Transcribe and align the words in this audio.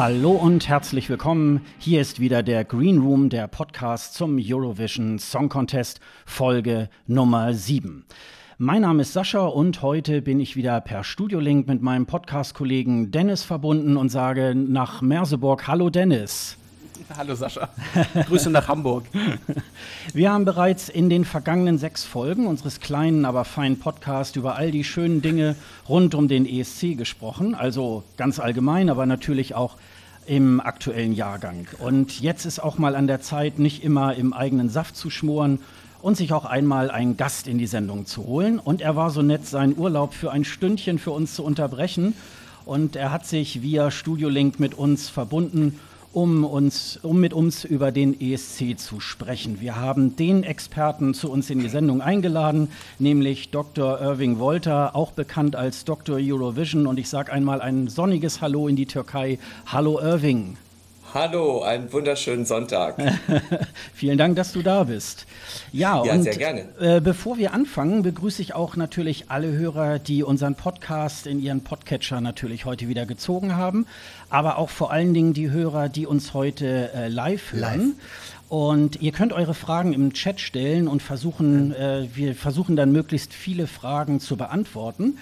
Hallo 0.00 0.30
und 0.30 0.66
herzlich 0.66 1.10
willkommen. 1.10 1.60
Hier 1.78 2.00
ist 2.00 2.20
wieder 2.20 2.42
der 2.42 2.64
Green 2.64 3.00
Room, 3.00 3.28
der 3.28 3.46
Podcast 3.48 4.14
zum 4.14 4.38
Eurovision 4.42 5.18
Song 5.18 5.50
Contest, 5.50 6.00
Folge 6.24 6.88
Nummer 7.06 7.52
7. 7.52 8.06
Mein 8.56 8.80
Name 8.80 9.02
ist 9.02 9.12
Sascha 9.12 9.44
und 9.44 9.82
heute 9.82 10.22
bin 10.22 10.40
ich 10.40 10.56
wieder 10.56 10.80
per 10.80 11.04
Studiolink 11.04 11.68
mit 11.68 11.82
meinem 11.82 12.06
Podcast-Kollegen 12.06 13.10
Dennis 13.10 13.42
verbunden 13.42 13.98
und 13.98 14.08
sage 14.08 14.54
nach 14.54 15.02
Merseburg 15.02 15.68
Hallo 15.68 15.90
Dennis. 15.90 16.56
Hallo 17.16 17.34
Sascha. 17.34 17.68
Grüße 18.26 18.50
nach 18.50 18.68
Hamburg. 18.68 19.04
Wir 20.14 20.32
haben 20.32 20.44
bereits 20.44 20.88
in 20.88 21.10
den 21.10 21.24
vergangenen 21.24 21.78
sechs 21.78 22.04
Folgen 22.04 22.46
unseres 22.46 22.80
kleinen, 22.80 23.24
aber 23.24 23.44
feinen 23.44 23.78
Podcasts 23.78 24.36
über 24.36 24.56
all 24.56 24.70
die 24.70 24.84
schönen 24.84 25.22
Dinge 25.22 25.56
rund 25.88 26.14
um 26.14 26.28
den 26.28 26.46
ESC 26.46 26.96
gesprochen. 26.96 27.54
Also 27.54 28.04
ganz 28.16 28.38
allgemein, 28.38 28.90
aber 28.90 29.06
natürlich 29.06 29.54
auch 29.54 29.76
im 30.30 30.60
aktuellen 30.60 31.12
Jahrgang. 31.12 31.66
Und 31.80 32.20
jetzt 32.20 32.44
ist 32.44 32.60
auch 32.60 32.78
mal 32.78 32.94
an 32.94 33.08
der 33.08 33.20
Zeit, 33.20 33.58
nicht 33.58 33.82
immer 33.82 34.14
im 34.14 34.32
eigenen 34.32 34.68
Saft 34.68 34.94
zu 34.94 35.10
schmoren 35.10 35.58
und 36.02 36.16
sich 36.16 36.32
auch 36.32 36.44
einmal 36.44 36.88
einen 36.88 37.16
Gast 37.16 37.48
in 37.48 37.58
die 37.58 37.66
Sendung 37.66 38.06
zu 38.06 38.26
holen. 38.26 38.60
Und 38.60 38.80
er 38.80 38.94
war 38.94 39.10
so 39.10 39.22
nett, 39.22 39.44
seinen 39.48 39.76
Urlaub 39.76 40.14
für 40.14 40.30
ein 40.30 40.44
Stündchen 40.44 41.00
für 41.00 41.10
uns 41.10 41.34
zu 41.34 41.42
unterbrechen. 41.42 42.14
Und 42.64 42.94
er 42.94 43.10
hat 43.10 43.26
sich 43.26 43.60
via 43.60 43.90
Studio 43.90 44.28
Link 44.28 44.60
mit 44.60 44.74
uns 44.74 45.08
verbunden 45.08 45.80
um, 46.12 46.44
uns, 46.44 46.98
um 47.02 47.20
mit 47.20 47.32
uns 47.32 47.64
über 47.64 47.92
den 47.92 48.20
ESC 48.20 48.78
zu 48.78 49.00
sprechen. 49.00 49.60
Wir 49.60 49.76
haben 49.76 50.16
den 50.16 50.42
Experten 50.42 51.14
zu 51.14 51.30
uns 51.30 51.50
in 51.50 51.60
die 51.60 51.68
Sendung 51.68 52.00
eingeladen, 52.00 52.68
nämlich 52.98 53.50
Dr. 53.50 54.00
Irving 54.00 54.38
Wolter, 54.38 54.96
auch 54.96 55.12
bekannt 55.12 55.56
als 55.56 55.84
Dr. 55.84 56.16
Eurovision. 56.16 56.86
Und 56.86 56.98
ich 56.98 57.08
sage 57.08 57.32
einmal 57.32 57.60
ein 57.60 57.88
sonniges 57.88 58.40
Hallo 58.40 58.68
in 58.68 58.76
die 58.76 58.86
Türkei. 58.86 59.38
Hallo 59.66 60.00
Irving. 60.00 60.56
Hallo, 61.12 61.62
einen 61.62 61.92
wunderschönen 61.92 62.44
Sonntag. 62.44 62.94
Vielen 63.94 64.16
Dank, 64.16 64.36
dass 64.36 64.52
du 64.52 64.62
da 64.62 64.84
bist. 64.84 65.26
Ja, 65.72 66.04
ja 66.04 66.12
und 66.12 66.22
sehr 66.22 66.36
gerne. 66.36 66.66
Äh, 66.78 67.00
bevor 67.00 67.36
wir 67.36 67.52
anfangen, 67.52 68.02
begrüße 68.02 68.40
ich 68.40 68.54
auch 68.54 68.76
natürlich 68.76 69.24
alle 69.28 69.50
Hörer, 69.50 69.98
die 69.98 70.22
unseren 70.22 70.54
Podcast 70.54 71.26
in 71.26 71.42
ihren 71.42 71.64
Podcatcher 71.64 72.20
natürlich 72.20 72.64
heute 72.64 72.86
wieder 72.86 73.06
gezogen 73.06 73.56
haben, 73.56 73.86
aber 74.28 74.56
auch 74.56 74.70
vor 74.70 74.92
allen 74.92 75.12
Dingen 75.12 75.32
die 75.32 75.50
Hörer, 75.50 75.88
die 75.88 76.06
uns 76.06 76.32
heute 76.32 76.92
äh, 76.94 77.08
live 77.08 77.54
hören. 77.54 77.60
Live. 77.60 77.96
Und 78.48 79.00
ihr 79.00 79.12
könnt 79.12 79.32
eure 79.32 79.54
Fragen 79.54 79.92
im 79.92 80.12
Chat 80.12 80.40
stellen 80.40 80.88
und 80.88 81.02
versuchen, 81.02 81.72
äh, 81.72 82.08
wir 82.14 82.36
versuchen 82.36 82.76
dann 82.76 82.92
möglichst 82.92 83.32
viele 83.32 83.66
Fragen 83.66 84.20
zu 84.20 84.36
beantworten. 84.36 85.18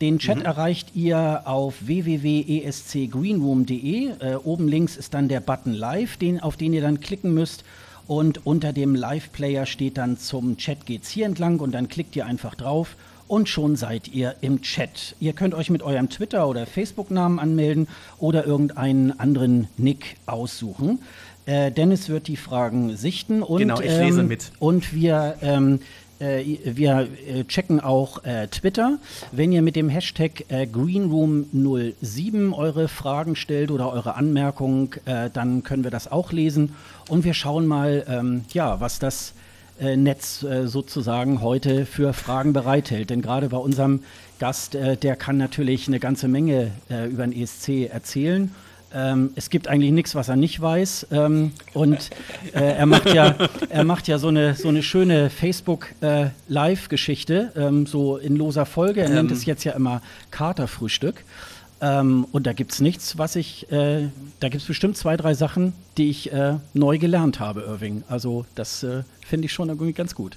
Den 0.00 0.18
Chat 0.18 0.38
mhm. 0.38 0.44
erreicht 0.44 0.92
ihr 0.94 1.42
auf 1.44 1.86
www.escgreenroom.de. 1.86 4.12
Äh, 4.18 4.36
oben 4.36 4.66
links 4.66 4.96
ist 4.96 5.12
dann 5.12 5.28
der 5.28 5.40
Button 5.40 5.74
Live, 5.74 6.16
den, 6.16 6.40
auf 6.40 6.56
den 6.56 6.72
ihr 6.72 6.80
dann 6.80 7.00
klicken 7.00 7.34
müsst. 7.34 7.64
Und 8.06 8.46
unter 8.46 8.72
dem 8.72 8.94
Live-Player 8.94 9.66
steht 9.66 9.98
dann 9.98 10.16
zum 10.16 10.56
Chat 10.56 10.86
geht's 10.86 11.10
hier 11.10 11.26
entlang 11.26 11.60
und 11.60 11.72
dann 11.72 11.88
klickt 11.88 12.16
ihr 12.16 12.24
einfach 12.26 12.54
drauf 12.54 12.96
und 13.28 13.46
schon 13.48 13.76
seid 13.76 14.08
ihr 14.08 14.34
im 14.40 14.62
Chat. 14.62 15.14
Ihr 15.20 15.34
könnt 15.34 15.54
euch 15.54 15.70
mit 15.70 15.84
eurem 15.84 16.08
Twitter- 16.08 16.48
oder 16.48 16.66
Facebook-Namen 16.66 17.38
anmelden 17.38 17.86
oder 18.18 18.44
irgendeinen 18.44 19.20
anderen 19.20 19.68
Nick 19.76 20.16
aussuchen. 20.26 20.98
Äh, 21.46 21.70
Dennis 21.70 22.08
wird 22.08 22.26
die 22.26 22.36
Fragen 22.36 22.96
sichten 22.96 23.44
und, 23.44 23.58
genau, 23.58 23.80
ich 23.80 23.96
lese 23.96 24.22
ähm, 24.22 24.26
mit. 24.26 24.50
und 24.58 24.92
wir 24.92 25.36
ähm, 25.42 25.78
äh, 26.20 26.58
wir 26.64 27.08
äh, 27.26 27.44
checken 27.44 27.80
auch 27.80 28.24
äh, 28.24 28.46
Twitter. 28.48 28.98
Wenn 29.32 29.52
ihr 29.52 29.62
mit 29.62 29.76
dem 29.76 29.88
Hashtag 29.88 30.44
äh, 30.48 30.66
Greenroom07 30.66 32.52
eure 32.52 32.88
Fragen 32.88 33.36
stellt 33.36 33.70
oder 33.70 33.92
eure 33.92 34.14
Anmerkungen, 34.14 34.90
äh, 35.06 35.30
dann 35.30 35.62
können 35.62 35.82
wir 35.82 35.90
das 35.90 36.10
auch 36.10 36.32
lesen. 36.32 36.74
Und 37.08 37.24
wir 37.24 37.34
schauen 37.34 37.66
mal, 37.66 38.04
ähm, 38.08 38.44
ja, 38.52 38.80
was 38.80 38.98
das 38.98 39.32
äh, 39.80 39.96
Netz 39.96 40.44
sozusagen 40.64 41.40
heute 41.40 41.86
für 41.86 42.12
Fragen 42.12 42.52
bereithält. 42.52 43.10
Denn 43.10 43.22
gerade 43.22 43.48
bei 43.48 43.56
unserem 43.56 44.02
Gast, 44.38 44.74
der 44.74 45.16
kann 45.16 45.36
natürlich 45.36 45.86
eine 45.88 46.00
ganze 46.00 46.26
Menge 46.26 46.70
über 46.88 47.26
den 47.26 47.32
ESC 47.32 47.90
erzählen. 47.90 48.50
Ähm, 48.92 49.30
es 49.36 49.50
gibt 49.50 49.68
eigentlich 49.68 49.92
nichts, 49.92 50.14
was 50.14 50.28
er 50.28 50.36
nicht 50.36 50.60
weiß. 50.60 51.06
Ähm, 51.12 51.52
und 51.74 52.10
äh, 52.52 52.76
er, 52.76 52.86
macht 52.86 53.12
ja, 53.12 53.34
er 53.68 53.84
macht 53.84 54.08
ja 54.08 54.18
so 54.18 54.28
eine, 54.28 54.54
so 54.54 54.68
eine 54.68 54.82
schöne 54.82 55.28
Facebook-Live-Geschichte, 55.30 57.52
äh, 57.54 57.62
ähm, 57.62 57.86
so 57.86 58.16
in 58.16 58.36
loser 58.36 58.66
Folge. 58.66 59.02
Er 59.02 59.10
nennt 59.10 59.30
ähm. 59.30 59.36
es 59.36 59.44
jetzt 59.44 59.64
ja 59.64 59.72
immer 59.72 60.02
Katerfrühstück. 60.30 61.24
Ähm, 61.80 62.26
und 62.32 62.46
da 62.46 62.52
gibt 62.52 62.72
es 62.72 62.80
nichts, 62.80 63.16
was 63.16 63.36
ich, 63.36 63.70
äh, 63.72 64.08
da 64.40 64.48
gibt 64.48 64.62
es 64.62 64.68
bestimmt 64.68 64.96
zwei, 64.96 65.16
drei 65.16 65.34
Sachen, 65.34 65.72
die 65.96 66.10
ich 66.10 66.32
äh, 66.32 66.54
neu 66.74 66.98
gelernt 66.98 67.40
habe, 67.40 67.62
Irving. 67.62 68.02
Also 68.08 68.44
das 68.54 68.82
äh, 68.82 69.02
finde 69.26 69.46
ich 69.46 69.52
schon 69.52 69.68
irgendwie 69.68 69.92
ganz 69.92 70.14
gut. 70.14 70.36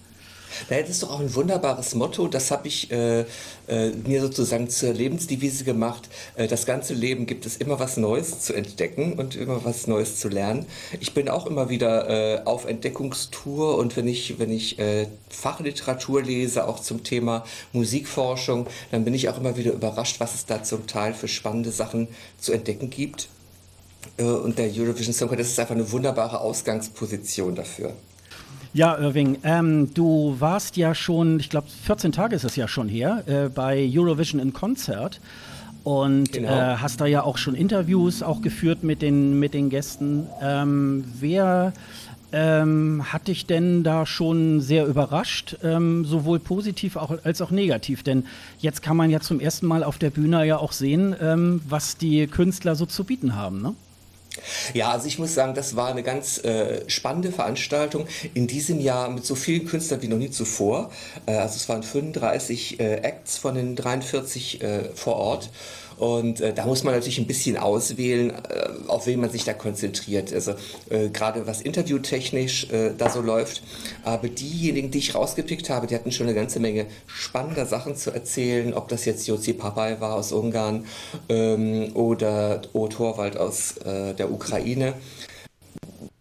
Na, 0.69 0.79
das 0.79 0.89
ist 0.89 1.03
doch 1.03 1.11
auch 1.11 1.19
ein 1.19 1.33
wunderbares 1.33 1.95
Motto. 1.95 2.27
Das 2.27 2.51
habe 2.51 2.67
ich 2.67 2.91
äh, 2.91 3.25
äh, 3.67 3.89
mir 4.05 4.21
sozusagen 4.21 4.69
zur 4.69 4.93
Lebensdevise 4.93 5.63
gemacht. 5.63 6.09
Äh, 6.35 6.47
das 6.47 6.65
ganze 6.65 6.93
Leben 6.93 7.25
gibt 7.25 7.45
es 7.45 7.57
immer 7.57 7.79
was 7.79 7.97
Neues 7.97 8.41
zu 8.41 8.53
entdecken 8.53 9.13
und 9.13 9.35
immer 9.35 9.63
was 9.65 9.87
Neues 9.87 10.19
zu 10.19 10.29
lernen. 10.29 10.65
Ich 10.99 11.13
bin 11.13 11.29
auch 11.29 11.47
immer 11.47 11.69
wieder 11.69 12.09
äh, 12.09 12.45
auf 12.45 12.65
Entdeckungstour 12.65 13.77
und 13.77 13.95
wenn 13.97 14.07
ich, 14.07 14.39
wenn 14.39 14.51
ich 14.51 14.79
äh, 14.79 15.07
Fachliteratur 15.29 16.21
lese, 16.23 16.67
auch 16.67 16.79
zum 16.79 17.03
Thema 17.03 17.45
Musikforschung, 17.71 18.67
dann 18.91 19.05
bin 19.05 19.13
ich 19.13 19.29
auch 19.29 19.37
immer 19.37 19.57
wieder 19.57 19.73
überrascht, 19.73 20.19
was 20.19 20.35
es 20.35 20.45
da 20.45 20.63
zum 20.63 20.87
Teil 20.87 21.13
für 21.13 21.27
spannende 21.27 21.71
Sachen 21.71 22.07
zu 22.39 22.53
entdecken 22.53 22.89
gibt. 22.89 23.29
Äh, 24.17 24.23
und 24.23 24.57
der 24.57 24.67
Eurovision 24.67 25.13
Song 25.13 25.29
Contest 25.29 25.51
ist 25.51 25.59
einfach 25.59 25.75
eine 25.75 25.91
wunderbare 25.91 26.39
Ausgangsposition 26.39 27.55
dafür. 27.55 27.93
Ja, 28.75 28.97
Irving, 28.97 29.37
ähm, 29.43 29.93
du 29.93 30.35
warst 30.39 30.77
ja 30.77 30.95
schon, 30.95 31.39
ich 31.39 31.51
glaube, 31.51 31.67
14 31.83 32.11
Tage 32.11 32.35
ist 32.35 32.43
es 32.43 32.55
ja 32.55 32.67
schon 32.67 32.89
her, 32.89 33.23
äh, 33.27 33.49
bei 33.49 33.87
Eurovision 33.93 34.41
in 34.41 34.51
Konzert 34.51 35.21
und 35.83 36.31
genau. 36.31 36.49
äh, 36.49 36.77
hast 36.77 36.99
da 36.99 37.05
ja 37.05 37.21
auch 37.21 37.37
schon 37.37 37.53
Interviews 37.53 38.23
auch 38.23 38.41
geführt 38.41 38.83
mit 38.83 39.03
den, 39.03 39.39
mit 39.39 39.53
den 39.53 39.69
Gästen. 39.69 40.27
Ähm, 40.41 41.03
wer 41.19 41.73
ähm, 42.31 43.03
hat 43.13 43.27
dich 43.27 43.45
denn 43.45 43.83
da 43.83 44.07
schon 44.07 44.59
sehr 44.59 44.87
überrascht, 44.87 45.55
ähm, 45.63 46.03
sowohl 46.03 46.39
positiv 46.39 46.95
auch, 46.95 47.15
als 47.23 47.43
auch 47.43 47.51
negativ? 47.51 48.01
Denn 48.01 48.25
jetzt 48.57 48.81
kann 48.81 48.97
man 48.97 49.11
ja 49.11 49.19
zum 49.19 49.39
ersten 49.39 49.67
Mal 49.67 49.83
auf 49.83 49.99
der 49.99 50.09
Bühne 50.09 50.47
ja 50.47 50.57
auch 50.57 50.71
sehen, 50.71 51.15
ähm, 51.21 51.61
was 51.69 51.97
die 51.97 52.25
Künstler 52.25 52.75
so 52.75 52.87
zu 52.87 53.03
bieten 53.03 53.35
haben, 53.35 53.61
ne? 53.61 53.75
Ja, 54.73 54.91
also 54.91 55.07
ich 55.07 55.19
muss 55.19 55.33
sagen, 55.33 55.53
das 55.53 55.75
war 55.75 55.89
eine 55.89 56.03
ganz 56.03 56.43
äh, 56.43 56.89
spannende 56.89 57.31
Veranstaltung. 57.31 58.07
In 58.33 58.47
diesem 58.47 58.79
Jahr 58.79 59.09
mit 59.09 59.25
so 59.25 59.35
vielen 59.35 59.65
Künstlern 59.65 60.01
wie 60.01 60.07
noch 60.07 60.17
nie 60.17 60.31
zuvor. 60.31 60.91
Äh, 61.25 61.35
also 61.35 61.55
es 61.55 61.69
waren 61.69 61.83
35 61.83 62.79
äh, 62.79 62.95
Acts 62.95 63.37
von 63.37 63.55
den 63.55 63.75
43 63.75 64.61
äh, 64.61 64.83
vor 64.95 65.17
Ort. 65.17 65.49
Und 65.97 66.41
äh, 66.41 66.53
da 66.53 66.65
muss 66.65 66.83
man 66.83 66.93
natürlich 66.93 67.19
ein 67.19 67.27
bisschen 67.27 67.57
auswählen, 67.57 68.31
äh, 68.31 68.69
auf 68.87 69.07
wen 69.07 69.19
man 69.19 69.29
sich 69.29 69.43
da 69.43 69.53
konzentriert. 69.53 70.33
Also 70.33 70.53
äh, 70.89 71.09
gerade 71.09 71.45
was 71.47 71.61
interviewtechnisch 71.61 72.69
äh, 72.71 72.91
da 72.97 73.09
so 73.09 73.21
läuft. 73.21 73.63
Aber 74.03 74.27
diejenigen, 74.27 74.91
die 74.91 74.99
ich 74.99 75.15
rausgepickt 75.15 75.69
habe, 75.69 75.87
die 75.87 75.95
hatten 75.95 76.11
schon 76.11 76.27
eine 76.27 76.35
ganze 76.35 76.59
Menge 76.59 76.85
spannender 77.07 77.65
Sachen 77.65 77.95
zu 77.95 78.11
erzählen. 78.11 78.73
Ob 78.73 78.87
das 78.87 79.05
jetzt 79.05 79.27
Jozi 79.27 79.53
Papay 79.53 79.99
war 79.99 80.15
aus 80.15 80.31
Ungarn 80.31 80.85
ähm, 81.29 81.95
oder 81.95 82.61
O 82.73 82.87
Torwald 82.87 83.37
aus 83.37 83.77
äh, 83.77 84.13
der 84.13 84.31
Ukraine 84.31 84.93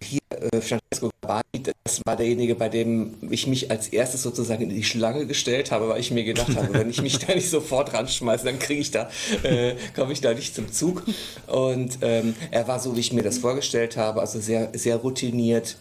hier 0.03 0.21
äh, 0.31 0.61
Francesco 0.61 1.11
Gabani, 1.21 1.75
das 1.85 2.01
war 2.05 2.17
derjenige, 2.17 2.55
bei 2.55 2.69
dem 2.69 3.15
ich 3.31 3.47
mich 3.47 3.71
als 3.71 3.89
erstes 3.89 4.23
sozusagen 4.23 4.63
in 4.63 4.71
die 4.71 4.85
Schlange 4.85 5.27
gestellt 5.27 5.71
habe, 5.71 5.89
weil 5.89 6.01
ich 6.01 6.11
mir 6.11 6.25
gedacht 6.25 6.57
habe, 6.57 6.75
wenn 6.75 6.91
ich 6.91 7.01
mich 7.01 7.19
da 7.19 7.35
nicht 7.35 7.49
sofort 7.49 7.95
ranschmeiße, 7.95 8.45
dann 8.45 8.59
kriege 8.59 8.81
ich 8.81 8.91
da, 8.91 9.09
äh, 9.43 9.75
komme 9.95 10.13
ich 10.13 10.21
da 10.21 10.35
nicht 10.35 10.55
zum 10.55 10.71
Zug. 10.73 11.05
Und 11.47 11.99
ähm, 12.03 12.35
er 12.51 12.69
war 12.69 12.81
so, 12.81 12.97
wie 12.97 13.01
ich 13.01 13.13
mir 13.13 13.23
das 13.23 13.39
vorgestellt 13.39 13.97
habe, 13.97 14.21
also 14.21 14.41
sehr, 14.41 14.71
sehr 14.75 14.97
routiniert, 14.97 15.77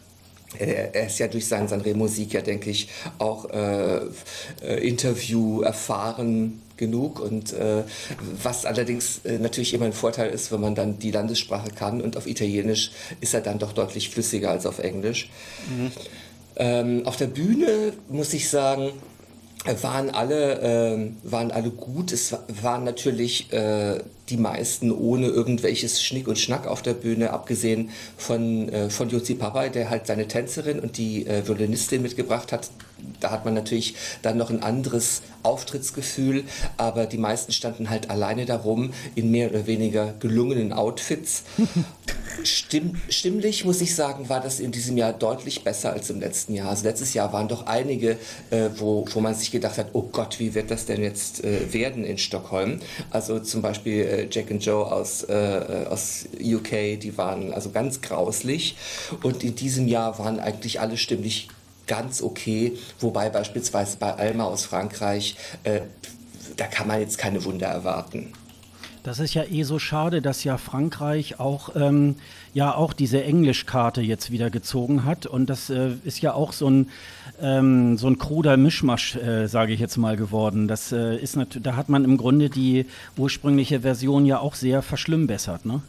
er 0.59 1.07
ist 1.07 1.19
ja 1.19 1.27
durch 1.27 1.47
sein 1.47 1.67
Sanremo-Sieg 1.67 2.33
ja, 2.33 2.41
denke 2.41 2.69
ich, 2.69 2.89
auch 3.19 3.49
äh, 3.49 4.01
äh, 4.61 4.87
Interview 4.87 5.61
erfahren 5.61 6.61
genug 6.81 7.21
und 7.21 7.53
äh, 7.53 7.83
was 8.43 8.65
allerdings 8.65 9.21
äh, 9.23 9.37
natürlich 9.37 9.73
immer 9.73 9.85
ein 9.85 9.93
Vorteil 9.93 10.31
ist, 10.31 10.51
wenn 10.51 10.59
man 10.59 10.75
dann 10.75 10.99
die 10.99 11.11
Landessprache 11.11 11.69
kann 11.69 12.01
und 12.01 12.17
auf 12.17 12.27
Italienisch 12.27 12.91
ist 13.21 13.33
er 13.33 13.41
dann 13.41 13.59
doch 13.59 13.71
deutlich 13.71 14.09
flüssiger 14.09 14.49
als 14.49 14.65
auf 14.65 14.79
Englisch. 14.79 15.29
Mhm. 15.69 15.91
Ähm, 16.57 17.01
auf 17.05 17.15
der 17.15 17.27
Bühne 17.27 17.93
muss 18.09 18.33
ich 18.33 18.49
sagen, 18.49 18.91
waren 19.81 20.09
alle, 20.09 20.59
äh, 20.61 21.11
waren 21.23 21.51
alle 21.51 21.69
gut. 21.69 22.11
Es 22.11 22.35
waren 22.61 22.83
natürlich 22.83 23.53
äh, 23.53 23.99
die 24.29 24.37
meisten 24.37 24.91
ohne 24.91 25.27
irgendwelches 25.27 26.01
Schnick 26.01 26.27
und 26.27 26.39
Schnack 26.39 26.65
auf 26.65 26.81
der 26.81 26.93
Bühne, 26.93 27.31
abgesehen 27.31 27.91
von, 28.17 28.69
äh, 28.69 28.89
von 28.89 29.09
Jozi 29.09 29.35
Papay, 29.35 29.69
der 29.69 29.89
halt 29.89 30.07
seine 30.07 30.27
Tänzerin 30.27 30.79
und 30.79 30.97
die 30.97 31.27
äh, 31.27 31.47
Violinistin 31.47 32.01
mitgebracht 32.01 32.51
hat, 32.51 32.71
da 33.19 33.31
hat 33.31 33.45
man 33.45 33.53
natürlich 33.53 33.95
dann 34.21 34.37
noch 34.37 34.49
ein 34.49 34.63
anderes 34.63 35.21
Auftrittsgefühl, 35.43 36.43
aber 36.77 37.05
die 37.05 37.17
meisten 37.17 37.51
standen 37.51 37.89
halt 37.89 38.09
alleine 38.09 38.45
darum 38.45 38.91
in 39.15 39.31
mehr 39.31 39.49
oder 39.49 39.67
weniger 39.67 40.13
gelungenen 40.19 40.73
Outfits. 40.73 41.43
Stimm, 42.43 42.95
stimmlich 43.09 43.65
muss 43.65 43.81
ich 43.81 43.93
sagen, 43.93 44.29
war 44.29 44.39
das 44.39 44.59
in 44.59 44.71
diesem 44.71 44.97
Jahr 44.97 45.13
deutlich 45.13 45.63
besser 45.63 45.91
als 45.91 46.09
im 46.09 46.19
letzten 46.19 46.55
Jahr. 46.55 46.69
Also 46.69 46.85
letztes 46.85 47.13
Jahr 47.13 47.33
waren 47.33 47.47
doch 47.47 47.67
einige, 47.67 48.17
äh, 48.49 48.69
wo, 48.77 49.05
wo 49.11 49.19
man 49.19 49.35
sich 49.35 49.51
gedacht 49.51 49.77
hat, 49.77 49.87
oh 49.93 50.03
Gott, 50.03 50.39
wie 50.39 50.55
wird 50.55 50.71
das 50.71 50.85
denn 50.85 51.03
jetzt 51.03 51.43
äh, 51.43 51.73
werden 51.73 52.05
in 52.05 52.17
Stockholm? 52.17 52.79
Also 53.11 53.39
zum 53.39 53.61
Beispiel 53.61 54.05
äh, 54.05 54.27
Jack 54.31 54.49
and 54.49 54.65
Joe 54.65 54.89
aus, 54.91 55.23
äh, 55.23 55.33
äh, 55.33 55.87
aus 55.87 56.25
UK, 56.41 56.99
die 56.99 57.17
waren 57.17 57.53
also 57.53 57.69
ganz 57.71 58.01
grauslich. 58.01 58.75
Und 59.21 59.43
in 59.43 59.55
diesem 59.55 59.87
Jahr 59.87 60.17
waren 60.17 60.39
eigentlich 60.39 60.79
alle 60.79 60.97
stimmlich 60.97 61.49
ganz 61.91 62.21
okay, 62.21 62.77
wobei 63.01 63.29
beispielsweise 63.29 63.97
bei 63.97 64.13
Alma 64.13 64.45
aus 64.45 64.63
Frankreich, 64.63 65.35
äh, 65.65 65.81
da 66.55 66.65
kann 66.67 66.87
man 66.87 67.01
jetzt 67.01 67.17
keine 67.17 67.43
Wunder 67.43 67.67
erwarten. 67.67 68.31
Das 69.03 69.19
ist 69.19 69.33
ja 69.33 69.43
eh 69.43 69.63
so 69.63 69.77
schade, 69.77 70.21
dass 70.21 70.45
ja 70.45 70.57
Frankreich 70.57 71.41
auch, 71.41 71.75
ähm, 71.75 72.15
ja 72.53 72.73
auch 72.73 72.93
diese 72.93 73.21
Englischkarte 73.25 73.99
jetzt 73.99 74.31
wieder 74.31 74.49
gezogen 74.49 75.03
hat. 75.03 75.25
Und 75.25 75.49
das 75.49 75.69
äh, 75.69 75.91
ist 76.05 76.21
ja 76.21 76.33
auch 76.33 76.53
so 76.53 76.69
ein, 76.69 76.89
ähm, 77.41 77.97
so 77.97 78.07
ein 78.07 78.17
kruder 78.17 78.55
Mischmasch, 78.55 79.17
äh, 79.17 79.47
sage 79.47 79.73
ich 79.73 79.81
jetzt 79.81 79.97
mal, 79.97 80.15
geworden. 80.15 80.69
Das 80.69 80.93
äh, 80.93 81.17
ist 81.17 81.37
da 81.61 81.75
hat 81.75 81.89
man 81.89 82.05
im 82.05 82.15
Grunde 82.15 82.49
die 82.49 82.85
ursprüngliche 83.17 83.81
Version 83.81 84.25
ja 84.25 84.39
auch 84.39 84.55
sehr 84.55 84.81
verschlimmbessert, 84.81 85.65
ne? 85.65 85.81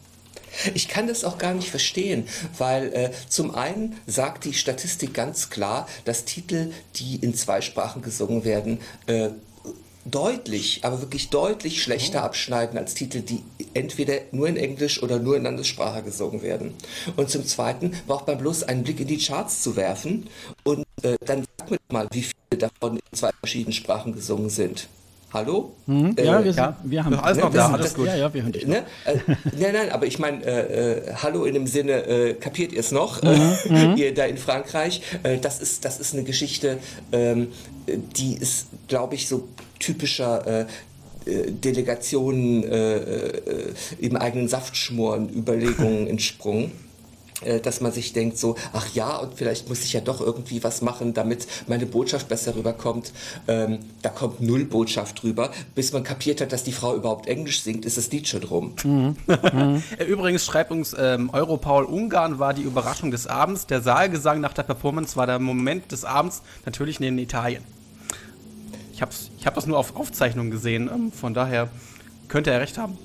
Ich 0.74 0.88
kann 0.88 1.06
das 1.06 1.24
auch 1.24 1.38
gar 1.38 1.54
nicht 1.54 1.70
verstehen, 1.70 2.28
weil 2.58 2.92
äh, 2.92 3.10
zum 3.28 3.54
einen 3.54 3.96
sagt 4.06 4.44
die 4.44 4.54
Statistik 4.54 5.14
ganz 5.14 5.50
klar, 5.50 5.88
dass 6.04 6.24
Titel, 6.24 6.72
die 6.96 7.16
in 7.16 7.34
zwei 7.34 7.60
Sprachen 7.60 8.02
gesungen 8.02 8.44
werden, 8.44 8.78
äh, 9.06 9.30
deutlich, 10.04 10.80
aber 10.82 11.00
wirklich 11.00 11.30
deutlich 11.30 11.82
schlechter 11.82 12.22
oh. 12.22 12.26
abschneiden 12.26 12.78
als 12.78 12.94
Titel, 12.94 13.20
die 13.20 13.42
entweder 13.74 14.14
nur 14.32 14.48
in 14.48 14.56
Englisch 14.56 15.02
oder 15.02 15.18
nur 15.18 15.36
in 15.36 15.44
Landessprache 15.44 16.02
gesungen 16.02 16.42
werden. 16.42 16.74
Und 17.16 17.30
zum 17.30 17.46
Zweiten 17.46 17.92
braucht 18.06 18.26
man 18.26 18.38
bloß 18.38 18.64
einen 18.64 18.82
Blick 18.82 19.00
in 19.00 19.06
die 19.06 19.18
Charts 19.18 19.62
zu 19.62 19.76
werfen 19.76 20.28
und 20.64 20.84
äh, 21.02 21.16
dann 21.24 21.44
sag 21.58 21.70
mir 21.70 21.78
mal, 21.90 22.08
wie 22.12 22.22
viele 22.22 22.58
davon 22.58 22.96
in 22.96 23.16
zwei 23.16 23.30
verschiedenen 23.40 23.72
Sprachen 23.72 24.12
gesungen 24.12 24.50
sind. 24.50 24.88
Hallo? 25.32 25.72
Mhm. 25.86 26.14
Äh, 26.16 26.24
ja, 26.26 26.44
wir, 26.44 26.52
sind, 26.52 26.74
wir 26.84 27.04
haben 27.04 27.14
alles 27.14 27.38
noch 27.38 27.50
ne, 27.50 27.56
da, 27.56 27.70
alles 27.72 27.94
gut. 27.94 28.06
Ja, 28.06 28.16
ja, 28.16 28.34
wir 28.34 28.42
hören 28.42 28.52
dich 28.52 28.66
ne? 28.66 28.84
äh, 29.06 29.16
nein, 29.58 29.72
nein, 29.72 29.90
aber 29.90 30.06
ich 30.06 30.18
meine, 30.18 30.44
äh, 30.44 30.98
äh, 30.98 31.14
Hallo 31.22 31.44
in 31.44 31.54
dem 31.54 31.66
Sinne, 31.66 32.06
äh, 32.06 32.34
kapiert 32.34 32.72
ihr 32.72 32.80
es 32.80 32.92
noch? 32.92 33.22
Mhm, 33.22 33.56
mhm. 33.68 33.96
ihr 33.96 34.12
da 34.12 34.26
in 34.26 34.36
Frankreich, 34.36 35.00
äh, 35.22 35.38
das, 35.38 35.60
ist, 35.60 35.86
das 35.86 36.00
ist 36.00 36.12
eine 36.12 36.24
Geschichte, 36.24 36.78
ähm, 37.12 37.48
die 37.86 38.34
ist, 38.34 38.66
glaube 38.88 39.14
ich, 39.14 39.28
so 39.28 39.48
typischer 39.78 40.66
Delegationen 41.26 42.62
im 43.98 44.16
eigenen 44.16 44.48
Saft 44.48 44.76
schmoren, 44.76 45.28
Überlegungen 45.28 46.06
entsprungen. 46.08 46.70
Äh, 47.44 47.60
dass 47.60 47.80
man 47.80 47.92
sich 47.92 48.12
denkt 48.12 48.38
so, 48.38 48.56
ach 48.72 48.86
ja, 48.94 49.16
und 49.16 49.34
vielleicht 49.34 49.68
muss 49.68 49.84
ich 49.84 49.92
ja 49.92 50.00
doch 50.00 50.20
irgendwie 50.20 50.62
was 50.64 50.82
machen, 50.82 51.14
damit 51.14 51.46
meine 51.66 51.86
Botschaft 51.86 52.28
besser 52.28 52.54
rüberkommt. 52.54 53.12
Ähm, 53.48 53.78
da 54.02 54.08
kommt 54.08 54.40
null 54.40 54.64
Botschaft 54.64 55.22
rüber. 55.24 55.50
Bis 55.74 55.92
man 55.92 56.04
kapiert 56.04 56.40
hat, 56.40 56.52
dass 56.52 56.64
die 56.64 56.72
Frau 56.72 56.94
überhaupt 56.94 57.26
Englisch 57.26 57.62
singt, 57.62 57.84
ist 57.84 57.96
das 57.96 58.10
Lied 58.10 58.28
schon 58.28 58.42
rum. 58.44 58.74
Mhm. 58.84 59.16
Mhm. 59.26 59.82
Übrigens 60.06 60.44
schreibt 60.44 60.70
uns 60.70 60.94
ähm, 60.98 61.30
Europaul 61.30 61.84
Ungarn 61.84 62.38
war 62.38 62.54
die 62.54 62.62
Überraschung 62.62 63.10
des 63.10 63.26
Abends. 63.26 63.66
Der 63.66 63.80
Saalgesang 63.80 64.40
nach 64.40 64.52
der 64.52 64.62
Performance 64.62 65.16
war 65.16 65.26
der 65.26 65.38
Moment 65.38 65.92
des 65.92 66.04
Abends, 66.04 66.42
natürlich 66.64 67.00
neben 67.00 67.18
Italien. 67.18 67.62
Ich 68.92 69.02
habe 69.02 69.12
ich 69.38 69.46
hab 69.46 69.54
das 69.54 69.66
nur 69.66 69.78
auf 69.78 69.96
Aufzeichnung 69.96 70.50
gesehen, 70.50 70.90
ähm, 70.92 71.12
von 71.12 71.34
daher 71.34 71.68
könnte 72.28 72.50
er 72.50 72.60
recht 72.60 72.78
haben. 72.78 72.96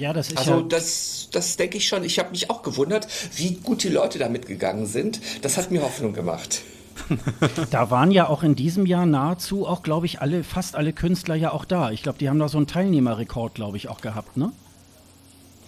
Ja, 0.00 0.14
das 0.14 0.28
ist 0.28 0.38
also 0.38 0.60
ja 0.60 0.62
das, 0.62 1.28
das 1.30 1.58
denke 1.58 1.76
ich 1.76 1.86
schon. 1.86 2.04
Ich 2.04 2.18
habe 2.18 2.30
mich 2.30 2.48
auch 2.48 2.62
gewundert, 2.62 3.06
wie 3.36 3.56
gut 3.56 3.82
die 3.82 3.90
Leute 3.90 4.18
damit 4.18 4.46
gegangen 4.46 4.86
sind. 4.86 5.20
Das 5.42 5.58
hat 5.58 5.70
mir 5.70 5.82
Hoffnung 5.82 6.14
gemacht. 6.14 6.62
da 7.70 7.90
waren 7.90 8.10
ja 8.10 8.26
auch 8.26 8.42
in 8.42 8.54
diesem 8.54 8.86
Jahr 8.86 9.04
nahezu 9.04 9.66
auch, 9.66 9.82
glaube 9.82 10.06
ich, 10.06 10.22
alle, 10.22 10.42
fast 10.42 10.74
alle 10.74 10.94
Künstler 10.94 11.34
ja 11.34 11.52
auch 11.52 11.66
da. 11.66 11.90
Ich 11.90 12.02
glaube, 12.02 12.18
die 12.18 12.30
haben 12.30 12.38
da 12.38 12.48
so 12.48 12.56
einen 12.56 12.66
Teilnehmerrekord, 12.66 13.54
glaube 13.54 13.76
ich, 13.76 13.88
auch 13.88 14.00
gehabt, 14.00 14.38
ne? 14.38 14.52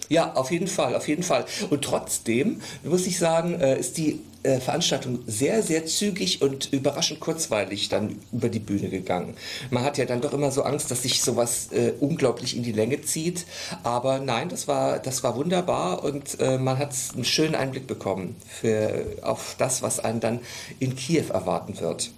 Ja, 0.09 0.33
auf 0.33 0.51
jeden 0.51 0.67
Fall, 0.67 0.95
auf 0.95 1.07
jeden 1.07 1.23
Fall. 1.23 1.45
Und 1.69 1.83
trotzdem 1.83 2.59
muss 2.83 3.05
ich 3.05 3.19
sagen, 3.19 3.59
äh, 3.59 3.79
ist 3.79 3.97
die 3.97 4.19
äh, 4.43 4.59
Veranstaltung 4.59 5.19
sehr, 5.27 5.63
sehr 5.63 5.85
zügig 5.85 6.41
und 6.41 6.71
überraschend 6.71 7.19
kurzweilig 7.19 7.89
dann 7.89 8.19
über 8.31 8.49
die 8.49 8.59
Bühne 8.59 8.89
gegangen. 8.89 9.35
Man 9.69 9.83
hat 9.83 9.97
ja 9.97 10.05
dann 10.05 10.21
doch 10.21 10.33
immer 10.33 10.51
so 10.51 10.63
Angst, 10.63 10.91
dass 10.91 11.03
sich 11.03 11.21
sowas 11.21 11.69
äh, 11.71 11.93
unglaublich 11.99 12.55
in 12.55 12.63
die 12.63 12.71
Länge 12.71 13.01
zieht. 13.01 13.45
Aber 13.83 14.19
nein, 14.19 14.49
das 14.49 14.67
war, 14.67 14.99
das 14.99 15.23
war 15.23 15.35
wunderbar 15.35 16.03
und 16.03 16.39
äh, 16.39 16.57
man 16.57 16.77
hat 16.77 16.93
einen 17.13 17.25
schönen 17.25 17.55
Einblick 17.55 17.87
bekommen 17.87 18.35
für, 18.47 19.05
auf 19.21 19.55
das, 19.57 19.81
was 19.81 19.99
einen 19.99 20.19
dann 20.19 20.39
in 20.79 20.95
Kiew 20.95 21.31
erwarten 21.31 21.79
wird. 21.79 22.11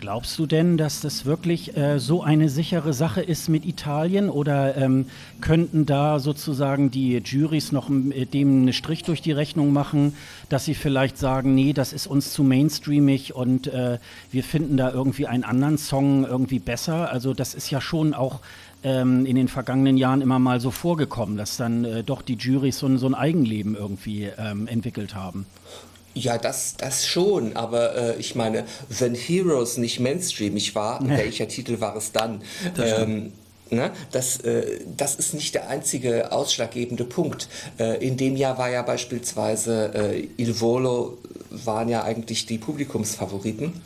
Glaubst 0.00 0.38
du 0.38 0.46
denn, 0.46 0.78
dass 0.78 1.02
das 1.02 1.26
wirklich 1.26 1.76
äh, 1.76 1.98
so 1.98 2.22
eine 2.22 2.48
sichere 2.48 2.94
Sache 2.94 3.20
ist 3.20 3.50
mit 3.50 3.66
Italien 3.66 4.30
oder 4.30 4.74
ähm, 4.78 5.04
könnten 5.42 5.84
da 5.84 6.20
sozusagen 6.20 6.90
die 6.90 7.18
Juries 7.18 7.70
noch 7.70 7.90
äh, 7.90 8.24
dem 8.24 8.62
einen 8.62 8.72
Strich 8.72 9.02
durch 9.02 9.20
die 9.20 9.32
Rechnung 9.32 9.74
machen, 9.74 10.16
dass 10.48 10.64
sie 10.64 10.72
vielleicht 10.72 11.18
sagen, 11.18 11.54
nee, 11.54 11.74
das 11.74 11.92
ist 11.92 12.06
uns 12.06 12.32
zu 12.32 12.42
mainstreamig 12.42 13.34
und 13.34 13.66
äh, 13.66 13.98
wir 14.30 14.42
finden 14.42 14.78
da 14.78 14.90
irgendwie 14.90 15.26
einen 15.26 15.44
anderen 15.44 15.76
Song 15.76 16.24
irgendwie 16.24 16.60
besser? 16.60 17.12
Also 17.12 17.34
das 17.34 17.52
ist 17.52 17.70
ja 17.70 17.82
schon 17.82 18.14
auch 18.14 18.40
ähm, 18.82 19.26
in 19.26 19.36
den 19.36 19.48
vergangenen 19.48 19.98
Jahren 19.98 20.22
immer 20.22 20.38
mal 20.38 20.60
so 20.60 20.70
vorgekommen, 20.70 21.36
dass 21.36 21.58
dann 21.58 21.84
äh, 21.84 22.02
doch 22.02 22.22
die 22.22 22.36
Juries 22.36 22.78
so, 22.78 22.96
so 22.96 23.06
ein 23.06 23.14
Eigenleben 23.14 23.76
irgendwie 23.76 24.30
ähm, 24.38 24.66
entwickelt 24.66 25.14
haben. 25.14 25.44
Ja, 26.14 26.38
das, 26.38 26.74
das 26.76 27.06
schon, 27.06 27.56
aber 27.56 27.94
äh, 27.94 28.16
ich 28.18 28.34
meine, 28.34 28.64
wenn 28.88 29.14
Heroes 29.14 29.76
nicht 29.76 30.00
mainstreamig 30.00 30.74
war, 30.74 31.02
nee. 31.02 31.16
welcher 31.16 31.46
Titel 31.46 31.80
war 31.80 31.94
es 31.96 32.10
dann? 32.10 32.42
Das, 32.74 33.00
ähm, 33.00 33.32
ne? 33.70 33.92
das, 34.10 34.40
äh, 34.40 34.80
das 34.96 35.14
ist 35.14 35.34
nicht 35.34 35.54
der 35.54 35.68
einzige 35.68 36.32
ausschlaggebende 36.32 37.04
Punkt. 37.04 37.48
Äh, 37.78 38.04
in 38.04 38.16
dem 38.16 38.36
Jahr 38.36 38.58
war 38.58 38.70
ja 38.70 38.82
beispielsweise 38.82 39.92
äh, 39.94 40.28
Il 40.36 40.60
Volo 40.60 41.18
waren 41.50 41.88
ja 41.88 42.02
eigentlich 42.02 42.46
die 42.46 42.58
Publikumsfavoriten. 42.58 43.80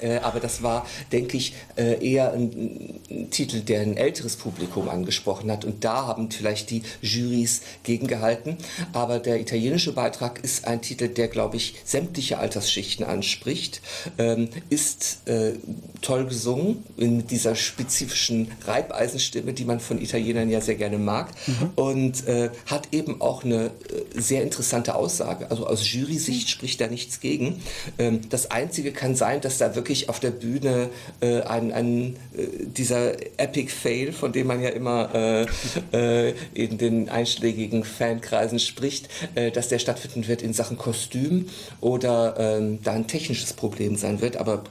Äh, 0.00 0.18
aber 0.18 0.40
das 0.40 0.62
war, 0.62 0.86
denke 1.12 1.36
ich, 1.36 1.54
äh, 1.76 2.04
eher 2.04 2.32
ein, 2.32 3.00
ein, 3.10 3.30
Titel, 3.30 3.60
der 3.60 3.82
ein 3.82 3.96
älteres 3.96 4.36
Publikum 4.36 4.88
angesprochen 4.88 5.50
hat. 5.50 5.64
Und 5.64 5.84
da 5.84 6.06
haben 6.06 6.30
vielleicht 6.30 6.70
die 6.70 6.82
Jurys 7.02 7.60
gegengehalten. 7.82 8.56
Aber 8.92 9.18
der 9.18 9.40
italienische 9.40 9.92
Beitrag 9.92 10.42
ist 10.42 10.66
ein 10.66 10.80
Titel, 10.80 11.08
der, 11.08 11.28
glaube 11.28 11.56
ich, 11.56 11.74
sämtliche 11.84 12.38
Altersschichten 12.38 13.04
anspricht, 13.04 13.82
ähm, 14.18 14.48
ist 14.70 15.28
äh, 15.28 15.52
toll 16.00 16.26
gesungen 16.26 16.84
in 16.96 17.26
dieser 17.26 17.54
spezifischen 17.54 18.50
Reibeisenstimme, 18.64 19.52
die 19.52 19.64
man 19.64 19.78
von 19.80 20.00
Italienern 20.00 20.48
ja 20.48 20.60
sehr 20.60 20.76
gerne 20.76 20.98
mag. 20.98 21.30
Mhm. 21.46 21.70
Und 21.76 22.26
äh, 22.26 22.50
hat 22.66 22.88
eben 22.92 23.20
auch 23.20 23.44
eine 23.44 23.66
äh, 23.66 23.70
sehr 24.14 24.42
interessante 24.42 24.94
Aussage. 24.94 25.50
Also 25.50 25.66
aus 25.66 25.92
Jury-Sicht 25.92 26.48
spricht 26.48 26.80
da 26.80 26.86
nichts 26.86 27.20
gegen. 27.20 27.60
Ähm, 27.98 28.20
das 28.30 28.50
Einzige 28.50 28.92
kann 28.92 29.14
sein, 29.14 29.40
dass 29.42 29.58
da 29.58 29.74
wirklich 29.74 29.81
wirklich 29.82 30.08
auf 30.08 30.20
der 30.20 30.30
Bühne 30.30 30.90
äh, 31.20 31.42
ein, 31.42 31.72
ein 31.72 32.16
äh, 32.36 32.46
dieser 32.64 33.14
Epic 33.36 33.72
Fail, 33.72 34.12
von 34.12 34.32
dem 34.32 34.46
man 34.46 34.62
ja 34.62 34.68
immer 34.68 35.12
äh, 35.12 35.46
äh 35.92 36.34
in 36.54 36.78
den 36.78 37.08
einschlägigen 37.08 37.82
Fankreisen 37.82 38.60
spricht, 38.60 39.08
äh, 39.34 39.50
dass 39.50 39.66
der 39.68 39.80
stattfinden 39.80 40.28
wird 40.28 40.42
in 40.42 40.52
Sachen 40.52 40.78
Kostüm 40.78 41.46
oder 41.80 42.36
ähm, 42.38 42.78
da 42.84 42.92
ein 42.92 43.08
technisches 43.08 43.52
Problem 43.54 43.96
sein 43.96 44.20
wird. 44.20 44.36
Aber 44.36 44.62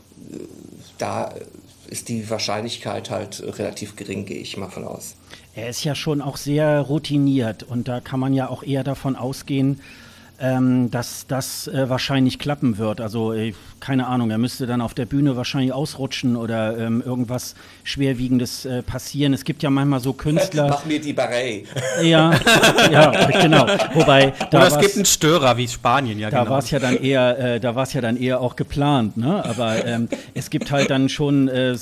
da 0.97 1.33
ist 1.89 2.07
die 2.07 2.29
Wahrscheinlichkeit 2.29 3.09
halt 3.09 3.43
relativ 3.45 3.97
gering, 3.97 4.25
gehe 4.25 4.37
ich 4.37 4.55
mal 4.55 4.69
von 4.69 4.85
aus. 4.85 5.15
Er 5.53 5.69
ist 5.69 5.83
ja 5.83 5.93
schon 5.93 6.21
auch 6.21 6.37
sehr 6.37 6.79
routiniert 6.79 7.63
und 7.63 7.89
da 7.89 7.99
kann 7.99 8.21
man 8.21 8.33
ja 8.33 8.47
auch 8.47 8.63
eher 8.63 8.85
davon 8.85 9.17
ausgehen, 9.17 9.81
ähm, 10.41 10.89
dass 10.89 11.27
das 11.27 11.67
äh, 11.67 11.87
wahrscheinlich 11.89 12.39
klappen 12.39 12.79
wird. 12.79 12.99
Also 12.99 13.33
äh, 13.33 13.53
keine 13.79 14.07
Ahnung, 14.07 14.31
er 14.31 14.39
müsste 14.39 14.65
dann 14.65 14.81
auf 14.81 14.93
der 14.93 15.05
Bühne 15.05 15.35
wahrscheinlich 15.35 15.71
ausrutschen 15.71 16.35
oder 16.35 16.77
ähm, 16.77 17.03
irgendwas 17.05 17.55
Schwerwiegendes 17.83 18.65
äh, 18.65 18.81
passieren. 18.81 19.33
Es 19.33 19.43
gibt 19.43 19.61
ja 19.61 19.69
manchmal 19.69 19.99
so 19.99 20.13
Künstler. 20.13 20.67
Mach 20.67 20.85
mir 20.85 20.99
die 20.99 21.13
Barret. 21.13 21.67
Ja, 22.01 22.31
ja, 22.89 23.11
genau. 23.41 23.67
Wobei 23.93 24.33
da 24.49 24.59
oder 24.59 24.67
es 24.67 24.79
gibt 24.79 24.95
einen 24.95 25.05
Störer 25.05 25.57
wie 25.57 25.67
Spanien, 25.67 26.17
ja. 26.17 26.29
Da 26.29 26.39
genau. 26.39 26.51
war 26.51 26.59
es 26.59 26.71
ja 26.71 26.79
dann 26.79 26.97
eher, 26.97 27.37
äh, 27.37 27.59
da 27.59 27.75
war 27.75 27.83
es 27.83 27.93
ja 27.93 28.01
dann 28.01 28.17
eher 28.17 28.41
auch 28.41 28.55
geplant, 28.55 29.17
ne? 29.17 29.43
Aber 29.45 29.85
ähm, 29.85 30.07
es 30.33 30.49
gibt 30.49 30.71
halt 30.71 30.89
dann 30.89 31.09
schon, 31.09 31.47
äh, 31.47 31.75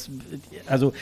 also 0.68 0.94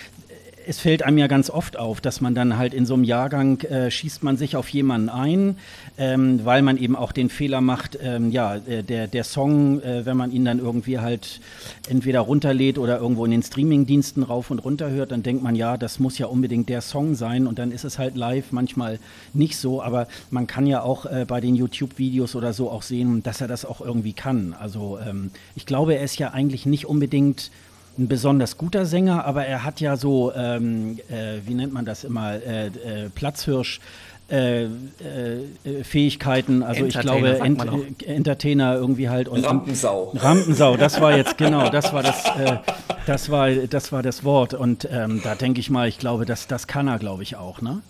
es 0.67 0.79
fällt 0.79 1.03
einem 1.03 1.17
ja 1.17 1.27
ganz 1.27 1.50
oft 1.50 1.77
auf, 1.77 2.01
dass 2.01 2.19
man 2.19 2.36
dann 2.36 2.57
halt 2.57 2.74
in 2.74 2.86
so 2.86 2.93
einem 2.93 3.05
Jahrgang 3.05 3.62
äh, 3.62 3.89
schießt 3.89 4.21
man 4.24 4.36
sich 4.36 4.57
auf 4.57 4.67
jemanden 4.69 5.07
ein, 5.09 5.55
ähm, 5.97 6.41
weil 6.43 6.62
man 6.62 6.77
eben 6.77 6.95
auch 6.95 7.13
den 7.13 7.29
Fehler 7.29 7.62
macht, 7.62 7.97
ähm, 8.01 8.31
ja, 8.31 8.57
äh, 8.57 8.83
der, 8.83 9.07
der 9.07 9.24
Song, 9.24 9.81
äh, 9.81 10.05
wenn 10.05 10.17
man 10.17 10.31
ihn 10.31 10.43
dann 10.43 10.59
irgendwie 10.59 11.00
halt 11.00 11.39
entweder 11.88 12.19
runterlädt 12.19 12.77
oder 12.77 13.00
irgendwo 13.00 13.24
in 13.24 13.31
den 13.31 13.43
Streamingdiensten 13.43 14.24
rauf 14.24 14.51
und 14.51 14.59
runter 14.59 14.89
hört, 14.89 15.12
dann 15.12 15.24
denkt 15.24 15.41
man, 15.41 15.55
ja, 15.55 15.77
das 15.77 16.00
muss 16.00 16.17
ja 16.17 16.27
unbedingt 16.27 16.67
der 16.67 16.81
Song 16.81 17.15
sein 17.15 17.47
und 17.47 17.59
dann 17.59 17.71
ist 17.71 17.86
es 17.86 17.97
halt 17.97 18.17
live 18.17 18.51
manchmal 18.51 19.00
nicht 19.33 19.57
so, 19.57 19.81
aber 19.81 20.07
man 20.31 20.47
kann 20.47 20.67
ja 20.67 20.81
auch 20.81 21.05
äh, 21.05 21.25
bei 21.25 21.39
den 21.39 21.55
YouTube-Videos 21.55 22.36
oder 22.36 22.51
so 22.51 22.69
auch 22.69 22.81
sehen, 22.81 23.24
dass 23.24 23.39
er 23.39 23.47
das 23.47 23.63
auch 23.63 23.79
irgendwie 23.79 24.13
kann. 24.13 24.53
Also 24.59 25.00
ähm, 25.00 25.31
ich 25.55 25.65
glaube, 25.65 25.95
er 25.95 26.03
ist 26.03 26.19
ja 26.19 26.31
eigentlich 26.31 26.65
nicht 26.65 26.86
unbedingt 26.86 27.51
ein 27.97 28.07
besonders 28.07 28.57
guter 28.57 28.85
Sänger, 28.85 29.25
aber 29.25 29.45
er 29.45 29.63
hat 29.63 29.81
ja 29.81 29.97
so, 29.97 30.31
ähm, 30.33 30.99
äh, 31.09 31.39
wie 31.45 31.53
nennt 31.53 31.73
man 31.73 31.85
das 31.85 32.03
immer, 32.03 32.33
äh, 32.33 32.67
äh, 32.67 33.09
Platzhirsch. 33.13 33.79
Äh, 34.29 34.65
äh, 34.65 34.67
Fähigkeiten, 35.83 36.61
also 36.61 36.83
ich 36.83 36.99
glaube 36.99 37.39
Ent 37.39 37.63
Entertainer 38.05 38.75
irgendwie 38.75 39.07
halt 39.07 39.29
und 39.29 39.45
Rampensau. 39.45 40.11
Rampensau, 40.17 40.75
das 40.75 40.99
war 40.99 41.15
jetzt 41.15 41.37
genau, 41.37 41.69
das 41.69 41.93
war 41.93 42.03
das, 42.03 42.25
äh, 42.37 42.57
das 43.05 43.29
war 43.29 43.49
das 43.49 43.93
war 43.93 44.03
das 44.03 44.25
Wort 44.25 44.53
und 44.53 44.85
ähm, 44.91 45.21
da 45.23 45.35
denke 45.35 45.61
ich 45.61 45.69
mal, 45.69 45.87
ich 45.87 45.97
glaube, 45.97 46.25
das 46.25 46.47
das 46.47 46.67
kann 46.67 46.89
er, 46.89 46.99
glaube 46.99 47.23
ich 47.23 47.37
auch, 47.37 47.61
ne? 47.61 47.81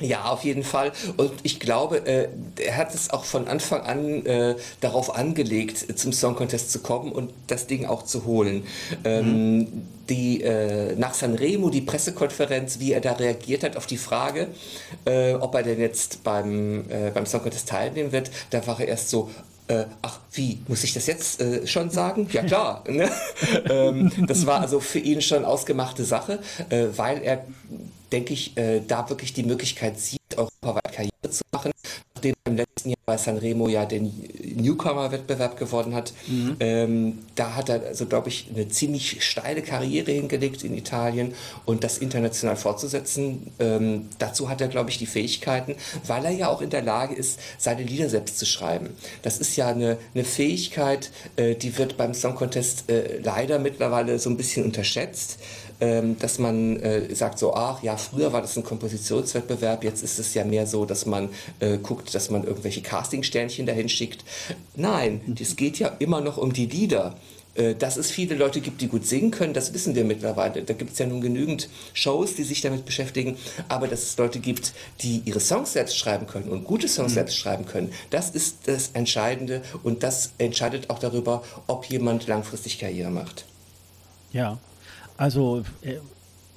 Ja, 0.00 0.26
auf 0.26 0.44
jeden 0.44 0.62
Fall. 0.62 0.92
Und 1.16 1.32
ich 1.42 1.58
glaube, 1.58 2.06
äh, 2.06 2.28
er 2.60 2.76
hat 2.76 2.94
es 2.94 3.10
auch 3.10 3.24
von 3.24 3.48
Anfang 3.48 3.80
an 3.82 4.26
äh, 4.26 4.54
darauf 4.80 5.16
angelegt, 5.16 5.98
zum 5.98 6.12
Song 6.12 6.36
Contest 6.36 6.70
zu 6.70 6.78
kommen 6.80 7.10
und 7.10 7.32
das 7.48 7.66
Ding 7.66 7.84
auch 7.84 8.04
zu 8.04 8.24
holen. 8.24 8.64
Ähm, 9.04 9.58
mhm. 9.58 9.66
die, 10.08 10.42
äh, 10.42 10.94
nach 10.94 11.14
Sanremo, 11.14 11.68
die 11.70 11.80
Pressekonferenz, 11.80 12.78
wie 12.78 12.92
er 12.92 13.00
da 13.00 13.12
reagiert 13.12 13.64
hat 13.64 13.76
auf 13.76 13.86
die 13.86 13.96
Frage, 13.96 14.48
äh, 15.04 15.34
ob 15.34 15.54
er 15.56 15.64
denn 15.64 15.80
jetzt 15.80 16.22
beim, 16.22 16.88
äh, 16.88 17.10
beim 17.12 17.26
Song 17.26 17.42
Contest 17.42 17.68
teilnehmen 17.68 18.12
wird, 18.12 18.30
da 18.50 18.64
war 18.68 18.78
er 18.78 18.86
erst 18.86 19.10
so, 19.10 19.30
äh, 19.66 19.84
ach, 20.02 20.20
wie, 20.32 20.60
muss 20.68 20.84
ich 20.84 20.94
das 20.94 21.06
jetzt 21.06 21.40
äh, 21.40 21.66
schon 21.66 21.90
sagen? 21.90 22.28
Ja 22.32 22.42
klar. 22.42 22.84
Ne? 22.88 23.10
ähm, 23.68 24.10
das 24.26 24.46
war 24.46 24.60
also 24.60 24.80
für 24.80 24.98
ihn 24.98 25.20
schon 25.20 25.44
ausgemachte 25.44 26.04
Sache, 26.04 26.38
äh, 26.70 26.86
weil 26.96 27.22
er 27.22 27.44
denke 28.12 28.32
ich, 28.32 28.56
äh, 28.56 28.80
da 28.86 29.08
wirklich 29.08 29.32
die 29.32 29.42
Möglichkeit 29.42 29.98
sieht, 29.98 30.18
europaweit 30.36 30.92
Karriere 30.92 31.30
zu 31.30 31.42
machen, 31.52 31.72
nachdem 32.14 32.34
er 32.44 32.50
im 32.50 32.56
letzten 32.56 32.90
Jahr 32.90 32.98
bei 33.06 33.16
Sanremo 33.16 33.68
ja 33.68 33.84
den 33.84 34.12
Newcomer-Wettbewerb 34.56 35.56
gewonnen 35.56 35.94
hat. 35.94 36.12
Mhm. 36.26 36.56
Ähm, 36.60 37.18
da 37.34 37.54
hat 37.54 37.68
er, 37.68 37.82
also 37.86 38.06
glaube 38.06 38.28
ich, 38.28 38.48
eine 38.54 38.68
ziemlich 38.68 39.24
steile 39.24 39.62
Karriere 39.62 40.12
hingelegt 40.12 40.64
in 40.64 40.76
Italien 40.76 41.34
und 41.64 41.84
das 41.84 41.98
international 41.98 42.56
fortzusetzen. 42.56 43.52
Ähm, 43.58 44.08
dazu 44.18 44.48
hat 44.48 44.60
er, 44.60 44.68
glaube 44.68 44.90
ich, 44.90 44.98
die 44.98 45.06
Fähigkeiten, 45.06 45.74
weil 46.06 46.24
er 46.24 46.32
ja 46.32 46.48
auch 46.48 46.60
in 46.60 46.70
der 46.70 46.82
Lage 46.82 47.14
ist, 47.14 47.40
seine 47.56 47.82
Lieder 47.82 48.08
selbst 48.08 48.38
zu 48.38 48.46
schreiben. 48.46 48.90
Das 49.22 49.38
ist 49.38 49.56
ja 49.56 49.68
eine, 49.68 49.98
eine 50.14 50.24
Fähigkeit, 50.24 51.10
äh, 51.36 51.54
die 51.54 51.78
wird 51.78 51.96
beim 51.96 52.14
Song 52.14 52.34
Contest 52.34 52.90
äh, 52.90 53.18
leider 53.22 53.58
mittlerweile 53.58 54.18
so 54.18 54.30
ein 54.30 54.36
bisschen 54.36 54.64
unterschätzt 54.64 55.38
dass 55.80 56.38
man 56.38 56.80
äh, 56.80 57.14
sagt 57.14 57.38
so, 57.38 57.54
ach 57.54 57.82
ja, 57.82 57.96
früher 57.96 58.32
war 58.32 58.42
das 58.42 58.56
ein 58.56 58.64
Kompositionswettbewerb, 58.64 59.84
jetzt 59.84 60.02
ist 60.02 60.18
es 60.18 60.34
ja 60.34 60.44
mehr 60.44 60.66
so, 60.66 60.84
dass 60.84 61.06
man 61.06 61.28
äh, 61.60 61.78
guckt, 61.78 62.14
dass 62.14 62.30
man 62.30 62.44
irgendwelche 62.44 62.82
Castingsternchen 62.82 63.66
dahin 63.66 63.88
schickt. 63.88 64.24
Nein, 64.74 65.20
es 65.40 65.56
geht 65.56 65.78
ja 65.78 65.88
immer 65.98 66.20
noch 66.20 66.36
um 66.36 66.52
die 66.52 66.66
Lieder 66.66 67.14
äh, 67.54 67.74
dass 67.74 67.96
es 67.96 68.10
viele 68.10 68.36
Leute 68.36 68.60
gibt, 68.60 68.80
die 68.80 68.88
gut 68.88 69.04
singen 69.06 69.30
können, 69.30 69.52
das 69.52 69.74
wissen 69.74 69.94
wir 69.94 70.04
mittlerweile. 70.04 70.62
Da 70.62 70.74
gibt 70.74 70.92
es 70.92 70.98
ja 70.98 71.06
nun 71.06 71.20
genügend 71.20 71.68
Shows, 71.92 72.34
die 72.36 72.44
sich 72.44 72.60
damit 72.60 72.84
beschäftigen. 72.84 73.36
Aber 73.68 73.88
dass 73.88 74.04
es 74.04 74.16
Leute 74.16 74.38
gibt, 74.38 74.72
die 75.00 75.22
ihre 75.24 75.40
Songs 75.40 75.72
selbst 75.72 75.96
schreiben 75.96 76.26
können 76.26 76.48
und 76.50 76.64
gute 76.64 76.86
Songs 76.88 77.10
mhm. 77.10 77.14
selbst 77.14 77.36
schreiben 77.36 77.66
können, 77.66 77.92
das 78.10 78.30
ist 78.30 78.68
das 78.68 78.90
Entscheidende 78.92 79.62
und 79.82 80.04
das 80.04 80.32
entscheidet 80.38 80.90
auch 80.90 81.00
darüber, 81.00 81.42
ob 81.66 81.86
jemand 81.86 82.28
langfristig 82.28 82.78
Karriere 82.78 83.10
macht. 83.10 83.44
Ja, 84.30 84.58
also 85.18 85.62
äh, 85.82 85.96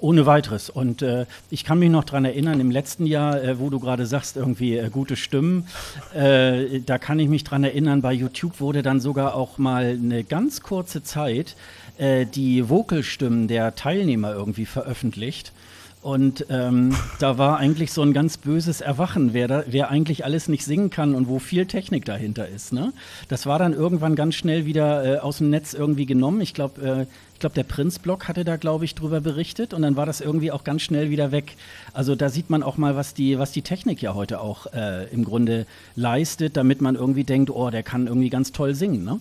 ohne 0.02 0.26
weiteres. 0.26 0.70
Und 0.70 1.02
äh, 1.02 1.26
ich 1.50 1.64
kann 1.64 1.80
mich 1.80 1.90
noch 1.90 2.04
daran 2.04 2.26
erinnern, 2.26 2.60
im 2.60 2.72
letzten 2.72 3.06
Jahr, 3.06 3.42
äh, 3.42 3.60
wo 3.60 3.70
du 3.70 3.80
gerade 3.80 4.06
sagst, 4.06 4.36
irgendwie 4.36 4.78
äh, 4.78 4.90
gute 4.90 5.16
Stimmen, 5.16 5.68
äh, 6.14 6.80
da 6.80 6.98
kann 6.98 7.20
ich 7.20 7.30
mich 7.30 7.44
daran 7.44 7.64
erinnern, 7.64 8.02
bei 8.02 8.14
YouTube 8.14 8.60
wurde 8.60 8.82
dann 8.82 9.00
sogar 9.00 9.36
auch 9.36 9.58
mal 9.58 9.98
eine 10.02 10.24
ganz 10.24 10.62
kurze 10.62 11.04
Zeit 11.04 11.56
äh, 11.98 12.26
die 12.26 12.70
Vocalstimmen 12.70 13.48
der 13.48 13.76
Teilnehmer 13.76 14.34
irgendwie 14.34 14.66
veröffentlicht. 14.66 15.54
Und 16.02 16.48
ähm, 16.50 16.96
da 17.20 17.38
war 17.38 17.60
eigentlich 17.60 17.92
so 17.92 18.02
ein 18.02 18.12
ganz 18.12 18.38
böses 18.38 18.82
Erwachen, 18.82 19.34
wer, 19.34 19.48
da, 19.48 19.64
wer 19.68 19.92
eigentlich 19.92 20.26
alles 20.26 20.48
nicht 20.48 20.66
singen 20.66 20.90
kann 20.90 21.14
und 21.14 21.28
wo 21.28 21.38
viel 21.38 21.68
Technik 21.68 22.06
dahinter 22.06 22.48
ist. 22.48 22.74
Ne? 22.74 22.92
Das 23.28 23.46
war 23.46 23.60
dann 23.60 23.74
irgendwann 23.74 24.16
ganz 24.16 24.34
schnell 24.34 24.66
wieder 24.66 25.06
äh, 25.06 25.20
aus 25.20 25.38
dem 25.38 25.52
Netz 25.52 25.76
irgendwie 25.76 26.08
genommen. 26.08 26.42
Ich 26.42 26.56
glaube, 26.56 26.82
äh, 26.82 27.06
glaube, 27.42 27.56
der 27.56 27.64
Prinzblock 27.64 28.28
hatte 28.28 28.46
da, 28.46 28.56
glaube 28.56 28.86
ich, 28.86 28.96
drüber 28.96 29.20
berichtet 29.20 29.74
und 29.74 29.82
dann 29.82 29.98
war 29.98 30.06
das 30.06 30.22
irgendwie 30.22 30.52
auch 30.52 30.64
ganz 30.64 30.82
schnell 30.82 31.10
wieder 31.10 31.32
weg. 31.32 31.58
Also 31.94 32.16
da 32.16 32.30
sieht 32.30 32.50
man 32.50 32.64
auch 32.64 32.78
mal, 32.78 32.96
was 32.96 33.14
die, 33.14 33.38
was 33.38 33.52
die 33.52 33.62
Technik 33.62 34.02
ja 34.02 34.16
heute 34.16 34.40
auch 34.40 34.68
äh, 34.74 35.08
im 35.12 35.26
Grunde 35.26 35.66
leistet, 35.96 36.56
damit 36.56 36.82
man 36.82 36.96
irgendwie 36.96 37.26
denkt, 37.26 37.50
oh, 37.50 37.70
der 37.70 37.84
kann 37.84 38.08
irgendwie 38.08 38.30
ganz 38.30 38.52
toll 38.54 38.74
singen. 38.74 39.04
Ne? 39.04 39.20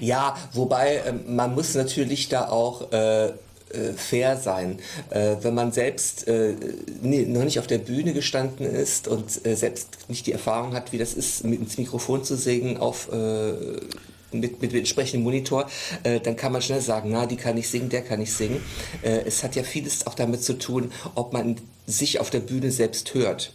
Ja, 0.00 0.36
wobei 0.52 1.00
ähm, 1.06 1.34
man 1.34 1.54
muss 1.54 1.74
natürlich 1.74 2.28
da 2.28 2.48
auch 2.48 2.92
äh, 2.92 3.28
äh, 3.72 3.92
fair 3.96 4.36
sein. 4.36 4.78
Äh, 5.10 5.36
wenn 5.40 5.54
man 5.54 5.72
selbst 5.72 6.28
äh, 6.28 6.54
noch 7.02 7.44
nicht 7.44 7.58
auf 7.58 7.66
der 7.66 7.78
Bühne 7.78 8.12
gestanden 8.12 8.66
ist 8.66 9.08
und 9.08 9.30
selbst 9.30 10.08
nicht 10.08 10.26
die 10.26 10.32
Erfahrung 10.32 10.74
hat, 10.74 10.92
wie 10.92 10.98
das 10.98 11.14
ist, 11.14 11.44
mit 11.44 11.60
ins 11.60 11.78
Mikrofon 11.78 12.22
zu 12.22 12.36
singen 12.36 12.76
auf 12.76 13.08
mit, 14.32 14.60
mit 14.62 14.74
entsprechendem 14.74 15.22
Monitor, 15.22 15.68
äh, 16.02 16.20
dann 16.20 16.36
kann 16.36 16.52
man 16.52 16.62
schnell 16.62 16.80
sagen, 16.80 17.10
na, 17.12 17.26
die 17.26 17.36
kann 17.36 17.56
ich 17.56 17.68
singen, 17.68 17.88
der 17.88 18.02
kann 18.02 18.20
ich 18.20 18.32
singen. 18.32 18.62
es 19.02 19.42
hat 19.42 19.56
ja 19.56 19.62
vieles 19.62 20.06
auch 20.06 20.14
damit 20.14 20.42
zu 20.42 20.58
tun, 20.58 20.92
ob 21.14 21.32
man 21.32 21.56
sich 21.86 22.20
auf 22.20 22.30
der 22.30 22.40
Bühne 22.40 22.70
selbst 22.70 23.14
hört. 23.14 23.52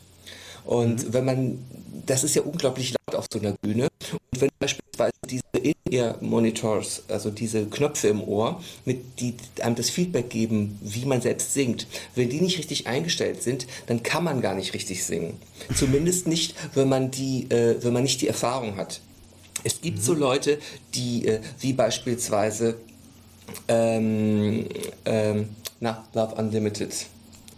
Und 0.68 1.08
mhm. 1.08 1.14
wenn 1.14 1.26
man, 1.26 1.66
das 2.06 2.24
ist 2.24 2.36
ja 2.36 2.42
unglaublich 2.42 2.92
laut 2.92 3.18
auf 3.18 3.26
so 3.32 3.40
einer 3.40 3.54
Bühne. 3.54 3.88
Und 4.12 4.42
wenn 4.42 4.50
beispielsweise 4.60 5.14
diese 5.30 5.44
In-Ear-Monitors, 5.54 7.04
also 7.08 7.32
diese 7.32 7.66
Knöpfe 7.66 8.10
im 8.10 8.22
Ohr, 8.22 8.62
mit 8.84 9.20
die 9.20 9.36
einem 9.62 9.76
das 9.76 9.90
Feedback 9.90 10.30
geben, 10.30 10.78
wie 10.82 11.06
man 11.06 11.22
selbst 11.22 11.54
singt, 11.54 11.88
wenn 12.16 12.30
die 12.30 12.42
nicht 12.42 12.58
richtig 12.58 12.86
eingestellt 12.86 13.42
sind, 13.42 13.66
dann 13.88 14.04
kann 14.04 14.26
man 14.26 14.42
gar 14.42 14.56
nicht 14.56 14.74
richtig 14.74 15.06
singen. 15.06 15.40
Zumindest 15.74 16.28
nicht, 16.28 16.54
wenn 16.74 16.90
man 16.90 17.12
die, 17.12 17.50
äh, 17.50 17.82
wenn 17.82 17.94
man 17.94 18.04
nicht 18.04 18.22
die 18.22 18.28
Erfahrung 18.28 18.76
hat. 18.76 19.00
Es 19.64 19.82
gibt 19.82 19.98
mhm. 19.98 20.02
so 20.02 20.14
Leute, 20.14 20.60
die, 20.94 21.28
äh, 21.28 21.42
wie 21.60 21.74
beispielsweise, 21.74 22.76
ähm, 23.68 24.66
ähm, 25.06 25.50
na, 25.80 26.06
Love 26.14 26.36
Unlimited, 26.36 26.94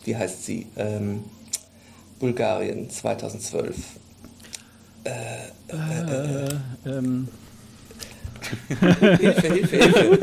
wie 0.05 0.15
heißt 0.15 0.45
sie? 0.45 0.67
Ähm, 0.75 1.23
Bulgarien 2.19 2.89
2012. 2.89 3.75
Äh, 5.03 5.09
äh, 5.69 6.47
äh, 6.47 6.59
ähm. 6.85 7.27
Hilfe, 9.19 9.53
Hilfe, 9.53 9.77
Hilfe. 9.77 10.19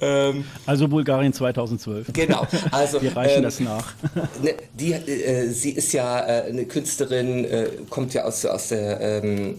ähm, 0.00 0.44
also 0.66 0.88
Bulgarien 0.88 1.32
2012. 1.32 2.12
Genau. 2.12 2.46
Also, 2.70 3.02
Wir 3.02 3.16
reichen 3.16 3.38
ähm, 3.38 3.42
das 3.42 3.60
nach. 3.60 3.94
Ne, 4.42 4.54
die, 4.74 4.92
äh, 4.92 5.48
sie 5.48 5.70
ist 5.70 5.92
ja 5.92 6.20
äh, 6.20 6.48
eine 6.48 6.64
Künstlerin, 6.64 7.44
äh, 7.44 7.66
kommt 7.90 8.14
ja 8.14 8.24
aus, 8.24 8.44
aus 8.44 8.68
der 8.68 9.00
ähm, 9.00 9.58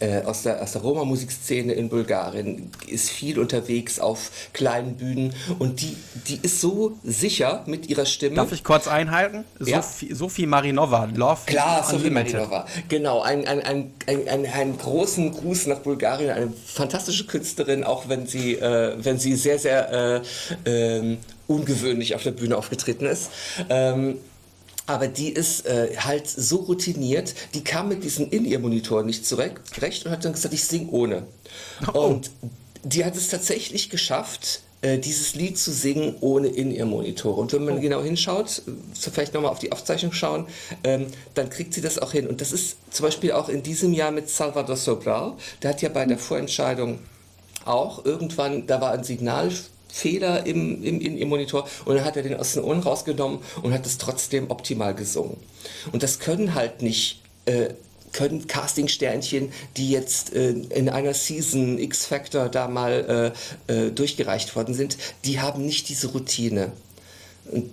äh, 0.00 0.22
aus 0.22 0.42
der, 0.42 0.62
aus 0.62 0.72
der 0.72 0.82
Roma-Musikszene 0.82 1.72
in 1.72 1.88
Bulgarien, 1.88 2.70
ist 2.86 3.10
viel 3.10 3.38
unterwegs 3.38 3.98
auf 3.98 4.30
kleinen 4.52 4.96
Bühnen 4.96 5.34
und 5.58 5.80
die, 5.80 5.96
die 6.26 6.38
ist 6.42 6.60
so 6.60 6.98
sicher 7.02 7.64
mit 7.66 7.88
ihrer 7.88 8.06
Stimme. 8.06 8.36
Darf 8.36 8.52
ich 8.52 8.64
kurz 8.64 8.88
einhalten? 8.88 9.44
Ja. 9.60 9.82
Sophie, 9.82 10.14
Sophie 10.14 10.46
Marinova, 10.46 11.08
Love 11.14 11.40
Klar, 11.46 11.84
Sophie 11.84 12.10
Marinova. 12.10 12.66
Genau, 12.88 13.22
ein, 13.22 13.46
ein, 13.46 13.60
ein, 13.62 13.92
ein, 14.06 14.28
ein, 14.28 14.46
einen 14.46 14.78
großen 14.78 15.32
Gruß 15.32 15.66
nach 15.66 15.78
Bulgarien, 15.78 16.30
eine 16.30 16.52
fantastische 16.66 17.26
Künstlerin, 17.26 17.84
auch 17.84 18.08
wenn 18.08 18.26
sie, 18.26 18.54
äh, 18.54 18.94
wenn 18.98 19.18
sie 19.18 19.34
sehr, 19.36 19.58
sehr 19.58 20.22
äh, 20.64 20.98
äh, 20.98 21.16
ungewöhnlich 21.46 22.14
auf 22.14 22.22
der 22.22 22.32
Bühne 22.32 22.56
aufgetreten 22.56 23.06
ist. 23.06 23.30
Ähm, 23.68 24.18
aber 24.88 25.06
die 25.06 25.28
ist 25.28 25.66
äh, 25.66 25.94
halt 25.98 26.26
so 26.28 26.56
routiniert, 26.56 27.34
die 27.52 27.62
kam 27.62 27.88
mit 27.88 28.02
diesen 28.02 28.30
In-Ear-Monitoren 28.30 29.04
nicht 29.04 29.26
zurecht 29.26 29.60
und 30.06 30.10
hat 30.10 30.24
dann 30.24 30.32
gesagt, 30.32 30.54
ich 30.54 30.64
singe 30.64 30.90
ohne. 30.90 31.26
Oh. 31.92 32.00
Und 32.00 32.30
die 32.82 33.04
hat 33.04 33.14
es 33.14 33.28
tatsächlich 33.28 33.90
geschafft, 33.90 34.62
äh, 34.80 34.98
dieses 34.98 35.34
Lied 35.34 35.58
zu 35.58 35.72
singen 35.72 36.16
ohne 36.20 36.48
In-Ear-Monitore. 36.48 37.38
Und 37.38 37.52
wenn 37.52 37.66
man 37.66 37.76
oh. 37.76 37.80
genau 37.80 38.02
hinschaut, 38.02 38.62
so 38.94 39.10
vielleicht 39.10 39.34
nochmal 39.34 39.50
auf 39.50 39.58
die 39.58 39.72
Aufzeichnung 39.72 40.12
schauen, 40.12 40.46
ähm, 40.84 41.08
dann 41.34 41.50
kriegt 41.50 41.74
sie 41.74 41.82
das 41.82 41.98
auch 41.98 42.12
hin. 42.12 42.26
Und 42.26 42.40
das 42.40 42.52
ist 42.52 42.78
zum 42.90 43.04
Beispiel 43.04 43.32
auch 43.32 43.50
in 43.50 43.62
diesem 43.62 43.92
Jahr 43.92 44.10
mit 44.10 44.30
Salvador 44.30 44.76
Sobral. 44.76 45.34
Der 45.62 45.70
hat 45.70 45.82
ja 45.82 45.90
bei 45.90 46.06
der 46.06 46.18
Vorentscheidung 46.18 47.00
auch 47.66 48.06
irgendwann, 48.06 48.66
da 48.66 48.80
war 48.80 48.92
ein 48.92 49.04
Signal 49.04 49.50
Fehler 49.92 50.46
im, 50.46 50.82
im, 50.82 51.00
im 51.00 51.28
Monitor 51.28 51.68
und 51.84 51.96
dann 51.96 52.04
hat 52.04 52.16
er 52.16 52.22
den 52.22 52.34
aus 52.34 52.54
den 52.54 52.64
Ohren 52.64 52.80
rausgenommen 52.80 53.40
und 53.62 53.72
hat 53.72 53.86
es 53.86 53.98
trotzdem 53.98 54.50
optimal 54.50 54.94
gesungen. 54.94 55.36
Und 55.92 56.02
das 56.02 56.18
können 56.18 56.54
halt 56.54 56.82
nicht 56.82 57.22
äh, 57.46 57.70
können 58.12 58.46
Castingsternchen, 58.46 59.52
die 59.76 59.90
jetzt 59.90 60.34
äh, 60.34 60.50
in 60.50 60.88
einer 60.88 61.14
Season 61.14 61.78
X 61.78 62.06
Factor 62.06 62.48
da 62.48 62.68
mal 62.68 63.34
äh, 63.68 63.72
äh, 63.72 63.90
durchgereicht 63.90 64.54
worden 64.56 64.74
sind, 64.74 64.96
die 65.24 65.40
haben 65.40 65.64
nicht 65.64 65.88
diese 65.88 66.08
Routine. 66.08 66.72
Und 67.50 67.70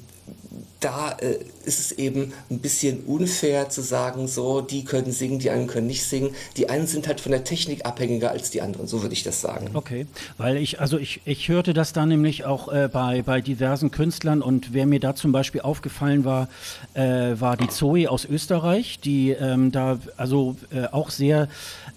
da 0.86 1.18
äh, 1.20 1.40
ist 1.66 1.80
es 1.80 1.92
eben 1.94 2.32
ein 2.52 2.60
bisschen 2.60 3.04
unfair 3.06 3.70
zu 3.70 3.82
sagen, 3.82 4.28
so, 4.28 4.62
die 4.62 4.86
können 4.86 5.12
singen, 5.12 5.40
die 5.40 5.50
anderen 5.50 5.68
können 5.68 5.88
nicht 5.88 6.04
singen. 6.04 6.36
Die 6.58 6.70
einen 6.70 6.86
sind 6.86 7.08
halt 7.08 7.20
von 7.20 7.32
der 7.32 7.44
Technik 7.44 7.88
abhängiger 7.88 8.30
als 8.30 8.52
die 8.52 8.62
anderen, 8.62 8.86
so 8.86 9.02
würde 9.02 9.14
ich 9.14 9.24
das 9.24 9.42
sagen. 9.42 9.72
Okay, 9.74 10.06
weil 10.38 10.58
ich, 10.58 10.80
also 10.80 11.00
ich, 11.00 11.22
ich 11.26 11.50
hörte 11.50 11.74
das 11.74 11.92
da 11.92 12.06
nämlich 12.06 12.46
auch 12.46 12.72
äh, 12.72 12.88
bei, 12.88 13.24
bei 13.24 13.42
diversen 13.42 13.90
Künstlern 13.90 14.44
und 14.44 14.74
wer 14.74 14.86
mir 14.86 15.00
da 15.00 15.16
zum 15.16 15.32
Beispiel 15.32 15.62
aufgefallen 15.62 16.24
war, 16.24 16.50
äh, 16.94 17.02
war 17.40 17.58
die 17.58 17.68
Zoe 17.68 18.08
aus 18.08 18.26
Österreich, 18.26 19.00
die 19.00 19.32
ähm, 19.32 19.72
da 19.72 19.98
also 20.18 20.56
äh, 20.72 20.86
auch 20.92 21.10
sehr 21.10 21.48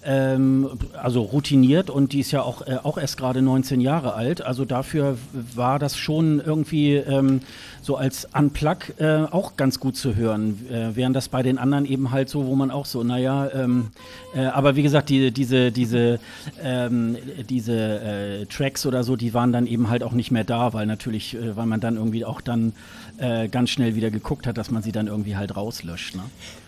ähm, 0.03 0.67
also 0.93 1.21
routiniert 1.21 1.91
und 1.91 2.13
die 2.13 2.21
ist 2.21 2.31
ja 2.31 2.41
auch, 2.41 2.65
äh, 2.65 2.77
auch 2.81 2.97
erst 2.97 3.17
gerade 3.17 3.43
19 3.43 3.81
Jahre 3.81 4.15
alt. 4.15 4.41
Also 4.41 4.65
dafür 4.65 5.19
war 5.53 5.77
das 5.77 5.95
schon 5.95 6.41
irgendwie 6.43 6.95
ähm, 6.95 7.41
so 7.89 7.97
als 7.97 8.27
Unplug 8.37 8.99
äh, 8.99 9.23
auch 9.31 9.57
ganz 9.57 9.79
gut 9.79 9.97
zu 9.97 10.15
hören, 10.15 10.63
äh, 10.69 10.95
während 10.95 11.15
das 11.15 11.27
bei 11.27 11.41
den 11.41 11.57
anderen 11.57 11.85
eben 11.85 12.11
halt 12.11 12.29
so, 12.29 12.45
wo 12.45 12.55
man 12.55 12.69
auch 12.69 12.85
so, 12.85 13.03
naja, 13.03 13.49
ähm, 13.51 13.87
äh, 14.35 14.45
aber 14.45 14.75
wie 14.75 14.83
gesagt, 14.83 15.09
die, 15.09 15.31
diese, 15.31 15.71
diese, 15.71 16.19
ähm, 16.61 17.17
diese 17.49 17.73
äh, 17.73 18.45
Tracks 18.45 18.85
oder 18.85 19.03
so, 19.03 19.15
die 19.15 19.33
waren 19.33 19.51
dann 19.51 19.65
eben 19.65 19.89
halt 19.89 20.03
auch 20.03 20.11
nicht 20.11 20.29
mehr 20.29 20.43
da, 20.43 20.71
weil 20.73 20.85
natürlich, 20.85 21.33
äh, 21.33 21.55
weil 21.55 21.65
man 21.65 21.79
dann 21.79 21.95
irgendwie 21.95 22.25
auch 22.25 22.41
dann 22.41 22.73
äh, 23.17 23.47
ganz 23.47 23.71
schnell 23.71 23.95
wieder 23.95 24.11
geguckt 24.11 24.45
hat, 24.45 24.59
dass 24.59 24.69
man 24.69 24.83
sie 24.83 24.91
dann 24.91 25.07
irgendwie 25.07 25.35
halt 25.35 25.57
rauslöscht. 25.57 26.15
Ne? 26.15 26.21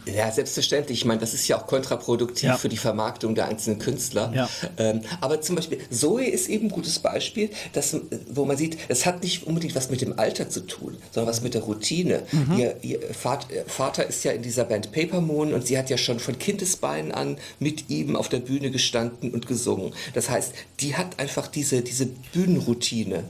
Ja, 0.06 0.32
selbstverständlich. 0.32 1.00
Ich 1.00 1.06
meine, 1.06 1.20
das 1.20 1.34
ist 1.34 1.48
ja 1.48 1.60
auch 1.60 1.68
kontraproduktiv 1.68 2.50
ja. 2.50 2.58
für 2.58 2.70
die 2.70 2.78
Vermarktung 2.78 3.36
der 3.36 3.46
einzelnen 3.46 3.80
Künstler. 3.80 4.32
Ja. 4.34 4.50
Ähm, 4.78 5.02
aber 5.20 5.42
zum 5.42 5.56
Beispiel, 5.56 5.80
Zoe 5.90 6.26
ist 6.26 6.50
eben 6.50 6.68
ein 6.68 6.72
gutes 6.72 7.00
Beispiel, 7.00 7.50
dass, 7.74 7.96
wo 8.30 8.46
man 8.46 8.58
sieht, 8.58 8.78
es 8.88 9.06
hat 9.06 9.22
nicht 9.22 9.46
unbedingt 9.46 9.76
was 9.76 9.90
mit 9.90 10.02
dem 10.02 10.18
Alter 10.18 10.50
zu 10.50 10.62
tun, 10.62 10.98
sondern 11.12 11.30
was 11.30 11.42
mit 11.42 11.54
der 11.54 11.62
Routine. 11.62 12.24
Mhm. 12.32 12.58
Ihr, 12.58 12.76
ihr 12.82 13.00
Vater 13.14 14.08
ist 14.08 14.24
ja 14.24 14.32
in 14.32 14.42
dieser 14.42 14.66
Band 14.66 14.92
Paper 14.92 15.22
Moon 15.22 15.54
und 15.54 15.68
sie 15.68 15.78
hat 15.78 15.90
ja 15.90 15.98
schon 15.98 16.20
von 16.20 16.40
Kindesbeinen 16.40 17.12
an 17.12 17.38
mit 17.60 17.90
ihm 17.90 18.16
auf 18.16 18.30
der 18.30 18.40
Bühne 18.40 18.72
gestanden 18.72 19.32
und 19.32 19.48
gesungen. 19.48 19.94
Das 20.14 20.30
heißt, 20.30 20.54
die 20.80 20.96
hat 20.96 21.20
einfach 21.20 21.48
diese, 21.48 21.82
diese 21.82 22.08
Bühnenroutine. 22.34 23.24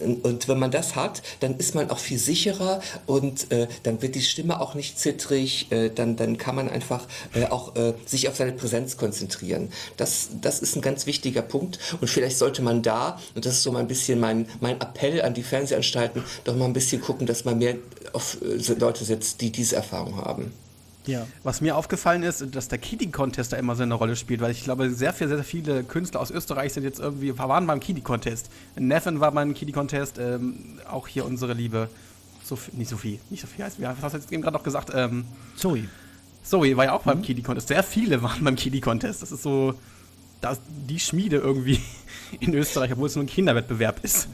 Und 0.00 0.48
wenn 0.48 0.58
man 0.58 0.70
das 0.70 0.96
hat, 0.96 1.22
dann 1.40 1.56
ist 1.56 1.74
man 1.74 1.90
auch 1.90 1.98
viel 1.98 2.18
sicherer 2.18 2.80
und 3.06 3.50
äh, 3.52 3.68
dann 3.82 4.02
wird 4.02 4.14
die 4.14 4.22
Stimme 4.22 4.60
auch 4.60 4.74
nicht 4.74 4.98
zittrig, 4.98 5.70
äh, 5.70 5.90
dann, 5.90 6.16
dann 6.16 6.36
kann 6.36 6.54
man 6.54 6.68
einfach 6.68 7.06
äh, 7.34 7.46
auch 7.46 7.76
äh, 7.76 7.94
sich 8.04 8.28
auf 8.28 8.36
seine 8.36 8.52
Präsenz 8.52 8.96
konzentrieren. 8.96 9.70
Das, 9.96 10.28
das 10.40 10.60
ist 10.60 10.76
ein 10.76 10.82
ganz 10.82 11.06
wichtiger 11.06 11.42
Punkt 11.42 11.78
und 12.00 12.08
vielleicht 12.08 12.38
sollte 12.38 12.62
man 12.62 12.82
da, 12.82 13.20
und 13.34 13.46
das 13.46 13.54
ist 13.54 13.62
so 13.62 13.72
mal 13.72 13.80
ein 13.80 13.88
bisschen 13.88 14.20
mein, 14.20 14.46
mein 14.60 14.80
Appell 14.80 15.22
an 15.22 15.34
die 15.34 15.42
Fernsehanstalten, 15.42 16.24
doch 16.44 16.56
mal 16.56 16.66
ein 16.66 16.72
bisschen 16.72 17.00
gucken, 17.00 17.26
dass 17.26 17.44
man 17.44 17.58
mehr 17.58 17.76
auf 18.12 18.38
äh, 18.42 18.74
Leute 18.74 19.04
setzt, 19.04 19.40
die 19.40 19.50
diese 19.50 19.76
Erfahrung 19.76 20.16
haben. 20.16 20.52
Ja. 21.06 21.26
Was 21.42 21.60
mir 21.60 21.76
aufgefallen 21.76 22.22
ist, 22.22 22.54
dass 22.54 22.68
der 22.68 22.78
Kiddie 22.78 23.10
Contest 23.10 23.52
da 23.52 23.56
immer 23.56 23.76
so 23.76 23.82
eine 23.82 23.94
Rolle 23.94 24.16
spielt, 24.16 24.40
weil 24.40 24.50
ich 24.50 24.64
glaube, 24.64 24.90
sehr, 24.90 25.12
sehr, 25.12 25.28
sehr 25.28 25.44
viele 25.44 25.84
Künstler 25.84 26.20
aus 26.20 26.30
Österreich 26.30 26.72
sind 26.72 26.84
jetzt 26.84 27.00
irgendwie, 27.00 27.36
waren 27.38 27.66
beim 27.66 27.80
Kiddie 27.80 28.00
Contest. 28.00 28.50
Nevin 28.76 29.20
war 29.20 29.32
beim 29.32 29.54
Kiddie 29.54 29.72
Contest, 29.72 30.18
ähm, 30.18 30.78
auch 30.90 31.06
hier 31.08 31.26
unsere 31.26 31.52
liebe, 31.52 31.88
Sophie, 32.42 32.70
nicht 32.74 32.88
Sophie, 32.88 33.20
nicht 33.30 33.40
Sophie 33.40 33.62
heißt, 33.62 33.80
wie 33.80 33.86
hast 33.86 34.12
du 34.12 34.18
jetzt 34.18 34.32
eben 34.32 34.42
gerade 34.42 34.56
noch 34.56 34.64
gesagt? 34.64 34.90
Ähm, 34.94 35.24
Zoe. 35.56 35.84
Zoe 36.42 36.76
war 36.76 36.84
ja 36.84 36.92
auch 36.92 37.04
mhm. 37.04 37.10
beim 37.10 37.22
Kiddie 37.22 37.42
Contest. 37.42 37.68
Sehr 37.68 37.82
viele 37.82 38.22
waren 38.22 38.44
beim 38.44 38.56
Kiddie 38.56 38.80
Contest. 38.80 39.22
Das 39.22 39.32
ist 39.32 39.42
so, 39.42 39.74
da 40.40 40.52
ist 40.52 40.62
die 40.88 41.00
Schmiede 41.00 41.36
irgendwie 41.36 41.80
in 42.40 42.54
Österreich, 42.54 42.92
obwohl 42.92 43.08
es 43.08 43.14
nur 43.14 43.24
ein 43.24 43.28
Kinderwettbewerb 43.28 44.04
ist. 44.04 44.28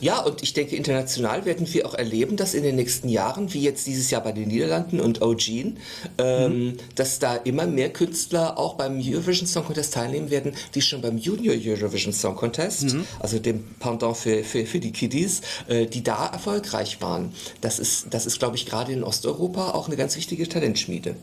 Ja, 0.00 0.20
und 0.20 0.42
ich 0.42 0.52
denke, 0.52 0.76
international 0.76 1.44
werden 1.44 1.72
wir 1.72 1.86
auch 1.86 1.94
erleben, 1.94 2.36
dass 2.36 2.54
in 2.54 2.62
den 2.62 2.76
nächsten 2.76 3.08
Jahren, 3.08 3.52
wie 3.52 3.62
jetzt 3.62 3.86
dieses 3.86 4.10
Jahr 4.10 4.22
bei 4.22 4.32
den 4.32 4.48
Niederlanden 4.48 5.00
und 5.00 5.22
Eugene, 5.22 5.74
ähm, 6.18 6.66
mhm. 6.66 6.76
dass 6.94 7.18
da 7.18 7.36
immer 7.36 7.66
mehr 7.66 7.92
Künstler 7.92 8.58
auch 8.58 8.74
beim 8.74 9.00
Eurovision 9.00 9.46
Song 9.46 9.64
Contest 9.64 9.94
teilnehmen 9.94 10.30
werden, 10.30 10.54
die 10.74 10.82
schon 10.82 11.00
beim 11.00 11.18
Junior 11.18 11.54
Eurovision 11.54 12.12
Song 12.12 12.36
Contest, 12.36 12.94
mhm. 12.94 13.06
also 13.20 13.38
dem 13.38 13.64
Pendant 13.78 14.16
für, 14.16 14.44
für, 14.44 14.66
für 14.66 14.80
die 14.80 14.92
Kiddies, 14.92 15.40
äh, 15.68 15.86
die 15.86 16.02
da 16.02 16.26
erfolgreich 16.26 17.00
waren. 17.00 17.32
Das 17.60 17.78
ist, 17.78 18.06
das 18.10 18.26
ist 18.26 18.38
glaube 18.38 18.56
ich, 18.56 18.66
gerade 18.66 18.92
in 18.92 19.02
Osteuropa 19.02 19.70
auch 19.70 19.86
eine 19.86 19.96
ganz 19.96 20.16
wichtige 20.16 20.48
Talentschmiede. 20.48 21.16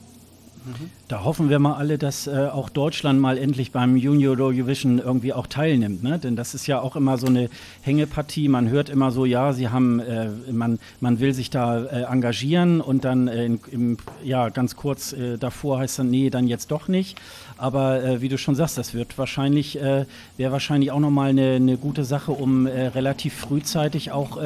Da 1.08 1.24
hoffen 1.24 1.50
wir 1.50 1.60
mal 1.60 1.74
alle, 1.74 1.98
dass 1.98 2.28
äh, 2.28 2.48
auch 2.52 2.70
Deutschland 2.70 3.20
mal 3.20 3.38
endlich 3.38 3.72
beim 3.72 3.98
Junior 3.98 4.40
Eurovision 4.40 5.00
irgendwie 5.00 5.34
auch 5.34 5.48
teilnimmt, 5.48 6.04
ne? 6.04 6.20
Denn 6.20 6.36
das 6.36 6.54
ist 6.54 6.68
ja 6.68 6.80
auch 6.80 6.96
immer 6.96 7.18
so 7.18 7.28
eine 7.28 7.50
Hängepartie. 7.82 8.48
Man 8.48 8.70
hört 8.70 8.90
immer 8.90 9.12
so, 9.12 9.26
ja, 9.26 9.54
sie 9.54 9.70
haben, 9.70 10.00
äh, 10.00 10.30
man, 10.52 10.80
man 11.00 11.20
will 11.20 11.34
sich 11.34 11.50
da 11.50 11.84
äh, 11.84 12.04
engagieren 12.04 12.80
und 12.80 13.04
dann 13.06 13.28
äh, 13.28 13.46
in, 13.46 13.60
im, 13.72 13.98
ja 14.24 14.50
ganz 14.50 14.76
kurz 14.76 15.14
äh, 15.14 15.38
davor 15.38 15.80
heißt 15.80 16.00
dann, 16.00 16.10
nee, 16.10 16.30
dann 16.30 16.48
jetzt 16.48 16.72
doch 16.72 16.88
nicht. 16.88 17.20
Aber 17.58 18.04
äh, 18.04 18.22
wie 18.22 18.30
du 18.30 18.38
schon 18.38 18.56
sagst, 18.56 18.78
das 18.78 18.94
wird 18.94 19.18
wahrscheinlich, 19.18 19.76
wäre 19.76 20.52
wahrscheinlich 20.52 20.92
auch 20.92 21.00
nochmal 21.00 21.30
eine, 21.30 21.54
eine 21.54 21.78
gute 21.78 22.04
Sache, 22.04 22.32
um 22.32 22.66
relativ 22.66 23.34
frühzeitig 23.34 24.12
auch 24.12 24.40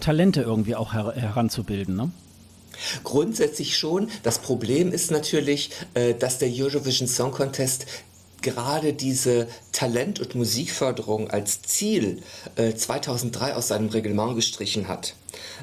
Talente 0.00 0.42
irgendwie 0.42 0.76
auch 0.76 0.92
her 0.92 1.12
heranzubilden, 1.16 1.96
ne? 1.96 2.10
Grundsätzlich 3.04 3.76
schon. 3.76 4.10
Das 4.22 4.38
Problem 4.38 4.92
ist 4.92 5.10
natürlich, 5.10 5.70
äh, 5.94 6.14
dass 6.14 6.38
der 6.38 6.50
Eurovision 6.50 7.08
Song 7.08 7.32
Contest 7.32 7.86
gerade 8.42 8.92
diese 8.92 9.48
Talent- 9.72 10.20
und 10.20 10.34
Musikförderung 10.34 11.30
als 11.30 11.62
Ziel 11.62 12.22
äh, 12.56 12.74
2003 12.74 13.54
aus 13.54 13.68
seinem 13.68 13.88
Reglement 13.88 14.34
gestrichen 14.34 14.88
hat. 14.88 15.14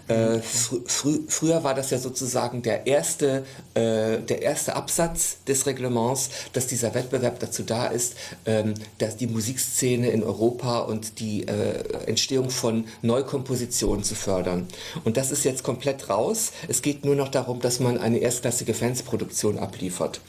Äh, 0.07 0.39
fr 0.39 0.77
frü 0.85 1.19
früher 1.27 1.63
war 1.63 1.73
das 1.73 1.89
ja 1.89 1.97
sozusagen 1.97 2.61
der 2.61 2.87
erste, 2.87 3.45
äh, 3.73 4.19
der 4.19 4.41
erste 4.41 4.75
Absatz 4.75 5.37
des 5.47 5.65
Reglements, 5.65 6.29
dass 6.53 6.67
dieser 6.67 6.93
Wettbewerb 6.93 7.39
dazu 7.39 7.63
da 7.63 7.87
ist, 7.87 8.15
ähm, 8.45 8.73
dass 8.97 9.17
die 9.17 9.27
Musikszene 9.27 10.09
in 10.09 10.23
Europa 10.23 10.79
und 10.79 11.19
die 11.19 11.47
äh, 11.47 11.83
Entstehung 12.05 12.49
von 12.49 12.85
Neukompositionen 13.01 14.03
zu 14.03 14.15
fördern. 14.15 14.67
Und 15.03 15.17
das 15.17 15.31
ist 15.31 15.43
jetzt 15.43 15.63
komplett 15.63 16.09
raus. 16.09 16.51
Es 16.67 16.81
geht 16.81 17.05
nur 17.05 17.15
noch 17.15 17.29
darum, 17.29 17.59
dass 17.59 17.79
man 17.79 17.97
eine 17.97 18.19
erstklassige 18.19 18.73
Fansproduktion 18.73 19.59
abliefert. 19.59 20.21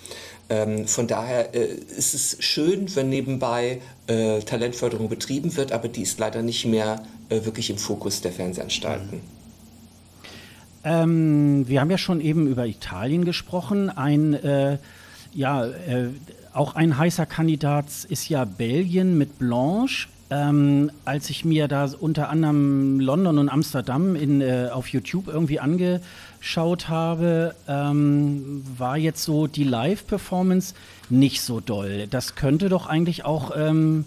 Ähm, 0.51 0.87
von 0.87 1.07
daher 1.07 1.55
äh, 1.55 1.67
ist 1.97 2.15
es 2.15 2.37
schön, 2.41 2.95
wenn 2.97 3.11
nebenbei 3.11 3.81
äh, 4.07 4.41
Talentförderung 4.41 5.09
betrieben 5.09 5.55
wird, 5.57 5.73
aber 5.73 5.89
die 5.89 6.03
ist 6.03 6.19
leider 6.19 6.43
nicht 6.43 6.65
mehr 6.65 7.03
äh, 7.29 7.45
wirklich 7.45 7.69
im 7.69 7.77
Fokus 7.77 8.23
der 8.23 8.33
Fernsehanstalten. 8.33 9.21
Ähm, 10.89 11.69
wir 11.69 11.83
haben 11.83 11.91
ja 11.91 11.99
schon 11.99 12.21
eben 12.21 12.47
über 12.47 12.67
Italien 12.67 13.27
gesprochen. 13.27 13.91
Ein, 13.91 14.33
äh, 14.33 14.79
ja, 15.35 15.67
äh, 15.67 16.09
auch 16.55 16.77
ein 16.77 16.97
heißer 16.97 17.27
Kandidat 17.27 17.87
ist 18.09 18.29
ja 18.31 18.47
Belgien 18.47 19.19
mit 19.19 19.39
Blanche. 19.39 20.09
Ähm, 20.31 20.91
als 21.05 21.31
ich 21.31 21.45
mir 21.45 21.69
da 21.69 21.91
unter 21.99 22.29
anderem 22.31 23.01
London 23.01 23.39
und 23.39 23.49
Amsterdam 23.49 24.15
in, 24.15 24.41
äh, 24.41 24.69
auf 24.73 24.89
YouTube 24.89 25.29
irgendwie 25.29 25.61
angeschaut 25.61 26.89
habe, 26.89 27.55
ähm, 27.67 28.63
war 28.77 28.97
jetzt 28.99 29.25
so 29.25 29.47
die 29.47 29.65
Live-Performance 29.65 30.75
nicht 31.11 31.41
so 31.43 31.61
doll. 31.61 32.07
Das 32.09 32.35
könnte 32.35 32.69
doch 32.69 32.87
eigentlich 32.87 33.25
auch, 33.25 33.53
ähm, 33.57 34.05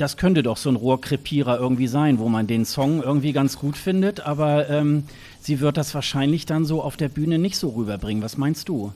das 0.00 0.16
könnte 0.16 0.42
doch 0.42 0.56
so 0.56 0.70
ein 0.70 0.76
Rohrkrepierer 0.76 1.58
irgendwie 1.58 1.86
sein, 1.86 2.18
wo 2.18 2.28
man 2.28 2.46
den 2.46 2.64
Song 2.64 3.02
irgendwie 3.02 3.32
ganz 3.32 3.58
gut 3.58 3.76
findet, 3.76 4.20
aber 4.20 4.68
ähm, 4.70 5.04
sie 5.40 5.60
wird 5.60 5.76
das 5.76 5.94
wahrscheinlich 5.94 6.46
dann 6.46 6.64
so 6.64 6.82
auf 6.82 6.96
der 6.96 7.08
Bühne 7.08 7.38
nicht 7.38 7.56
so 7.56 7.70
rüberbringen. 7.70 8.22
Was 8.22 8.36
meinst 8.36 8.68
du? 8.68 8.92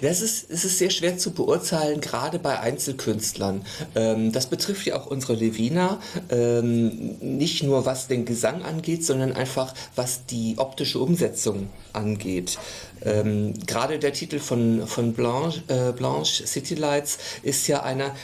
Das 0.00 0.22
ist, 0.22 0.50
es 0.50 0.64
ist 0.64 0.78
sehr 0.78 0.90
schwer 0.90 1.18
zu 1.18 1.32
beurteilen, 1.32 2.00
gerade 2.00 2.38
bei 2.38 2.58
Einzelkünstlern. 2.58 3.64
Ähm, 3.94 4.32
das 4.32 4.46
betrifft 4.46 4.86
ja 4.86 4.98
auch 4.98 5.06
unsere 5.06 5.34
Levina, 5.34 6.00
ähm, 6.30 7.16
nicht 7.20 7.62
nur 7.62 7.84
was 7.84 8.08
den 8.08 8.24
Gesang 8.24 8.62
angeht, 8.62 9.04
sondern 9.04 9.32
einfach 9.32 9.74
was 9.94 10.26
die 10.26 10.54
optische 10.56 10.98
Umsetzung 10.98 11.68
angeht. 11.92 12.58
Ähm, 13.02 13.54
gerade 13.66 13.98
der 13.98 14.12
Titel 14.12 14.38
von, 14.38 14.86
von 14.86 15.12
Blanche, 15.12 15.62
äh, 15.68 15.92
Blanche 15.92 16.46
City 16.46 16.74
Lights 16.74 17.18
ist 17.42 17.66
ja 17.68 17.82
einer, 17.82 18.14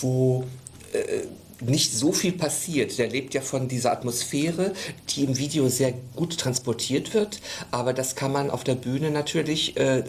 wo 0.00 0.44
äh, 0.92 1.26
nicht 1.64 1.92
so 1.92 2.12
viel 2.12 2.32
passiert. 2.32 2.98
Der 2.98 3.08
lebt 3.08 3.34
ja 3.34 3.40
von 3.40 3.68
dieser 3.68 3.92
Atmosphäre, 3.92 4.72
die 5.10 5.24
im 5.24 5.38
Video 5.38 5.68
sehr 5.68 5.94
gut 6.16 6.38
transportiert 6.38 7.14
wird, 7.14 7.40
aber 7.70 7.92
das 7.92 8.16
kann 8.16 8.32
man 8.32 8.50
auf 8.50 8.64
der 8.64 8.74
Bühne 8.74 9.10
natürlich, 9.10 9.76
äh, 9.76 10.04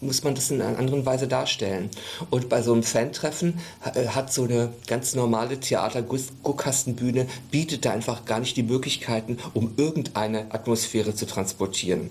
muss 0.00 0.24
man 0.24 0.34
das 0.34 0.50
in 0.50 0.60
einer 0.60 0.78
anderen 0.78 1.04
Weise 1.06 1.28
darstellen. 1.28 1.90
Und 2.30 2.48
bei 2.48 2.62
so 2.62 2.72
einem 2.72 2.82
Fan-Treffen 2.82 3.58
äh, 3.94 4.06
hat 4.08 4.32
so 4.32 4.44
eine 4.44 4.72
ganz 4.86 5.14
normale 5.14 5.60
Theater-Guckkastenbühne, 5.60 7.26
bietet 7.50 7.84
da 7.84 7.92
einfach 7.92 8.24
gar 8.24 8.40
nicht 8.40 8.56
die 8.56 8.62
Möglichkeiten, 8.62 9.38
um 9.54 9.74
irgendeine 9.76 10.46
Atmosphäre 10.52 11.14
zu 11.14 11.26
transportieren. 11.26 12.10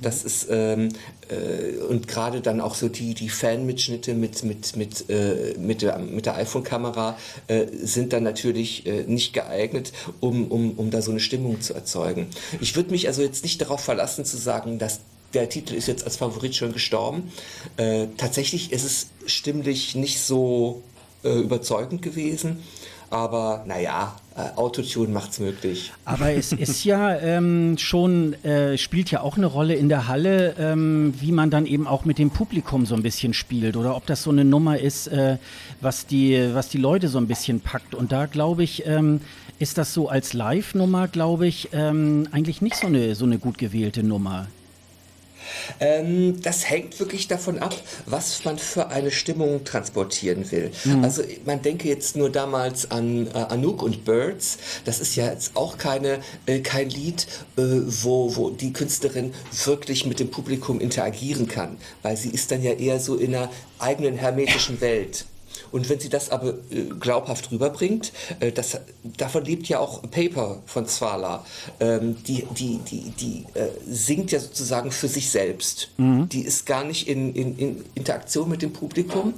Das 0.00 0.24
ist 0.24 0.48
ähm, 0.50 0.90
äh, 1.28 1.78
und 1.84 2.08
gerade 2.08 2.40
dann 2.40 2.60
auch 2.60 2.74
so 2.74 2.88
die, 2.88 3.14
die 3.14 3.28
Fan-Mitschnitte 3.28 4.14
mit, 4.14 4.44
mit, 4.44 4.76
mit, 4.76 5.08
äh, 5.08 5.54
mit 5.58 5.82
der, 5.82 5.98
mit 5.98 6.26
der 6.26 6.36
iPhone-Kamera 6.36 7.16
äh, 7.48 7.66
sind 7.82 8.12
dann 8.12 8.22
natürlich 8.22 8.86
äh, 8.86 9.04
nicht 9.06 9.32
geeignet, 9.32 9.92
um, 10.20 10.50
um, 10.50 10.72
um 10.72 10.90
da 10.90 11.02
so 11.02 11.10
eine 11.10 11.20
Stimmung 11.20 11.60
zu 11.60 11.74
erzeugen. 11.74 12.28
Ich 12.60 12.76
würde 12.76 12.90
mich 12.90 13.08
also 13.08 13.22
jetzt 13.22 13.42
nicht 13.42 13.60
darauf 13.60 13.80
verlassen 13.80 14.24
zu 14.24 14.36
sagen, 14.36 14.78
dass 14.78 15.00
der 15.34 15.48
Titel 15.48 15.74
ist 15.74 15.88
jetzt 15.88 16.04
als 16.04 16.16
Favorit 16.16 16.54
schon 16.54 16.72
gestorben. 16.72 17.30
Äh, 17.76 18.06
tatsächlich 18.16 18.72
ist 18.72 18.84
es 18.84 19.08
stimmlich 19.26 19.94
nicht 19.94 20.20
so 20.20 20.82
äh, 21.24 21.40
überzeugend 21.40 22.02
gewesen. 22.02 22.62
Aber 23.10 23.64
naja, 23.66 24.16
äh, 24.36 24.56
Autotune 24.56 25.08
macht 25.08 25.30
es 25.30 25.40
möglich. 25.40 25.92
Aber 26.04 26.30
es 26.32 26.52
ist 26.52 26.84
ja 26.84 27.18
ähm, 27.18 27.78
schon, 27.78 28.34
äh, 28.44 28.76
spielt 28.76 29.10
ja 29.10 29.22
auch 29.22 29.38
eine 29.38 29.46
Rolle 29.46 29.74
in 29.74 29.88
der 29.88 30.08
Halle, 30.08 30.54
ähm, 30.58 31.14
wie 31.18 31.32
man 31.32 31.50
dann 31.50 31.64
eben 31.64 31.86
auch 31.86 32.04
mit 32.04 32.18
dem 32.18 32.30
Publikum 32.30 32.84
so 32.84 32.94
ein 32.94 33.02
bisschen 33.02 33.32
spielt 33.32 33.76
oder 33.76 33.96
ob 33.96 34.04
das 34.04 34.22
so 34.22 34.30
eine 34.30 34.44
Nummer 34.44 34.78
ist, 34.78 35.06
äh, 35.06 35.38
was, 35.80 36.06
die, 36.06 36.50
was 36.52 36.68
die 36.68 36.78
Leute 36.78 37.08
so 37.08 37.16
ein 37.16 37.26
bisschen 37.26 37.60
packt. 37.60 37.94
Und 37.94 38.12
da 38.12 38.26
glaube 38.26 38.62
ich, 38.62 38.86
ähm, 38.86 39.20
ist 39.58 39.78
das 39.78 39.94
so 39.94 40.10
als 40.10 40.34
Live-Nummer, 40.34 41.08
glaube 41.08 41.46
ich, 41.46 41.70
ähm, 41.72 42.28
eigentlich 42.30 42.60
nicht 42.60 42.76
so 42.76 42.88
eine, 42.88 43.14
so 43.14 43.24
eine 43.24 43.38
gut 43.38 43.56
gewählte 43.56 44.02
Nummer. 44.02 44.48
Ähm, 45.80 46.40
das 46.42 46.68
hängt 46.68 46.98
wirklich 47.00 47.28
davon 47.28 47.58
ab, 47.58 47.74
was 48.06 48.44
man 48.44 48.58
für 48.58 48.88
eine 48.88 49.10
Stimmung 49.10 49.64
transportieren 49.64 50.50
will. 50.50 50.70
Mhm. 50.84 51.04
Also 51.04 51.22
man 51.44 51.62
denke 51.62 51.88
jetzt 51.88 52.16
nur 52.16 52.30
damals 52.30 52.90
an 52.90 53.26
äh, 53.28 53.38
Anouk 53.38 53.82
und 53.82 54.04
Birds. 54.04 54.58
Das 54.84 55.00
ist 55.00 55.16
ja 55.16 55.30
jetzt 55.30 55.56
auch 55.56 55.78
keine, 55.78 56.20
äh, 56.46 56.60
kein 56.60 56.90
Lied, 56.90 57.26
äh, 57.56 57.62
wo, 57.62 58.36
wo 58.36 58.50
die 58.50 58.72
Künstlerin 58.72 59.34
wirklich 59.64 60.06
mit 60.06 60.20
dem 60.20 60.30
Publikum 60.30 60.80
interagieren 60.80 61.48
kann, 61.48 61.78
weil 62.02 62.16
sie 62.16 62.30
ist 62.30 62.50
dann 62.50 62.62
ja 62.62 62.72
eher 62.72 63.00
so 63.00 63.16
in 63.16 63.34
einer 63.34 63.50
eigenen 63.78 64.16
hermetischen 64.16 64.80
Welt. 64.80 65.26
Und 65.72 65.88
wenn 65.88 66.00
sie 66.00 66.08
das 66.08 66.30
aber 66.30 66.54
äh, 66.70 66.84
glaubhaft 66.98 67.50
rüberbringt, 67.50 68.12
äh, 68.40 68.52
das, 68.52 68.78
davon 69.16 69.44
lebt 69.44 69.68
ja 69.68 69.78
auch 69.78 70.02
Paper 70.10 70.62
von 70.66 70.86
Zwala. 70.86 71.44
Ähm, 71.80 72.16
die 72.24 72.46
die, 72.56 72.78
die, 72.78 73.10
die 73.10 73.44
äh, 73.54 73.68
singt 73.88 74.32
ja 74.32 74.40
sozusagen 74.40 74.90
für 74.90 75.08
sich 75.08 75.30
selbst. 75.30 75.90
Mhm. 75.96 76.28
Die 76.28 76.42
ist 76.42 76.66
gar 76.66 76.84
nicht 76.84 77.08
in, 77.08 77.34
in, 77.34 77.58
in, 77.58 77.84
Interaktion 77.94 78.48
mit 78.48 78.62
dem 78.62 78.72
Publikum. 78.72 79.34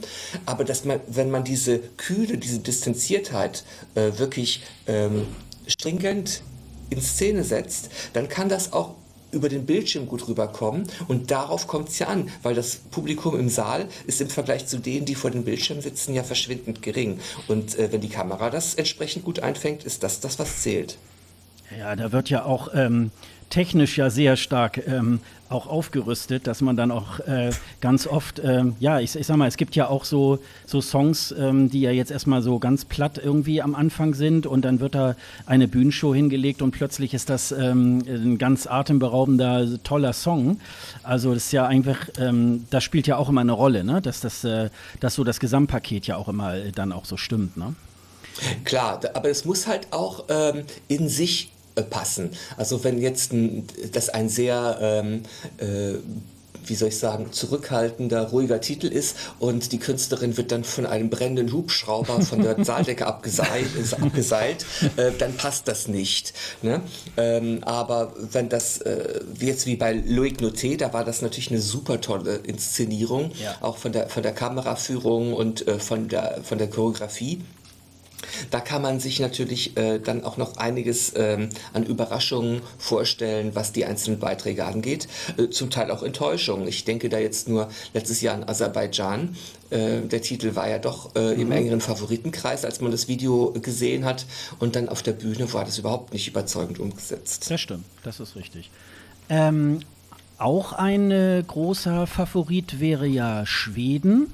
Aber 0.47 0.65
dass 0.65 0.85
man, 0.85 1.01
wenn 1.09 1.31
man 1.31 1.45
diese 1.45 1.79
Kühle, 1.97 2.39
diese 2.39 2.59
Distanziertheit 2.59 3.65
wirklich 3.95 4.63
ähm, 4.87 5.27
stringent 5.67 6.43
in 6.91 7.01
Szene 7.01 7.45
setzt, 7.45 7.91
dann 8.13 8.29
kann 8.29 8.49
das 8.49 8.73
auch 8.73 8.95
über 9.31 9.49
den 9.49 9.67
Bildschirm 9.67 10.07
gut 10.07 10.29
rüberkommen. 10.29 10.85
Und 11.07 11.31
darauf 11.31 11.67
kommt 11.67 11.89
es 11.89 11.99
ja 11.99 12.09
an, 12.09 12.31
weil 12.43 12.55
das 12.55 12.77
Publikum 12.77 13.39
im 13.39 13.49
Saal 13.49 13.89
ist 14.07 14.21
im 14.21 14.29
Vergleich 14.29 14.67
zu 14.67 14.79
denen, 14.79 15.05
die 15.05 15.15
vor 15.15 15.31
dem 15.31 15.45
Bildschirm 15.45 15.81
sitzen, 15.81 16.15
ja 16.15 16.23
verschwindend 16.23 16.83
gering. 16.83 17.21
Und 17.47 17.79
äh, 17.79 17.93
wenn 17.93 18.01
die 18.01 18.09
Kamera 18.09 18.51
das 18.51 18.75
entsprechend 18.75 19.25
gut 19.25 19.41
einfängt, 19.41 19.85
ist 19.85 20.03
das 20.03 20.21
das, 20.21 20.39
was 20.39 20.63
zählt. 20.63 20.99
Ja, 21.79 21.95
da 21.97 22.13
wird 22.13 22.31
ja 22.31 22.45
auch 22.45 22.69
ähm, 22.75 23.11
technisch 23.51 23.97
ja 23.99 24.11
sehr 24.11 24.37
stark 24.37 24.87
ähm, 24.87 25.21
auch 25.49 25.67
aufgerüstet, 25.67 26.47
dass 26.47 26.61
man 26.61 26.77
dann 26.77 26.91
auch 26.91 27.21
äh, 27.21 27.51
ganz 27.81 28.07
oft, 28.07 28.41
ähm, 28.45 28.77
ja, 28.81 29.01
ich, 29.01 29.17
ich, 29.17 29.27
sag 29.27 29.37
mal, 29.37 29.49
es 29.49 29.57
gibt 29.57 29.77
ja 29.77 29.89
auch 29.89 30.05
so, 30.05 30.41
so 30.67 30.81
Songs, 30.81 31.35
ähm, 31.39 31.71
die 31.71 31.81
ja 31.81 31.91
jetzt 31.91 32.11
erstmal 32.11 32.43
so 32.43 32.59
ganz 32.59 32.85
platt 32.85 33.19
irgendwie 33.23 33.63
am 33.63 33.75
Anfang 33.75 34.15
sind 34.15 34.47
und 34.47 34.63
dann 34.65 34.81
wird 34.81 34.95
da 34.95 35.17
eine 35.47 35.67
Bühnenshow 35.67 36.15
hingelegt 36.15 36.61
und 36.61 36.73
plötzlich 36.73 37.15
ist 37.15 37.31
das 37.31 37.53
ähm, 37.53 38.03
ein 38.07 38.39
ganz 38.39 38.67
atemberaubender, 38.67 39.83
toller 39.83 40.13
Song. 40.13 40.61
Also 41.03 41.33
das 41.33 41.47
ist 41.47 41.53
ja 41.53 41.67
einfach, 41.67 42.09
ähm, 42.19 42.67
das 42.71 42.85
spielt 42.85 43.07
ja 43.07 43.17
auch 43.17 43.31
immer 43.31 43.41
eine 43.41 43.53
Rolle, 43.53 43.85
ne? 43.85 44.03
dass, 44.03 44.21
das, 44.21 44.45
äh, 44.45 44.69
dass 45.01 45.15
so 45.15 45.25
das 45.25 45.41
Gesamtpaket 45.41 46.07
ja 46.07 46.17
auch 46.17 46.29
immer 46.29 46.59
dann 46.75 46.93
auch 46.93 47.07
so 47.07 47.17
stimmt. 47.17 47.57
Ne? 47.57 47.75
Klar, 48.65 49.01
aber 49.15 49.31
es 49.31 49.45
muss 49.45 49.67
halt 49.67 49.89
auch 49.93 50.25
ähm, 50.29 50.65
in 50.89 51.09
sich 51.09 51.51
passen. 51.83 52.31
Also 52.57 52.85
wenn 52.85 53.01
jetzt 53.01 53.33
ein, 53.33 53.67
das 53.93 54.09
ein 54.09 54.29
sehr 54.29 54.79
ähm, 54.81 55.23
äh, 55.59 55.99
wie 56.69 56.75
soll 56.75 56.89
ich 56.89 56.99
sagen, 56.99 57.33
zurückhaltender, 57.33 58.29
ruhiger 58.29 58.61
Titel 58.61 58.87
ist 58.87 59.17
und 59.39 59.73
die 59.73 59.79
Künstlerin 59.79 60.37
wird 60.37 60.53
dann 60.53 60.65
von 60.65 60.87
einem 60.87 61.11
brennenden 61.11 61.53
Hubschrauber 61.53 62.21
von 62.21 62.43
der 62.43 62.65
Saaldecke 62.65 63.07
abgeseilt, 63.07 63.69
abgeseilt 64.01 64.67
äh, 64.97 65.13
dann 65.19 65.35
passt 65.35 65.69
das 65.69 65.89
nicht. 65.89 66.35
Ne? 66.63 66.83
Ähm, 67.17 67.61
aber 67.63 68.13
wenn 68.17 68.49
das, 68.49 68.79
äh, 68.79 69.21
jetzt 69.41 69.67
wie 69.67 69.77
bei 69.77 69.93
Loic 69.93 70.41
Noté, 70.41 70.77
da 70.77 70.93
war 70.93 71.05
das 71.05 71.23
natürlich 71.23 71.51
eine 71.51 71.61
super 71.61 72.01
tolle 72.01 72.37
Inszenierung, 72.37 73.33
ja. 73.43 73.57
auch 73.61 73.79
von 73.79 73.93
der, 73.93 74.09
von 74.09 74.23
der 74.23 74.33
Kameraführung 74.33 75.33
und 75.33 75.67
äh, 75.67 75.79
von, 75.79 76.09
der, 76.09 76.41
von 76.43 76.59
der 76.59 76.69
Choreografie. 76.69 77.43
Da 78.51 78.61
kann 78.61 78.83
man 78.83 79.01
sich 79.01 79.21
natürlich 79.21 79.77
äh, 79.77 79.99
dann 79.99 80.25
auch 80.25 80.37
noch 80.37 80.57
einiges 80.57 81.13
ähm, 81.17 81.51
an 81.73 81.85
Überraschungen 81.85 82.63
vorstellen, 82.79 83.55
was 83.55 83.73
die 83.73 83.85
einzelnen 83.85 84.19
Beiträge 84.19 84.65
angeht. 84.65 85.09
Äh, 85.37 85.51
zum 85.51 85.71
Teil 85.71 85.91
auch 85.91 86.03
Enttäuschungen. 86.03 86.67
Ich 86.67 86.85
denke 86.85 87.09
da 87.09 87.19
jetzt 87.19 87.49
nur 87.49 87.69
letztes 87.95 88.21
Jahr 88.21 88.35
in 88.37 88.49
Aserbaidschan. 88.49 89.37
Äh, 89.71 90.01
der 90.01 90.23
Titel 90.23 90.55
war 90.55 90.69
ja 90.69 90.79
doch 90.79 91.15
äh, 91.15 91.35
im 91.35 91.49
mhm. 91.49 91.53
engeren 91.53 91.81
Favoritenkreis, 91.81 92.65
als 92.65 92.81
man 92.81 92.91
das 92.91 93.09
Video 93.09 93.53
gesehen 93.53 94.05
hat. 94.05 94.27
Und 94.59 94.77
dann 94.77 94.89
auf 94.89 95.03
der 95.03 95.13
Bühne 95.13 95.53
war 95.53 95.65
das 95.65 95.79
überhaupt 95.79 96.13
nicht 96.13 96.29
überzeugend 96.29 96.79
umgesetzt. 96.79 97.51
Das 97.51 97.61
stimmt, 97.61 97.85
das 98.03 98.21
ist 98.21 98.37
richtig. 98.37 98.71
Ähm, 99.29 99.81
auch 100.39 100.73
ein 100.73 101.11
äh, 101.11 101.43
großer 101.47 102.07
Favorit 102.07 102.81
wäre 102.81 103.07
ja 103.07 103.45
Schweden. 103.45 104.33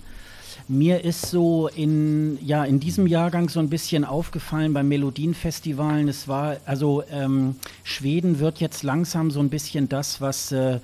Mir 0.66 1.04
ist 1.04 1.26
so 1.26 1.68
in, 1.68 2.38
ja, 2.42 2.64
in 2.64 2.80
diesem 2.80 3.06
Jahrgang 3.06 3.50
so 3.50 3.60
ein 3.60 3.68
bisschen 3.68 4.04
aufgefallen 4.06 4.72
beim 4.72 4.88
Melodienfestivalen. 4.88 6.08
Es 6.08 6.26
war, 6.26 6.56
also 6.64 7.02
ähm, 7.10 7.56
Schweden 7.82 8.38
wird 8.38 8.60
jetzt 8.60 8.82
langsam 8.82 9.30
so 9.30 9.40
ein 9.40 9.50
bisschen 9.50 9.90
das, 9.90 10.22
was 10.22 10.52
äh, 10.52 10.78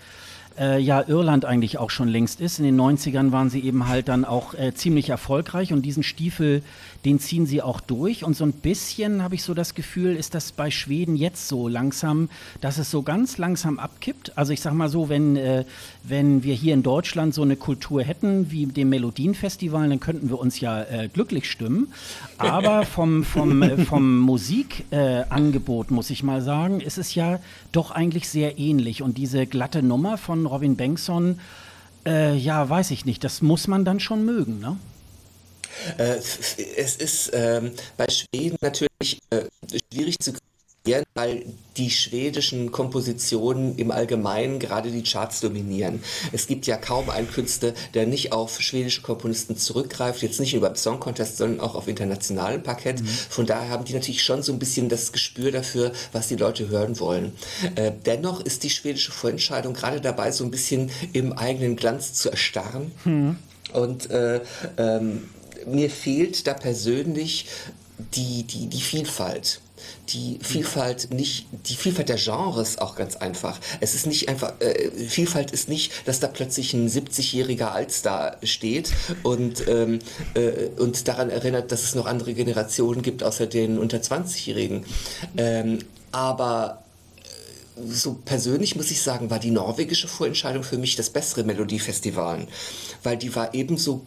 äh, 0.58 0.78
ja 0.78 1.02
Irland 1.08 1.46
eigentlich 1.46 1.78
auch 1.78 1.88
schon 1.88 2.08
längst 2.08 2.42
ist. 2.42 2.58
In 2.58 2.66
den 2.66 2.78
90ern 2.78 3.32
waren 3.32 3.48
sie 3.48 3.60
eben 3.60 3.88
halt 3.88 4.08
dann 4.08 4.26
auch 4.26 4.52
äh, 4.52 4.74
ziemlich 4.74 5.08
erfolgreich 5.08 5.72
und 5.72 5.80
diesen 5.82 6.02
Stiefel, 6.02 6.62
den 7.04 7.18
ziehen 7.18 7.46
sie 7.46 7.62
auch 7.62 7.80
durch. 7.80 8.24
Und 8.24 8.36
so 8.36 8.44
ein 8.44 8.52
bisschen 8.52 9.22
habe 9.22 9.34
ich 9.34 9.42
so 9.42 9.54
das 9.54 9.74
Gefühl, 9.74 10.16
ist 10.16 10.34
das 10.34 10.52
bei 10.52 10.70
Schweden 10.70 11.16
jetzt 11.16 11.48
so 11.48 11.68
langsam, 11.68 12.28
dass 12.60 12.78
es 12.78 12.90
so 12.90 13.02
ganz 13.02 13.38
langsam 13.38 13.78
abkippt. 13.78 14.36
Also 14.36 14.52
ich 14.52 14.60
sage 14.60 14.76
mal 14.76 14.88
so, 14.88 15.08
wenn, 15.08 15.36
äh, 15.36 15.64
wenn 16.02 16.42
wir 16.42 16.54
hier 16.54 16.74
in 16.74 16.82
Deutschland 16.82 17.34
so 17.34 17.42
eine 17.42 17.56
Kultur 17.56 18.02
hätten 18.02 18.50
wie 18.50 18.66
dem 18.66 18.90
Melodienfestival, 18.90 19.88
dann 19.88 20.00
könnten 20.00 20.28
wir 20.28 20.38
uns 20.38 20.60
ja 20.60 20.82
äh, 20.82 21.08
glücklich 21.12 21.50
stimmen. 21.50 21.92
Aber 22.36 22.82
vom, 22.84 23.24
vom, 23.24 23.62
äh, 23.62 23.78
vom 23.84 24.18
Musikangebot, 24.18 25.90
muss 25.90 26.10
ich 26.10 26.22
mal 26.22 26.42
sagen, 26.42 26.80
ist 26.80 26.98
es 26.98 27.14
ja 27.14 27.40
doch 27.72 27.90
eigentlich 27.90 28.28
sehr 28.28 28.58
ähnlich. 28.58 29.02
Und 29.02 29.16
diese 29.16 29.46
glatte 29.46 29.82
Nummer 29.82 30.18
von 30.18 30.44
Robin 30.44 30.76
Bengtsson, 30.76 31.38
äh, 32.04 32.36
ja, 32.36 32.68
weiß 32.68 32.90
ich 32.90 33.04
nicht, 33.04 33.24
das 33.24 33.40
muss 33.42 33.68
man 33.68 33.84
dann 33.84 34.00
schon 34.00 34.24
mögen, 34.24 34.60
ne? 34.60 34.76
Äh, 35.98 36.16
es 36.76 36.96
ist 36.96 37.30
ähm, 37.32 37.72
bei 37.96 38.06
Schweden 38.08 38.56
natürlich 38.60 39.20
äh, 39.30 39.44
schwierig 39.92 40.18
zu 40.18 40.32
weil 41.14 41.44
die 41.76 41.90
schwedischen 41.90 42.72
Kompositionen 42.72 43.76
im 43.76 43.90
Allgemeinen 43.90 44.58
gerade 44.58 44.90
die 44.90 45.02
Charts 45.02 45.40
dominieren. 45.40 46.02
Es 46.32 46.46
gibt 46.46 46.66
ja 46.66 46.76
kaum 46.76 47.10
einen 47.10 47.30
Künstler, 47.30 47.74
der 47.94 48.06
nicht 48.06 48.32
auf 48.32 48.60
schwedische 48.60 49.02
Komponisten 49.02 49.56
zurückgreift, 49.56 50.22
jetzt 50.22 50.40
nicht 50.40 50.52
nur 50.52 50.62
beim 50.62 50.76
Song 50.76 50.98
Contest, 50.98 51.36
sondern 51.36 51.60
auch 51.60 51.74
auf 51.74 51.86
internationalem 51.86 52.62
Parkett. 52.62 53.00
Mhm. 53.00 53.06
Von 53.06 53.46
daher 53.46 53.68
haben 53.68 53.84
die 53.84 53.92
natürlich 53.92 54.22
schon 54.22 54.42
so 54.42 54.52
ein 54.52 54.58
bisschen 54.58 54.88
das 54.88 55.12
Gespür 55.12 55.52
dafür, 55.52 55.92
was 56.12 56.28
die 56.28 56.36
Leute 56.36 56.68
hören 56.68 56.98
wollen. 56.98 57.32
Äh, 57.74 57.92
dennoch 58.06 58.40
ist 58.40 58.62
die 58.62 58.70
schwedische 58.70 59.12
Vorentscheidung 59.12 59.74
gerade 59.74 60.00
dabei, 60.00 60.32
so 60.32 60.44
ein 60.44 60.50
bisschen 60.50 60.90
im 61.12 61.32
eigenen 61.34 61.76
Glanz 61.76 62.14
zu 62.14 62.30
erstarren. 62.30 62.90
Mhm. 63.04 63.36
Und 63.72 64.10
äh, 64.10 64.40
ähm, 64.78 65.28
mir 65.66 65.90
fehlt 65.90 66.46
da 66.46 66.54
persönlich 66.54 67.46
die, 68.14 68.44
die, 68.44 68.66
die 68.66 68.80
Vielfalt. 68.80 69.60
die 70.08 70.38
Vielfalt 70.42 71.12
nicht, 71.12 71.46
die 71.66 71.74
Vielfalt 71.74 72.08
der 72.08 72.16
Genres 72.16 72.78
auch 72.78 72.96
ganz 72.96 73.16
einfach. 73.16 73.58
Es 73.80 73.94
ist 73.94 74.06
nicht 74.06 74.28
einfach, 74.28 74.54
äh, 74.60 74.90
Vielfalt 74.90 75.50
ist 75.52 75.68
nicht, 75.68 75.92
dass 76.06 76.20
da 76.20 76.26
plötzlich 76.26 76.74
ein 76.74 76.88
70-jähriger 76.88 77.72
Altstar 77.72 78.36
steht 78.42 78.92
und, 79.22 79.66
ähm, 79.68 80.00
äh, 80.34 80.68
und 80.78 81.06
daran 81.08 81.30
erinnert, 81.30 81.72
dass 81.72 81.84
es 81.84 81.94
noch 81.94 82.06
andere 82.06 82.34
Generationen 82.34 83.02
gibt, 83.02 83.22
außer 83.22 83.46
den 83.46 83.78
unter 83.78 83.98
20-Jährigen. 83.98 84.84
Ähm, 85.36 85.78
aber 86.12 86.82
äh, 87.76 87.92
so 87.92 88.18
persönlich 88.24 88.76
muss 88.76 88.90
ich 88.90 89.02
sagen, 89.02 89.30
war 89.30 89.38
die 89.38 89.50
norwegische 89.50 90.08
Vorentscheidung 90.08 90.62
für 90.62 90.78
mich 90.78 90.96
das 90.96 91.10
bessere 91.10 91.44
Melodiefestival, 91.44 92.46
weil 93.02 93.16
die 93.16 93.34
war 93.34 93.54
ebenso 93.54 94.04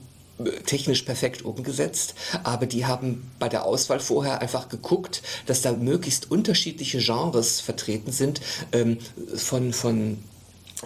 technisch 0.65 1.03
perfekt 1.03 1.43
umgesetzt, 1.43 2.15
aber 2.43 2.65
die 2.65 2.85
haben 2.85 3.29
bei 3.39 3.49
der 3.49 3.65
Auswahl 3.65 3.99
vorher 3.99 4.41
einfach 4.41 4.67
geguckt, 4.69 5.21
dass 5.45 5.61
da 5.61 5.73
möglichst 5.73 6.31
unterschiedliche 6.31 6.99
Genres 6.99 7.61
vertreten 7.61 8.11
sind, 8.11 8.41
ähm, 8.71 8.97
von, 9.35 9.73
von 9.73 10.17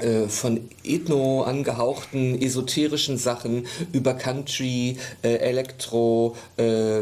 äh, 0.02 0.28
von 0.28 0.70
ethno 0.84 1.44
angehauchten 1.44 2.40
esoterischen 2.40 3.18
Sachen 3.18 3.66
über 3.94 4.14
Country, 4.14 4.98
äh, 5.24 5.38
Elektro, 5.38 6.36
äh, 6.58 7.02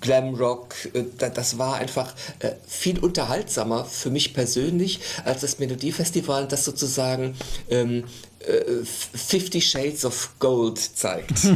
Glamrock, 0.00 0.74
äh, 0.92 1.04
das 1.18 1.58
war 1.58 1.76
einfach 1.76 2.14
äh, 2.40 2.52
viel 2.66 2.98
unterhaltsamer 2.98 3.84
für 3.84 4.10
mich 4.10 4.34
persönlich 4.34 5.00
als 5.24 5.40
das 5.40 5.58
Melodiefestival, 5.58 6.46
das 6.46 6.64
sozusagen 6.64 7.34
ähm, 7.70 8.04
äh, 8.46 8.84
Fifty 8.84 9.60
Shades 9.60 10.04
of 10.04 10.34
Gold 10.38 10.78
zeigt. 10.78 11.44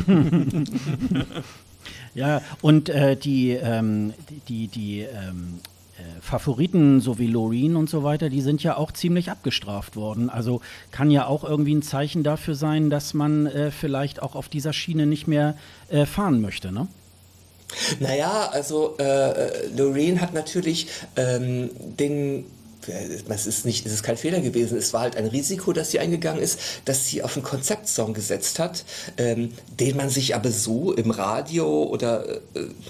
ja, 2.15 2.43
und 2.61 2.89
äh, 2.89 3.17
die, 3.17 3.53
ähm, 3.53 4.15
die, 4.49 4.69
die 4.69 5.01
ähm, 5.01 5.61
äh, 5.99 6.21
Favoriten, 6.21 7.01
so 7.01 7.19
wie 7.19 7.27
Loreen 7.27 7.75
und 7.75 7.91
so 7.91 8.05
weiter, 8.05 8.29
die 8.29 8.41
sind 8.41 8.63
ja 8.63 8.77
auch 8.77 8.93
ziemlich 8.93 9.31
abgestraft 9.31 9.97
worden. 9.97 10.31
Also 10.31 10.61
kann 10.93 11.11
ja 11.11 11.27
auch 11.27 11.43
irgendwie 11.43 11.75
ein 11.75 11.83
Zeichen 11.83 12.23
dafür 12.23 12.55
sein, 12.55 12.89
dass 12.89 13.15
man 13.15 13.47
äh, 13.47 13.71
vielleicht 13.71 14.23
auch 14.23 14.35
auf 14.35 14.49
dieser 14.49 14.73
Schiene 14.73 15.07
nicht 15.07 15.27
mehr 15.27 15.57
äh, 15.89 16.07
fahren 16.07 16.41
möchte, 16.41 16.73
ne? 16.73 16.87
Naja, 18.01 18.49
also 18.53 18.97
äh, 18.99 19.67
Loreen 19.77 20.21
hat 20.21 20.33
natürlich 20.33 20.89
ähm, 21.17 21.71
den 21.99 22.47
es 22.87 23.47
ist 23.47 23.65
nicht, 23.65 23.87
es 23.87 23.93
ist 23.93 24.03
kein 24.03 24.17
Fehler 24.17 24.41
gewesen. 24.41 24.79
Es 24.79 24.93
war 24.93 25.03
halt 25.03 25.17
ein 25.17 25.27
Risiko, 25.27 25.73
das 25.73 25.91
sie 25.91 25.99
eingegangen 25.99 26.43
ist, 26.43 26.61
dass 26.85 27.07
sie 27.07 27.23
auf 27.23 27.37
einen 27.37 27.45
Konzeptsong 27.45 28.15
gesetzt 28.15 28.59
hat, 28.59 28.85
ähm, 29.17 29.53
den 29.79 29.97
man 29.97 30.11
sich 30.11 30.35
aber 30.35 30.51
so 30.51 30.93
im 30.93 31.11
Radio 31.11 31.85
oder 31.85 32.29
äh, 32.29 32.41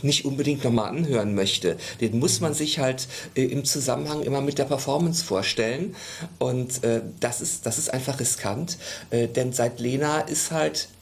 nicht 0.03 0.24
unbedingt 0.24 0.64
nochmal 0.64 0.90
anhören 0.90 1.35
möchte. 1.35 1.77
Den 2.01 2.18
muss 2.18 2.40
man 2.40 2.55
sich 2.55 2.79
halt 2.79 3.09
äh, 3.35 3.44
im 3.44 3.64
Zusammenhang 3.64 4.22
immer 4.22 4.40
mit 4.40 4.59
der 4.59 4.64
Performance 4.64 5.24
vorstellen. 5.24 5.96
Und 6.38 6.85
äh, 6.85 7.03
das 7.20 7.40
ist, 7.40 7.66
das 7.66 7.79
ist 7.79 7.92
einfach 7.92 8.20
riskant, 8.20 8.79
äh, 9.11 9.29
denn 9.29 9.53
seit 9.53 9.81
Lena 9.81 10.20
ist 10.20 10.51
halt 10.51 10.88
äh, 10.94 10.98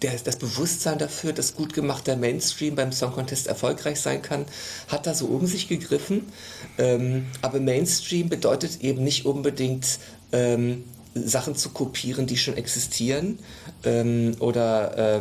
das 0.00 0.36
Bewusstsein 0.36 0.98
dafür, 0.98 1.32
dass 1.32 1.54
gut 1.54 1.74
gemachter 1.74 2.16
Mainstream 2.16 2.74
beim 2.74 2.92
Song 2.92 3.12
Contest 3.12 3.46
erfolgreich 3.46 4.00
sein 4.00 4.22
kann, 4.22 4.46
hat 4.88 5.06
da 5.06 5.14
so 5.14 5.26
um 5.26 5.46
sich 5.46 5.68
gegriffen. 5.68 6.32
Ähm, 6.78 7.26
aber 7.42 7.60
Mainstream 7.60 8.28
bedeutet 8.28 8.80
eben 8.80 9.04
nicht 9.04 9.26
unbedingt 9.26 9.98
ähm, 10.32 10.84
Sachen 11.14 11.54
zu 11.54 11.70
kopieren, 11.70 12.26
die 12.26 12.36
schon 12.36 12.56
existieren 12.56 13.38
ähm, 13.84 14.36
oder 14.40 15.20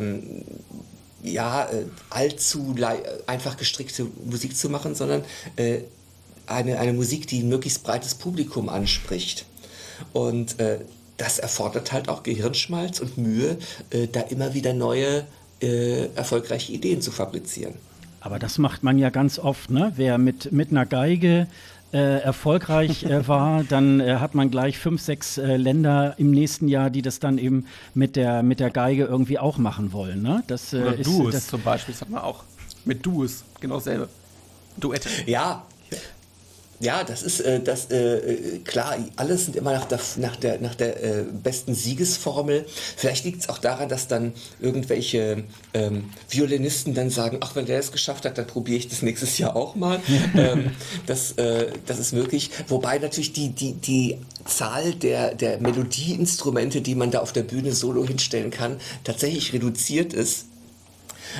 ja, 1.23 1.65
äh, 1.65 1.85
allzu 2.09 2.75
einfach 3.25 3.57
gestrickte 3.57 4.07
Musik 4.25 4.55
zu 4.55 4.69
machen, 4.69 4.93
sondern 4.93 5.23
äh, 5.55 5.79
eine, 6.45 6.79
eine 6.79 6.93
Musik, 6.93 7.27
die 7.27 7.41
ein 7.41 7.49
möglichst 7.49 7.83
breites 7.83 8.15
Publikum 8.15 8.69
anspricht. 8.69 9.45
Und 10.11 10.59
äh, 10.59 10.79
das 11.17 11.39
erfordert 11.39 11.91
halt 11.91 12.09
auch 12.09 12.23
Gehirnschmalz 12.23 12.99
und 12.99 13.17
Mühe, 13.17 13.57
äh, 13.91 14.07
da 14.07 14.21
immer 14.21 14.53
wieder 14.53 14.73
neue, 14.73 15.25
äh, 15.61 16.07
erfolgreiche 16.15 16.71
Ideen 16.71 17.01
zu 17.01 17.11
fabrizieren. 17.11 17.75
Aber 18.19 18.39
das 18.39 18.57
macht 18.57 18.83
man 18.83 18.97
ja 18.97 19.09
ganz 19.09 19.37
oft, 19.37 19.69
ne? 19.69 19.91
Wer 19.95 20.17
mit, 20.17 20.51
mit 20.51 20.71
einer 20.71 20.85
Geige 20.85 21.47
äh, 21.91 22.21
erfolgreich 22.21 23.03
äh, 23.03 23.27
war, 23.27 23.63
dann 23.63 23.99
äh, 23.99 24.15
hat 24.15 24.33
man 24.33 24.49
gleich 24.49 24.77
fünf, 24.77 25.01
sechs 25.01 25.37
äh, 25.37 25.57
Länder 25.57 26.15
im 26.17 26.31
nächsten 26.31 26.67
Jahr, 26.67 26.89
die 26.89 27.01
das 27.01 27.19
dann 27.19 27.37
eben 27.37 27.65
mit 27.93 28.15
der, 28.15 28.41
mit 28.41 28.59
der 28.59 28.71
Geige 28.71 29.05
irgendwie 29.05 29.39
auch 29.39 29.57
machen 29.57 29.91
wollen. 29.91 30.21
Ne? 30.21 30.43
Das, 30.47 30.73
Oder 30.73 30.95
ist, 30.95 31.07
Duos 31.07 31.33
das 31.33 31.47
zum 31.47 31.61
Beispiel, 31.61 31.93
das 31.93 32.01
hat 32.01 32.09
man 32.09 32.21
auch. 32.21 32.43
Mit 32.85 33.05
Duos, 33.05 33.43
genau 33.59 33.75
dasselbe. 33.75 34.09
Duette. 34.77 35.09
Ja, 35.27 35.63
ja, 36.83 37.03
das 37.05 37.23
ist 37.23 37.39
äh, 37.39 37.61
das 37.61 37.89
äh, 37.91 38.17
äh, 38.17 38.59
klar, 38.59 38.97
alles 39.15 39.45
sind 39.45 39.55
immer 39.55 39.71
nach 39.71 39.85
der, 39.85 39.99
nach 40.17 40.35
der, 40.35 40.59
nach 40.59 40.75
der 40.75 41.01
äh, 41.01 41.23
besten 41.23 41.73
Siegesformel. 41.73 42.65
Vielleicht 42.97 43.23
liegt 43.23 43.41
es 43.41 43.49
auch 43.49 43.57
daran, 43.57 43.87
dass 43.87 44.07
dann 44.07 44.33
irgendwelche 44.59 45.45
ähm, 45.73 46.09
Violinisten 46.29 46.93
dann 46.93 47.09
sagen, 47.09 47.37
ach, 47.39 47.55
wenn 47.55 47.65
der 47.65 47.79
es 47.79 47.93
geschafft 47.93 48.25
hat, 48.25 48.37
dann 48.37 48.47
probiere 48.47 48.79
ich 48.79 48.89
das 48.89 49.01
nächstes 49.01 49.37
Jahr 49.37 49.55
auch 49.55 49.75
mal. 49.75 50.01
ähm, 50.35 50.71
das, 51.05 51.31
äh, 51.33 51.71
das 51.85 51.99
ist 51.99 52.11
möglich. 52.11 52.49
Wobei 52.67 52.97
natürlich 52.97 53.31
die, 53.31 53.49
die, 53.49 53.73
die 53.73 54.17
Zahl 54.43 54.93
der, 54.93 55.35
der 55.35 55.59
Melodieinstrumente, 55.61 56.81
die 56.81 56.95
man 56.95 57.11
da 57.11 57.19
auf 57.19 57.31
der 57.31 57.43
Bühne 57.43 57.71
solo 57.71 58.05
hinstellen 58.05 58.51
kann, 58.51 58.77
tatsächlich 59.05 59.53
reduziert 59.53 60.13
ist. 60.13 60.47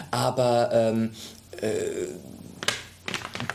Aber 0.09 0.69
ähm, 0.71 1.09
äh, 1.59 1.67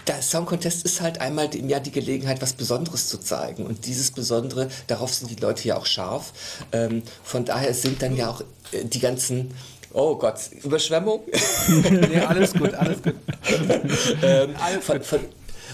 der 0.06 0.22
Song 0.22 0.46
Contest 0.46 0.84
ist 0.84 1.00
halt 1.00 1.20
einmal 1.20 1.54
im 1.54 1.68
Jahr 1.68 1.80
die 1.80 1.90
Gelegenheit, 1.90 2.40
was 2.42 2.52
Besonderes 2.52 3.08
zu 3.08 3.18
zeigen. 3.18 3.66
Und 3.66 3.86
dieses 3.86 4.10
Besondere, 4.10 4.68
darauf 4.86 5.12
sind 5.14 5.30
die 5.30 5.40
Leute 5.40 5.66
ja 5.68 5.76
auch 5.76 5.86
scharf. 5.86 6.32
Ähm, 6.72 7.02
von 7.22 7.44
daher 7.44 7.74
sind 7.74 8.02
dann 8.02 8.16
ja 8.16 8.30
auch 8.30 8.40
äh, 8.72 8.84
die 8.84 9.00
ganzen 9.00 9.52
Oh 9.92 10.16
Gott, 10.16 10.38
Überschwemmung? 10.62 11.22
nee, 11.90 12.20
alles 12.20 12.52
gut, 12.52 12.74
alles 12.74 13.02
gut. 13.02 13.14
ähm, 14.22 14.54
alles 14.60 14.84
von, 14.84 15.02
von, 15.02 15.20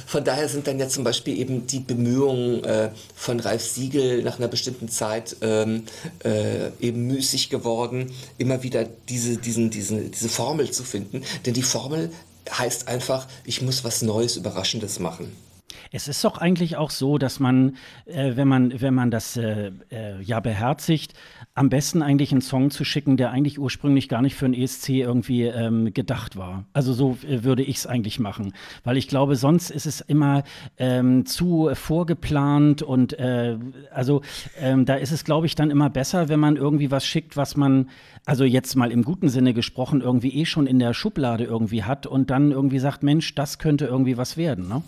von, 0.07 0.25
daher 0.25 0.49
sind 0.49 0.69
dann 0.69 0.79
ja 0.79 0.89
zum 0.89 1.03
Beispiel 1.03 1.37
eben 1.37 1.67
die 1.67 1.81
Bemühungen 1.81 2.63
äh, 2.63 2.91
von 3.17 3.41
Ralf 3.41 3.63
Siegel 3.63 4.23
nach 4.23 4.39
einer 4.39 4.47
bestimmten 4.47 4.89
Zeit 4.89 5.37
ähm, 5.41 5.85
äh, 6.25 6.69
eben 6.81 7.09
müßig 7.09 7.51
geworden, 7.51 8.13
immer 8.39 8.63
wieder 8.63 8.87
diese, 9.09 9.37
diesen, 9.37 9.71
diesen, 9.71 10.13
diese 10.13 10.29
Formel 10.29 10.71
zu 10.71 10.85
finden. 10.85 11.23
Denn 11.45 11.55
die 11.55 11.63
Formel 11.63 12.11
heißt 12.51 12.89
einfach, 12.89 13.27
ich 13.45 13.63
muss 13.63 13.85
was 13.85 14.03
Neues, 14.03 14.37
Überraschendes 14.37 14.99
machen. 14.99 15.37
Es 15.95 16.09
ist 16.09 16.25
doch 16.25 16.39
eigentlich 16.39 16.77
auch 16.77 16.91
so, 16.91 17.19
dass 17.19 17.39
man, 17.39 17.77
äh, 18.07 18.33
wenn 18.35 18.49
man, 18.49 18.81
wenn 18.81 18.95
man 18.95 19.13
das 19.13 19.37
äh, 19.37 19.71
äh, 19.93 20.21
ja 20.21 20.41
beherzigt, 20.41 21.15
am 21.55 21.69
besten 21.69 22.03
eigentlich 22.03 22.33
einen 22.33 22.41
Song 22.41 22.73
zu 22.73 22.85
schicken, 22.85 23.17
der 23.17 23.31
eigentlich 23.31 23.61
ursprünglich 23.61 24.09
gar 24.09 24.21
nicht 24.21 24.35
für 24.35 24.47
ein 24.47 24.55
ESC 24.55 24.89
irgendwie 24.89 25.45
ähm, 25.45 25.95
gedacht 25.95 26.35
war. 26.37 26.65
Also 26.73 26.93
so 26.95 27.17
äh, 27.23 27.45
würde 27.45 27.63
ich 27.63 27.77
es 27.77 27.87
eigentlich 27.87 28.19
machen, 28.19 28.55
weil 28.83 28.97
ich 28.97 29.07
glaube, 29.07 29.37
sonst 29.37 29.71
ist 29.71 29.87
es 29.87 30.01
immer 30.01 30.43
ähm, 30.79 31.27
zu 31.27 31.71
vorgeplant 31.75 32.83
und 32.83 33.17
äh, 33.21 33.57
also 33.93 34.23
ähm, 34.59 34.87
da 34.87 34.97
ist 34.97 35.13
es, 35.13 35.23
glaube 35.23 35.47
ich, 35.47 35.55
dann 35.55 35.71
immer 35.71 35.91
besser, 35.91 36.29
wenn 36.29 36.41
man 36.41 36.57
irgendwie 36.57 36.91
was 36.91 37.07
schickt, 37.07 37.37
was 37.37 37.57
man 37.57 37.89
also 38.27 38.43
jetzt 38.43 38.75
mal 38.75 38.91
im 38.91 39.05
guten 39.05 39.29
Sinne 39.29 39.55
gesprochen 39.55 40.01
irgendwie 40.01 40.41
eh 40.41 40.45
schon 40.45 40.67
in 40.67 40.81
der 40.81 40.93
Schublade 40.93 41.45
irgendwie 41.45 41.85
hat 41.85 42.09
und 42.09 42.31
dann 42.31 42.51
irgendwie 42.51 42.81
sagt, 42.81 43.05
Mensch, 43.05 43.37
das 43.37 43.61
könnte 43.61 43.87
irgendwie 43.87 44.17
was 44.17 44.37
werden, 44.37 44.67
ne? 44.67 44.83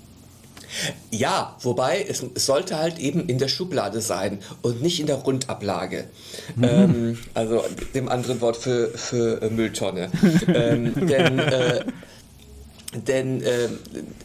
Ja, 1.10 1.56
wobei 1.60 2.04
es, 2.08 2.24
es, 2.34 2.46
sollte 2.46 2.78
halt 2.78 2.98
eben 2.98 3.28
in 3.28 3.38
der 3.38 3.48
Schublade 3.48 4.00
sein 4.00 4.38
und 4.62 4.82
nicht 4.82 5.00
in 5.00 5.06
der 5.06 5.16
Rundablage. 5.16 6.04
Mhm. 6.54 6.64
Ähm, 6.64 7.18
also 7.34 7.64
dem 7.94 8.08
anderen 8.08 8.40
Wort 8.40 8.56
für, 8.56 8.88
für 8.90 9.50
Mülltonne. 9.50 10.10
ähm, 10.48 10.92
denn 11.06 11.38
äh, 11.38 11.84
denn 13.04 13.42
äh, 13.42 13.68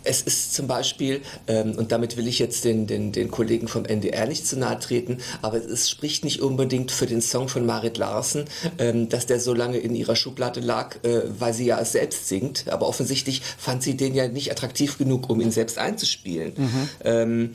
es 0.03 0.21
ist 0.21 0.53
zum 0.53 0.67
Beispiel, 0.67 1.21
ähm, 1.47 1.73
und 1.77 1.91
damit 1.91 2.17
will 2.17 2.27
ich 2.27 2.39
jetzt 2.39 2.65
den, 2.65 2.87
den, 2.87 3.11
den 3.11 3.29
Kollegen 3.29 3.67
vom 3.67 3.85
NDR 3.85 4.27
nicht 4.27 4.47
zu 4.47 4.57
nahe 4.57 4.79
treten, 4.79 5.17
aber 5.41 5.57
es 5.57 5.89
spricht 5.89 6.23
nicht 6.23 6.41
unbedingt 6.41 6.91
für 6.91 7.05
den 7.05 7.21
Song 7.21 7.47
von 7.47 7.65
Marit 7.65 7.97
Larsen, 7.97 8.45
ähm, 8.77 9.09
dass 9.09 9.25
der 9.25 9.39
so 9.39 9.53
lange 9.53 9.77
in 9.77 9.95
ihrer 9.95 10.15
Schublade 10.15 10.59
lag, 10.59 10.95
äh, 11.03 11.21
weil 11.39 11.53
sie 11.53 11.65
ja 11.65 11.83
selbst 11.85 12.27
singt. 12.27 12.65
Aber 12.69 12.87
offensichtlich 12.87 13.41
fand 13.57 13.83
sie 13.83 13.97
den 13.97 14.15
ja 14.15 14.27
nicht 14.27 14.51
attraktiv 14.51 14.97
genug, 14.97 15.29
um 15.29 15.41
ihn 15.41 15.51
selbst 15.51 15.77
einzuspielen. 15.77 16.53
Mhm. 16.55 16.89
Ähm, 17.03 17.49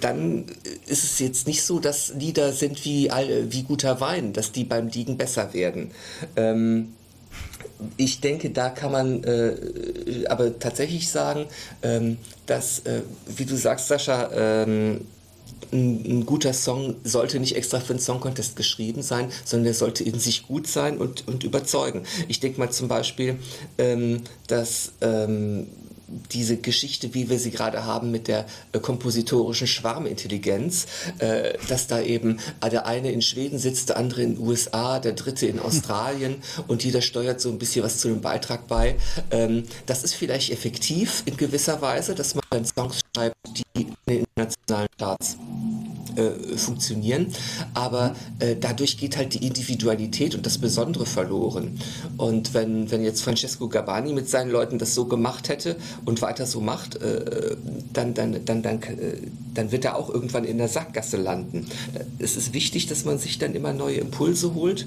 dann 0.00 0.46
ist 0.86 1.04
es 1.04 1.18
jetzt 1.18 1.46
nicht 1.46 1.62
so, 1.62 1.78
dass 1.78 2.14
Lieder 2.14 2.52
sind 2.52 2.84
wie, 2.84 3.10
wie 3.48 3.62
guter 3.62 4.00
Wein, 4.00 4.32
dass 4.32 4.52
die 4.52 4.64
beim 4.64 4.88
Liegen 4.88 5.16
besser 5.16 5.52
werden. 5.54 5.90
Ich 7.96 8.20
denke, 8.20 8.50
da 8.50 8.70
kann 8.70 8.92
man 8.92 9.24
äh, 9.24 10.26
aber 10.28 10.58
tatsächlich 10.58 11.10
sagen, 11.10 11.46
ähm, 11.82 12.18
dass, 12.46 12.80
äh, 12.80 13.02
wie 13.26 13.44
du 13.44 13.56
sagst, 13.56 13.88
Sascha, 13.88 14.30
ähm, 14.32 15.06
ein, 15.72 16.04
ein, 16.04 16.26
guter 16.26 16.52
Song 16.52 16.96
sollte 17.04 17.38
nicht 17.38 17.56
extra 17.56 17.80
für 17.80 17.92
einen 17.92 18.00
Song 18.00 18.20
Contest 18.20 18.56
geschrieben 18.56 19.02
sein, 19.02 19.30
sondern 19.44 19.68
er 19.68 19.74
sollte 19.74 20.04
in 20.04 20.18
sich 20.18 20.46
gut 20.46 20.66
sein 20.66 20.98
und, 20.98 21.28
und 21.28 21.44
überzeugen. 21.44 22.02
Ich 22.28 22.40
denke 22.40 22.58
mal 22.58 22.70
zum 22.70 22.88
Beispiel, 22.88 23.38
ähm, 23.78 24.22
dass 24.48 24.92
ähm, 25.00 25.68
diese 26.32 26.56
Geschichte, 26.56 27.14
wie 27.14 27.30
wir 27.30 27.38
sie 27.38 27.50
gerade 27.50 27.84
haben 27.84 28.10
mit 28.10 28.28
der 28.28 28.46
äh, 28.72 28.78
kompositorischen 28.78 29.66
Schwarmintelligenz, 29.66 30.86
äh, 31.18 31.54
dass 31.68 31.86
da 31.86 32.00
eben 32.00 32.38
der 32.70 32.86
eine 32.86 33.10
in 33.10 33.22
Schweden 33.22 33.58
sitzt, 33.58 33.88
der 33.88 33.96
andere 33.96 34.22
in 34.22 34.36
den 34.36 34.46
USA, 34.46 34.98
der 34.98 35.12
dritte 35.12 35.46
in 35.46 35.58
Australien 35.58 36.36
und 36.68 36.84
jeder 36.84 37.00
steuert 37.00 37.40
so 37.40 37.48
ein 37.48 37.58
bisschen 37.58 37.84
was 37.84 37.98
zu 37.98 38.08
dem 38.08 38.20
Beitrag 38.20 38.66
bei. 38.68 38.96
Ähm, 39.30 39.64
das 39.86 40.04
ist 40.04 40.14
vielleicht 40.14 40.50
effektiv 40.50 41.22
in 41.26 41.36
gewisser 41.36 41.80
Weise, 41.82 42.14
dass 42.14 42.34
man 42.34 42.44
dann 42.50 42.64
Songs 42.64 43.00
schreibt, 43.14 43.34
die 43.56 43.82
in 43.82 43.94
den 44.08 44.24
internationalen 44.36 44.88
Charts 44.98 45.36
äh, 46.16 46.56
funktionieren, 46.56 47.28
aber 47.74 48.14
äh, 48.38 48.56
dadurch 48.60 48.98
geht 48.98 49.16
halt 49.16 49.34
die 49.34 49.46
Individualität 49.46 50.34
und 50.34 50.46
das 50.46 50.58
Besondere 50.58 51.06
verloren. 51.06 51.78
Und 52.16 52.54
wenn, 52.54 52.90
wenn 52.90 53.02
jetzt 53.02 53.22
Francesco 53.22 53.68
Gabani 53.68 54.12
mit 54.12 54.28
seinen 54.28 54.50
Leuten 54.50 54.78
das 54.78 54.94
so 54.94 55.04
gemacht 55.06 55.48
hätte 55.48 55.76
und 56.04 56.22
weiter 56.22 56.46
so 56.46 56.60
macht, 56.60 56.96
äh, 56.96 57.56
dann, 57.92 58.14
dann, 58.14 58.44
dann, 58.44 58.62
dann, 58.62 58.82
äh, 58.82 59.18
dann 59.54 59.72
wird 59.72 59.84
er 59.84 59.96
auch 59.96 60.10
irgendwann 60.10 60.44
in 60.44 60.58
der 60.58 60.68
Sackgasse 60.68 61.16
landen. 61.16 61.66
Es 62.18 62.36
ist 62.36 62.52
wichtig, 62.52 62.86
dass 62.86 63.04
man 63.04 63.18
sich 63.18 63.38
dann 63.38 63.54
immer 63.54 63.72
neue 63.72 63.96
Impulse 63.96 64.54
holt 64.54 64.86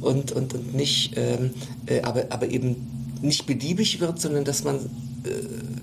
und, 0.00 0.32
und, 0.32 0.54
und 0.54 0.74
nicht, 0.74 1.14
ähm, 1.16 1.50
äh, 1.86 2.02
aber, 2.02 2.26
aber 2.30 2.48
eben 2.48 2.76
nicht 3.22 3.46
beliebig 3.46 4.00
wird, 4.00 4.20
sondern 4.20 4.44
dass 4.44 4.64
man, 4.64 4.78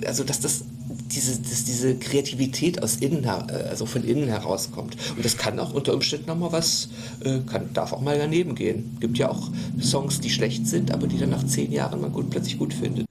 also 0.08 0.24
dass 0.24 0.40
das 0.40 0.64
diese, 1.12 1.42
dass 1.42 1.64
diese 1.66 1.98
Kreativität 1.98 2.82
aus 2.82 2.98
innen, 2.98 3.24
äh, 3.24 3.28
also 3.70 3.86
von 3.86 4.04
innen 4.04 4.28
herauskommt. 4.28 4.96
Und 5.16 5.26
das 5.26 5.38
kann 5.38 5.60
auch 5.60 5.74
unter 5.74 5.94
Umständen 5.94 6.28
nochmal 6.28 6.52
was, 6.52 6.90
äh, 7.24 7.40
kann, 7.40 7.74
darf 7.74 7.94
auch 7.94 8.02
mal 8.02 8.18
daneben 8.18 8.56
gehen. 8.56 8.98
Gibt 9.00 9.18
ja 9.18 9.30
auch 9.30 9.50
Songs, 9.82 10.20
die 10.20 10.30
schlecht 10.30 10.68
sind, 10.68 10.92
aber 10.92 11.08
die 11.08 11.18
dann 11.18 11.30
nach 11.30 11.46
zehn 11.46 11.72
Jahren 11.72 12.02
man 12.02 12.12
gut, 12.12 12.30
plötzlich 12.30 12.58
gut 12.58 12.74
findet. 12.74 13.06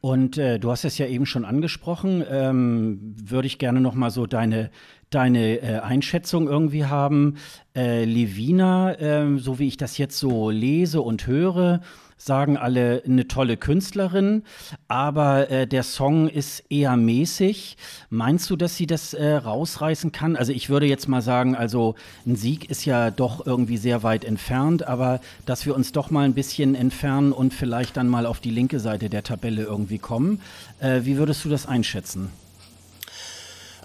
Und 0.00 0.38
äh, 0.38 0.58
du 0.58 0.70
hast 0.70 0.84
es 0.84 0.96
ja 0.96 1.06
eben 1.06 1.26
schon 1.26 1.44
angesprochen. 1.44 2.24
Ähm, 2.28 3.14
Würde 3.22 3.46
ich 3.46 3.58
gerne 3.58 3.80
noch 3.80 3.94
mal 3.94 4.10
so 4.10 4.26
deine 4.26 4.70
deine 5.10 5.60
äh, 5.60 5.80
Einschätzung 5.80 6.48
irgendwie 6.48 6.86
haben. 6.86 7.36
Äh, 7.76 8.04
Levina, 8.04 8.94
äh, 8.94 9.38
so 9.38 9.58
wie 9.58 9.66
ich 9.66 9.76
das 9.76 9.98
jetzt 9.98 10.18
so 10.18 10.50
lese 10.50 11.02
und 11.02 11.26
höre, 11.26 11.80
sagen 12.20 12.56
alle 12.56 13.02
eine 13.04 13.26
tolle 13.28 13.56
Künstlerin, 13.56 14.44
aber 14.88 15.50
äh, 15.50 15.66
der 15.66 15.82
Song 15.82 16.28
ist 16.28 16.64
eher 16.68 16.96
mäßig. 16.96 17.76
Meinst 18.10 18.50
du, 18.50 18.56
dass 18.56 18.76
sie 18.76 18.86
das 18.86 19.14
äh, 19.14 19.32
rausreißen 19.32 20.12
kann? 20.12 20.36
Also 20.36 20.52
ich 20.52 20.68
würde 20.68 20.86
jetzt 20.86 21.08
mal 21.08 21.22
sagen, 21.22 21.54
also 21.54 21.94
ein 22.26 22.36
Sieg 22.36 22.70
ist 22.70 22.84
ja 22.84 23.10
doch 23.10 23.46
irgendwie 23.46 23.78
sehr 23.78 24.02
weit 24.02 24.24
entfernt, 24.24 24.86
aber 24.86 25.20
dass 25.46 25.64
wir 25.64 25.74
uns 25.74 25.92
doch 25.92 26.10
mal 26.10 26.24
ein 26.24 26.34
bisschen 26.34 26.74
entfernen 26.74 27.32
und 27.32 27.54
vielleicht 27.54 27.96
dann 27.96 28.08
mal 28.08 28.26
auf 28.26 28.40
die 28.40 28.50
linke 28.50 28.80
Seite 28.80 29.08
der 29.08 29.22
Tabelle 29.22 29.62
irgendwie 29.62 29.98
kommen. 29.98 30.40
Äh, 30.80 31.00
wie 31.04 31.16
würdest 31.16 31.44
du 31.44 31.48
das 31.48 31.66
einschätzen? 31.66 32.30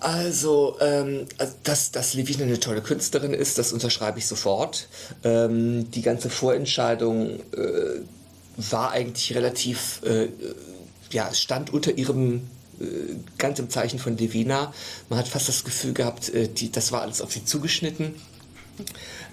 Also, 0.02 0.78
ähm, 0.82 1.26
also, 1.38 1.54
dass, 1.64 1.92
dass 1.92 2.14
Levine 2.14 2.44
eine 2.44 2.60
tolle 2.60 2.82
Künstlerin 2.82 3.34
ist, 3.34 3.58
das 3.58 3.74
unterschreibe 3.74 4.20
ich 4.20 4.28
sofort. 4.28 4.88
Ähm, 5.24 5.90
die 5.90 6.02
ganze 6.02 6.30
Vorentscheidung 6.30 7.40
äh, 7.54 8.02
war 8.58 8.92
eigentlich 8.92 9.36
relativ, 9.36 10.02
äh, 10.04 10.30
ja, 11.12 11.34
stand 11.34 11.74
unter 11.74 11.98
ihrem 11.98 12.48
äh, 12.80 13.16
ganz 13.38 13.60
im 13.60 13.70
Zeichen 13.70 14.00
von 14.00 14.18
Levina. 14.18 14.74
Man 15.10 15.20
hat 15.20 15.28
fast 15.28 15.48
das 15.48 15.64
Gefühl 15.64 15.94
gehabt, 15.94 16.30
äh, 16.30 16.48
die, 16.48 16.72
das 16.72 16.92
war 16.92 17.02
alles 17.02 17.22
auf 17.22 17.32
sie 17.32 17.46
zugeschnitten, 17.46 18.16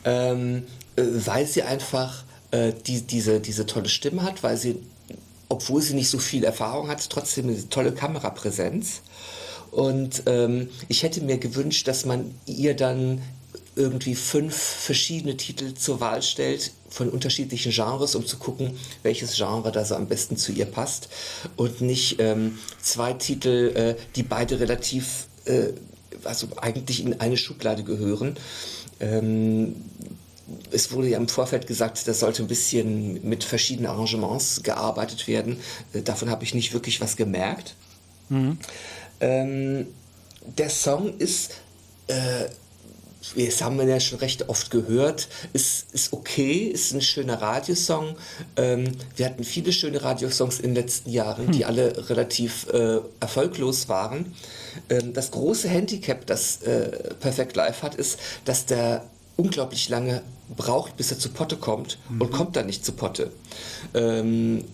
ähm, 0.04 0.64
äh, 0.96 1.02
weil 1.02 1.46
sie 1.46 1.62
einfach 1.62 2.24
die, 2.86 3.00
diese, 3.00 3.40
diese 3.40 3.64
tolle 3.64 3.88
Stimme 3.88 4.24
hat, 4.24 4.42
weil 4.42 4.58
sie, 4.58 4.76
obwohl 5.48 5.80
sie 5.80 5.94
nicht 5.94 6.10
so 6.10 6.18
viel 6.18 6.44
Erfahrung 6.44 6.88
hat, 6.88 7.08
trotzdem 7.08 7.48
eine 7.48 7.66
tolle 7.70 7.92
Kamerapräsenz. 7.92 9.00
Und 9.70 10.24
ähm, 10.26 10.68
ich 10.88 11.02
hätte 11.02 11.22
mir 11.22 11.38
gewünscht, 11.38 11.88
dass 11.88 12.04
man 12.04 12.34
ihr 12.44 12.76
dann 12.76 13.22
irgendwie 13.74 14.14
fünf 14.14 14.54
verschiedene 14.54 15.38
Titel 15.38 15.72
zur 15.72 16.00
Wahl 16.00 16.20
stellt 16.20 16.72
von 16.92 17.08
unterschiedlichen 17.08 17.72
Genres, 17.72 18.14
um 18.14 18.26
zu 18.26 18.36
gucken, 18.36 18.78
welches 19.02 19.36
Genre 19.36 19.72
da 19.72 19.84
so 19.84 19.94
am 19.94 20.06
besten 20.06 20.36
zu 20.36 20.52
ihr 20.52 20.66
passt 20.66 21.08
und 21.56 21.80
nicht 21.80 22.20
ähm, 22.20 22.58
zwei 22.80 23.14
Titel, 23.14 23.72
äh, 23.74 23.96
die 24.14 24.22
beide 24.22 24.60
relativ, 24.60 25.26
äh, 25.46 25.68
also 26.24 26.48
eigentlich 26.60 27.04
in 27.04 27.20
eine 27.20 27.36
Schublade 27.36 27.82
gehören. 27.82 28.36
Ähm, 29.00 29.74
es 30.70 30.92
wurde 30.92 31.08
ja 31.08 31.16
im 31.16 31.28
Vorfeld 31.28 31.66
gesagt, 31.66 32.06
da 32.06 32.12
sollte 32.12 32.42
ein 32.42 32.48
bisschen 32.48 33.26
mit 33.26 33.42
verschiedenen 33.44 33.90
Arrangements 33.90 34.62
gearbeitet 34.62 35.26
werden. 35.28 35.58
Äh, 35.92 36.02
davon 36.02 36.30
habe 36.30 36.44
ich 36.44 36.54
nicht 36.54 36.72
wirklich 36.72 37.00
was 37.00 37.16
gemerkt. 37.16 37.74
Mhm. 38.28 38.58
Ähm, 39.20 39.86
der 40.58 40.68
Song 40.68 41.16
ist 41.18 41.52
äh, 42.08 42.46
das 43.36 43.62
haben 43.62 43.78
wir 43.78 43.86
ja 43.86 44.00
schon 44.00 44.18
recht 44.18 44.48
oft 44.48 44.70
gehört, 44.70 45.28
ist, 45.52 45.92
ist 45.92 46.12
okay, 46.12 46.64
ist 46.64 46.92
ein 46.92 47.00
schöner 47.00 47.40
Radiosong. 47.40 48.16
Ähm, 48.56 48.92
wir 49.16 49.26
hatten 49.26 49.44
viele 49.44 49.72
schöne 49.72 50.02
Radiosongs 50.02 50.58
in 50.58 50.74
den 50.74 50.82
letzten 50.82 51.10
Jahren, 51.10 51.46
hm. 51.46 51.52
die 51.52 51.64
alle 51.64 52.08
relativ 52.10 52.66
äh, 52.72 52.98
erfolglos 53.20 53.88
waren. 53.88 54.34
Ähm, 54.88 55.12
das 55.12 55.30
große 55.30 55.68
Handicap, 55.68 56.26
das 56.26 56.62
äh, 56.62 57.14
Perfect 57.20 57.56
Life 57.56 57.82
hat, 57.82 57.94
ist, 57.94 58.18
dass 58.44 58.66
der 58.66 59.04
unglaublich 59.36 59.88
lange 59.88 60.22
braucht, 60.56 60.96
bis 60.96 61.10
er 61.10 61.18
zu 61.18 61.30
Potte 61.30 61.56
kommt 61.56 61.98
mhm. 62.08 62.20
und 62.20 62.32
kommt 62.32 62.56
dann 62.56 62.66
nicht 62.66 62.84
zu 62.84 62.92
Potte. 62.92 63.32
Ähm, 63.94 64.64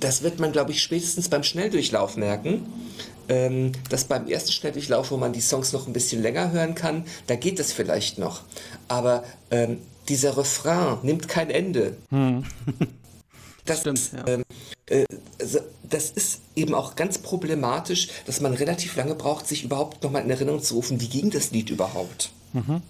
das 0.00 0.22
wird 0.22 0.40
man, 0.40 0.52
glaube 0.52 0.72
ich, 0.72 0.82
spätestens 0.82 1.28
beim 1.28 1.42
Schnelldurchlauf 1.42 2.16
merken 2.16 2.66
ähm, 3.32 3.72
dass 3.88 4.04
beim 4.04 4.28
ersten 4.28 4.52
Schnelldurchlauf, 4.52 5.10
wo 5.10 5.16
man 5.16 5.32
die 5.32 5.40
Songs 5.40 5.72
noch 5.72 5.86
ein 5.86 5.94
bisschen 5.94 6.20
länger 6.20 6.52
hören 6.52 6.74
kann, 6.74 7.04
da 7.26 7.34
geht 7.34 7.58
es 7.58 7.72
vielleicht 7.72 8.18
noch. 8.18 8.42
Aber 8.88 9.24
ähm, 9.50 9.78
dieser 10.08 10.36
Refrain 10.36 10.98
nimmt 11.02 11.28
kein 11.28 11.50
Ende. 11.50 11.96
Hm. 12.10 12.44
Das, 13.64 13.82
Stimmt, 13.82 14.10
ja. 14.12 14.26
ähm, 14.26 14.42
äh, 14.86 15.04
also 15.40 15.60
das 15.84 16.10
ist 16.10 16.40
eben 16.56 16.74
auch 16.74 16.96
ganz 16.96 17.18
problematisch, 17.18 18.08
dass 18.26 18.40
man 18.40 18.54
relativ 18.54 18.96
lange 18.96 19.14
braucht, 19.14 19.46
sich 19.46 19.62
überhaupt 19.62 20.02
nochmal 20.02 20.24
in 20.24 20.30
Erinnerung 20.30 20.60
zu 20.60 20.74
rufen, 20.74 21.00
wie 21.00 21.06
ging 21.06 21.30
das 21.30 21.52
Lied 21.52 21.70
überhaupt. 21.70 22.32
Mhm. 22.54 22.82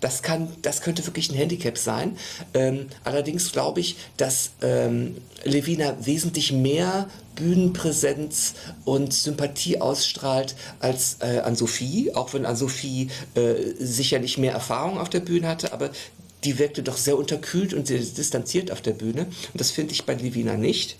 Das, 0.00 0.22
kann, 0.22 0.48
das 0.62 0.80
könnte 0.80 1.04
wirklich 1.06 1.30
ein 1.30 1.36
Handicap 1.36 1.76
sein. 1.76 2.16
Ähm, 2.54 2.86
allerdings 3.04 3.50
glaube 3.50 3.80
ich, 3.80 3.96
dass 4.16 4.50
ähm, 4.62 5.16
Levina 5.44 5.96
wesentlich 6.04 6.52
mehr 6.52 7.08
Bühnenpräsenz 7.34 8.54
und 8.84 9.12
Sympathie 9.12 9.80
ausstrahlt 9.80 10.54
als 10.80 11.18
äh, 11.20 11.40
an 11.40 11.56
Sophie, 11.56 12.14
auch 12.14 12.34
wenn 12.34 12.46
an 12.46 12.56
Sophie 12.56 13.08
äh, 13.34 13.54
sicherlich 13.78 14.38
mehr 14.38 14.52
Erfahrung 14.52 14.98
auf 14.98 15.08
der 15.08 15.20
Bühne 15.20 15.48
hatte, 15.48 15.72
aber 15.72 15.90
die 16.44 16.58
wirkte 16.58 16.82
doch 16.82 16.96
sehr 16.96 17.18
unterkühlt 17.18 17.74
und 17.74 17.86
sehr 17.86 17.98
distanziert 17.98 18.70
auf 18.70 18.80
der 18.80 18.92
Bühne. 18.92 19.22
Und 19.22 19.60
das 19.60 19.70
finde 19.70 19.92
ich 19.92 20.04
bei 20.04 20.14
Levina 20.14 20.56
nicht. 20.56 20.96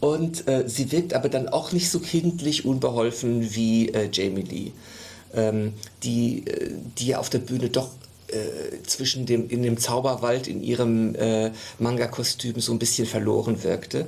Und 0.00 0.46
äh, 0.48 0.68
sie 0.68 0.92
wirkt 0.92 1.14
aber 1.14 1.28
dann 1.28 1.48
auch 1.48 1.72
nicht 1.72 1.90
so 1.90 2.00
kindlich 2.00 2.64
unbeholfen 2.64 3.54
wie 3.54 3.88
äh, 3.90 4.08
Jamie 4.12 4.42
Lee 4.42 4.72
ähm, 5.34 5.74
die, 6.02 6.46
äh, 6.46 6.72
die 6.98 7.16
auf 7.16 7.30
der 7.30 7.38
Bühne 7.38 7.70
doch 7.70 7.90
äh, 8.28 8.82
zwischen 8.86 9.26
dem, 9.26 9.48
in 9.48 9.62
dem 9.62 9.78
Zauberwald 9.78 10.48
in 10.48 10.62
ihrem 10.62 11.14
äh, 11.14 11.50
Manga-Kostüm 11.78 12.60
so 12.60 12.72
ein 12.72 12.78
bisschen 12.78 13.06
verloren 13.06 13.62
wirkte. 13.62 14.06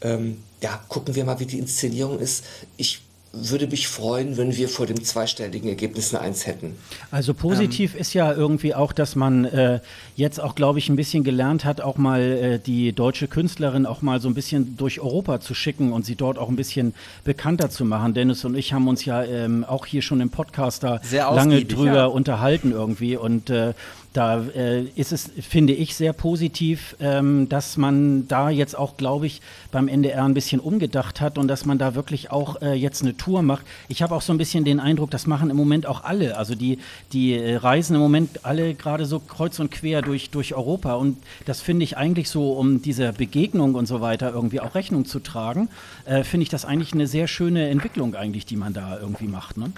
Ähm, 0.00 0.38
ja, 0.60 0.80
gucken 0.88 1.14
wir 1.14 1.24
mal, 1.24 1.40
wie 1.40 1.46
die 1.46 1.58
Inszenierung 1.58 2.18
ist. 2.18 2.44
Ich 2.76 3.02
würde 3.32 3.66
mich 3.66 3.88
freuen, 3.88 4.36
wenn 4.36 4.56
wir 4.56 4.68
vor 4.68 4.86
dem 4.86 5.02
zweistelligen 5.02 5.68
Ergebnis 5.68 6.14
eine 6.14 6.22
Eins 6.22 6.46
hätten. 6.46 6.76
Also 7.10 7.32
positiv 7.32 7.94
ähm, 7.94 8.00
ist 8.00 8.12
ja 8.12 8.32
irgendwie 8.32 8.74
auch, 8.74 8.92
dass 8.92 9.16
man 9.16 9.46
äh, 9.46 9.80
jetzt 10.16 10.38
auch, 10.38 10.54
glaube 10.54 10.78
ich, 10.78 10.90
ein 10.90 10.96
bisschen 10.96 11.24
gelernt 11.24 11.64
hat, 11.64 11.80
auch 11.80 11.96
mal 11.96 12.20
äh, 12.20 12.58
die 12.58 12.92
deutsche 12.92 13.28
Künstlerin 13.28 13.86
auch 13.86 14.02
mal 14.02 14.20
so 14.20 14.28
ein 14.28 14.34
bisschen 14.34 14.76
durch 14.76 15.00
Europa 15.00 15.40
zu 15.40 15.54
schicken 15.54 15.92
und 15.92 16.04
sie 16.04 16.14
dort 16.14 16.36
auch 16.36 16.50
ein 16.50 16.56
bisschen 16.56 16.94
bekannter 17.24 17.70
zu 17.70 17.86
machen. 17.86 18.12
Dennis 18.12 18.44
und 18.44 18.54
ich 18.54 18.74
haben 18.74 18.86
uns 18.86 19.04
ja 19.06 19.24
ähm, 19.24 19.64
auch 19.64 19.86
hier 19.86 20.02
schon 20.02 20.20
im 20.20 20.28
Podcast 20.28 20.82
da 20.82 21.00
lange 21.10 21.64
drüber 21.64 21.94
ja. 21.94 22.06
unterhalten 22.06 22.72
irgendwie 22.72 23.16
und 23.16 23.48
äh, 23.48 23.72
da 24.12 24.42
äh, 24.54 24.82
ist 24.94 25.12
es, 25.12 25.30
finde 25.40 25.72
ich, 25.72 25.94
sehr 25.94 26.12
positiv, 26.12 26.96
ähm, 27.00 27.48
dass 27.48 27.76
man 27.76 28.28
da 28.28 28.50
jetzt 28.50 28.76
auch, 28.76 28.96
glaube 28.96 29.26
ich, 29.26 29.40
beim 29.70 29.88
NDR 29.88 30.24
ein 30.24 30.34
bisschen 30.34 30.60
umgedacht 30.60 31.20
hat 31.20 31.38
und 31.38 31.48
dass 31.48 31.64
man 31.64 31.78
da 31.78 31.94
wirklich 31.94 32.30
auch 32.30 32.60
äh, 32.60 32.74
jetzt 32.74 33.02
eine 33.02 33.16
Tour 33.16 33.42
macht. 33.42 33.64
Ich 33.88 34.02
habe 34.02 34.14
auch 34.14 34.22
so 34.22 34.32
ein 34.32 34.38
bisschen 34.38 34.64
den 34.64 34.80
Eindruck, 34.80 35.10
das 35.10 35.26
machen 35.26 35.50
im 35.50 35.56
Moment 35.56 35.86
auch 35.86 36.04
alle. 36.04 36.36
Also 36.36 36.54
die, 36.54 36.78
die 37.12 37.34
äh, 37.34 37.56
reisen 37.56 37.96
im 37.96 38.02
Moment 38.02 38.44
alle 38.44 38.74
gerade 38.74 39.06
so 39.06 39.18
kreuz 39.18 39.58
und 39.58 39.70
quer 39.70 40.02
durch, 40.02 40.30
durch 40.30 40.54
Europa. 40.54 40.94
Und 40.94 41.16
das 41.46 41.60
finde 41.60 41.84
ich 41.84 41.96
eigentlich 41.96 42.28
so, 42.28 42.52
um 42.52 42.82
dieser 42.82 43.12
Begegnung 43.12 43.74
und 43.74 43.86
so 43.86 44.00
weiter 44.00 44.32
irgendwie 44.32 44.60
auch 44.60 44.74
Rechnung 44.74 45.06
zu 45.06 45.20
tragen, 45.20 45.68
äh, 46.04 46.22
finde 46.24 46.42
ich 46.42 46.50
das 46.50 46.64
eigentlich 46.64 46.92
eine 46.92 47.06
sehr 47.06 47.28
schöne 47.28 47.68
Entwicklung 47.68 48.14
eigentlich, 48.14 48.44
die 48.44 48.56
man 48.56 48.74
da 48.74 48.98
irgendwie 48.98 49.26
macht. 49.26 49.56
Ne? 49.56 49.72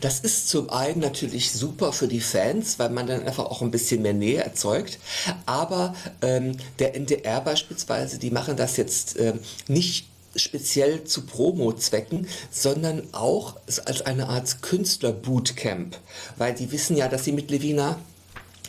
Das 0.00 0.20
ist 0.20 0.48
zum 0.48 0.70
einen 0.70 1.00
natürlich 1.00 1.52
super 1.52 1.92
für 1.92 2.08
die 2.08 2.20
Fans, 2.20 2.78
weil 2.78 2.90
man 2.90 3.06
dann 3.06 3.26
einfach 3.26 3.46
auch 3.46 3.62
ein 3.62 3.70
bisschen 3.70 4.02
mehr 4.02 4.14
Nähe 4.14 4.42
erzeugt. 4.42 4.98
Aber 5.44 5.94
ähm, 6.22 6.56
der 6.78 6.94
NDR 6.94 7.40
beispielsweise, 7.40 8.18
die 8.18 8.30
machen 8.30 8.56
das 8.56 8.76
jetzt 8.76 9.18
ähm, 9.18 9.40
nicht 9.68 10.06
speziell 10.36 11.04
zu 11.04 11.24
Promo-Zwecken, 11.26 12.26
sondern 12.50 13.02
auch 13.12 13.56
als 13.84 14.02
eine 14.02 14.28
Art 14.28 14.62
Künstler-Bootcamp, 14.62 15.96
weil 16.36 16.54
die 16.54 16.70
wissen 16.72 16.96
ja, 16.96 17.08
dass 17.08 17.24
sie 17.24 17.32
mit 17.32 17.50
Levina 17.50 17.98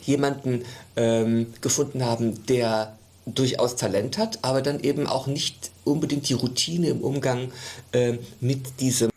jemanden 0.04 0.64
ähm, 0.96 1.52
gefunden 1.60 2.04
haben, 2.04 2.46
der 2.46 2.96
durchaus 3.26 3.76
Talent 3.76 4.16
hat, 4.16 4.38
aber 4.42 4.62
dann 4.62 4.80
eben 4.80 5.06
auch 5.06 5.26
nicht 5.26 5.70
unbedingt 5.90 6.28
die 6.28 6.34
Routine 6.34 6.88
im 6.88 7.00
Umgang 7.00 7.52
äh, 7.92 8.14
mit 8.40 8.80
diesem 8.80 9.10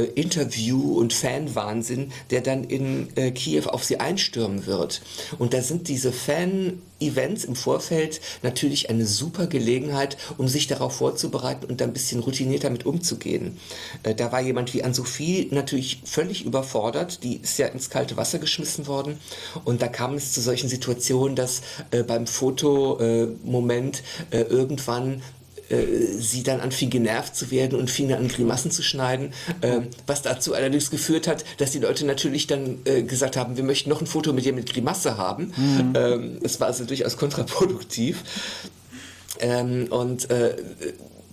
äh, 0.00 0.02
Interview 0.14 0.98
und 0.98 1.12
Fanwahnsinn, 1.12 2.12
der 2.30 2.40
dann 2.40 2.64
in 2.64 3.08
äh, 3.16 3.30
Kiew 3.30 3.66
auf 3.66 3.84
sie 3.84 4.00
einstürmen 4.00 4.66
wird. 4.66 5.02
Und 5.38 5.54
da 5.54 5.62
sind 5.62 5.88
diese 5.88 6.12
Fan-Events 6.12 7.44
im 7.44 7.56
Vorfeld 7.56 8.20
natürlich 8.42 8.90
eine 8.90 9.06
super 9.06 9.46
Gelegenheit, 9.46 10.16
um 10.38 10.48
sich 10.48 10.66
darauf 10.66 10.96
vorzubereiten 10.96 11.66
und 11.66 11.82
ein 11.82 11.92
bisschen 11.92 12.20
routinierter 12.20 12.70
mit 12.70 12.86
umzugehen. 12.86 13.58
Äh, 14.02 14.14
da 14.14 14.32
war 14.32 14.40
jemand 14.40 14.72
wie 14.74 14.82
Ann-Sophie 14.82 15.48
natürlich 15.50 16.02
völlig 16.04 16.44
überfordert, 16.44 17.22
die 17.24 17.36
ist 17.36 17.58
ja 17.58 17.66
ins 17.66 17.90
kalte 17.90 18.16
Wasser 18.16 18.38
geschmissen 18.38 18.86
worden 18.86 19.18
und 19.64 19.82
da 19.82 19.88
kam 19.88 20.14
es 20.14 20.32
zu 20.32 20.40
solchen 20.40 20.68
Situationen, 20.68 21.36
dass 21.36 21.62
äh, 21.90 22.02
beim 22.02 22.26
Fotomoment 22.26 24.02
äh, 24.30 24.40
irgendwann 24.40 25.22
sie 26.18 26.42
dann 26.42 26.60
anfing 26.60 26.90
genervt 26.90 27.36
zu 27.36 27.50
werden 27.50 27.78
und 27.78 27.90
fing 27.90 28.12
an 28.12 28.26
Grimassen 28.26 28.72
zu 28.72 28.82
schneiden, 28.82 29.32
äh, 29.60 29.82
was 30.06 30.22
dazu 30.22 30.52
allerdings 30.54 30.90
geführt 30.90 31.28
hat, 31.28 31.44
dass 31.58 31.70
die 31.70 31.78
Leute 31.78 32.04
natürlich 32.04 32.48
dann 32.48 32.78
äh, 32.84 33.02
gesagt 33.02 33.36
haben, 33.36 33.56
wir 33.56 33.62
möchten 33.62 33.88
noch 33.88 34.00
ein 34.00 34.08
Foto 34.08 34.32
mit 34.32 34.44
dir 34.44 34.52
mit 34.52 34.72
Grimasse 34.72 35.16
haben. 35.16 35.52
Mhm. 35.56 35.92
Ähm, 35.94 36.38
es 36.42 36.58
war 36.58 36.66
also 36.66 36.84
durchaus 36.84 37.16
kontraproduktiv. 37.16 38.24
Ähm, 39.38 39.86
und 39.90 40.28
äh, 40.30 40.56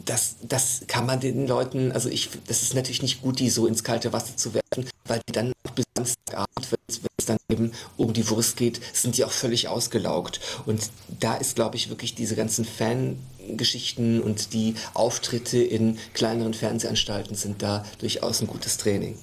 das, 0.06 0.36
das 0.48 0.82
kann 0.88 1.06
man 1.06 1.20
den 1.20 1.48
Leuten, 1.48 1.92
also 1.92 2.08
ich, 2.08 2.30
das 2.48 2.62
ist 2.62 2.76
natürlich 2.76 3.02
nicht 3.02 3.22
gut, 3.22 3.40
die 3.40 3.50
so 3.50 3.66
ins 3.66 3.84
kalte 3.84 4.14
Wasser 4.14 4.38
zu 4.38 4.54
werfen, 4.54 4.90
weil 5.06 5.20
die 5.28 5.34
dann 5.34 5.52
bis 5.76 5.86
Samstagabend, 5.98 6.72
wenn 6.72 7.10
es 7.18 7.26
dann 7.26 7.38
eben 7.50 7.72
um 7.98 8.14
die 8.14 8.30
Wurst 8.30 8.56
geht, 8.56 8.80
sind 8.94 9.18
die 9.18 9.26
auch 9.26 9.32
völlig 9.32 9.68
ausgelaugt. 9.68 10.40
Und 10.66 10.92
da 11.20 11.36
ist, 11.36 11.56
glaube 11.56 11.76
ich, 11.76 11.90
wirklich 11.90 12.16
diese 12.16 12.36
ganzen 12.36 12.66
Fan- 12.66 13.18
Geschichten 13.56 14.22
und 14.22 14.54
die 14.54 14.76
Auftritte 14.94 15.60
in 15.60 15.98
kleineren 16.14 16.54
Fernsehanstalten 16.54 17.36
sind 17.36 17.62
da 17.62 17.86
durchaus 18.00 18.42
ein 18.42 18.48
gutes 18.48 18.78
Training. 18.78 19.18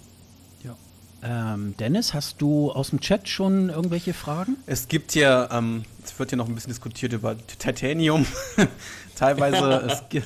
Ähm, 1.26 1.74
Dennis, 1.78 2.12
hast 2.12 2.42
du 2.42 2.70
aus 2.70 2.90
dem 2.90 3.00
Chat 3.00 3.28
schon 3.28 3.70
irgendwelche 3.70 4.12
Fragen? 4.12 4.58
Es 4.66 4.88
gibt 4.88 5.12
hier, 5.12 5.48
ähm, 5.50 5.84
es 6.04 6.18
wird 6.18 6.30
hier 6.30 6.36
noch 6.36 6.48
ein 6.48 6.54
bisschen 6.54 6.70
diskutiert 6.70 7.14
über 7.14 7.34
Titanium. 7.46 8.26
Teilweise, 9.16 10.02
es, 10.12 10.22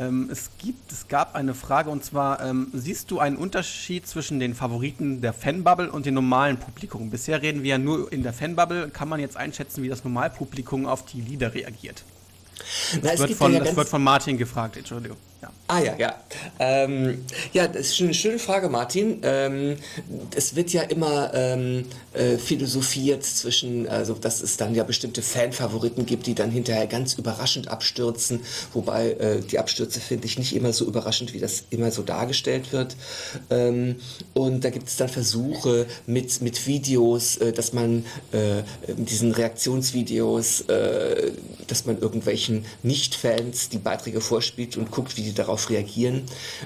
ähm, 0.00 0.30
es, 0.32 0.50
gibt, 0.56 0.90
es 0.90 1.08
gab 1.08 1.34
eine 1.34 1.52
Frage 1.52 1.90
und 1.90 2.02
zwar, 2.02 2.42
ähm, 2.42 2.68
siehst 2.72 3.10
du 3.10 3.18
einen 3.18 3.36
Unterschied 3.36 4.06
zwischen 4.06 4.40
den 4.40 4.54
Favoriten 4.54 5.20
der 5.20 5.34
Fanbubble 5.34 5.92
und 5.92 6.06
dem 6.06 6.14
normalen 6.14 6.56
Publikum? 6.56 7.10
Bisher 7.10 7.42
reden 7.42 7.62
wir 7.62 7.70
ja 7.72 7.78
nur 7.78 8.10
in 8.10 8.22
der 8.22 8.32
Fanbubble. 8.32 8.88
Kann 8.88 9.10
man 9.10 9.20
jetzt 9.20 9.36
einschätzen, 9.36 9.82
wie 9.82 9.90
das 9.90 10.02
Normalpublikum 10.02 10.86
auf 10.86 11.04
die 11.04 11.20
Lieder 11.20 11.52
reagiert? 11.52 12.04
Das, 12.58 12.98
Na, 13.02 13.18
wird, 13.18 13.32
von, 13.32 13.52
ja 13.52 13.60
das 13.60 13.76
wird 13.76 13.88
von 13.88 14.02
Martin 14.02 14.38
gefragt, 14.38 14.76
Entschuldigung. 14.76 15.16
Ja. 15.46 15.52
Ah 15.68 15.80
ja, 15.80 15.96
ja. 15.98 16.14
Ähm, 16.60 17.24
ja, 17.52 17.66
das 17.66 17.88
ist 17.88 18.00
eine 18.00 18.14
schöne 18.14 18.38
Frage, 18.38 18.68
Martin. 18.68 19.18
Ähm, 19.22 19.76
es 20.34 20.54
wird 20.54 20.72
ja 20.72 20.82
immer 20.82 21.34
ähm, 21.34 21.86
äh, 22.12 22.36
philosophiert 22.38 23.24
zwischen, 23.24 23.88
also 23.88 24.14
dass 24.14 24.42
es 24.42 24.56
dann 24.56 24.76
ja 24.76 24.84
bestimmte 24.84 25.22
Fanfavoriten 25.22 26.06
gibt, 26.06 26.28
die 26.28 26.36
dann 26.36 26.52
hinterher 26.52 26.86
ganz 26.86 27.14
überraschend 27.14 27.66
abstürzen, 27.66 28.40
wobei 28.72 29.12
äh, 29.12 29.40
die 29.40 29.58
Abstürze 29.58 29.98
finde 29.98 30.26
ich 30.26 30.38
nicht 30.38 30.54
immer 30.54 30.72
so 30.72 30.84
überraschend, 30.84 31.34
wie 31.34 31.40
das 31.40 31.64
immer 31.70 31.90
so 31.90 32.02
dargestellt 32.02 32.72
wird. 32.72 32.96
Ähm, 33.50 33.96
und 34.34 34.64
da 34.64 34.70
gibt 34.70 34.86
es 34.86 34.96
dann 34.96 35.08
Versuche 35.08 35.86
mit, 36.06 36.42
mit 36.42 36.64
Videos, 36.68 37.38
äh, 37.38 37.52
dass 37.52 37.72
man 37.72 38.06
äh, 38.32 38.62
mit 38.96 39.10
diesen 39.10 39.32
Reaktionsvideos, 39.32 40.60
äh, 40.62 41.32
dass 41.66 41.86
man 41.86 41.98
irgendwelchen 41.98 42.64
Nicht-Fans 42.84 43.68
die 43.68 43.78
Beiträge 43.78 44.20
vorspielt 44.20 44.76
und 44.76 44.92
guckt, 44.92 45.16
wie 45.16 45.22
die 45.22 45.34
darauf 45.38 45.70
reagieren. 45.70 46.24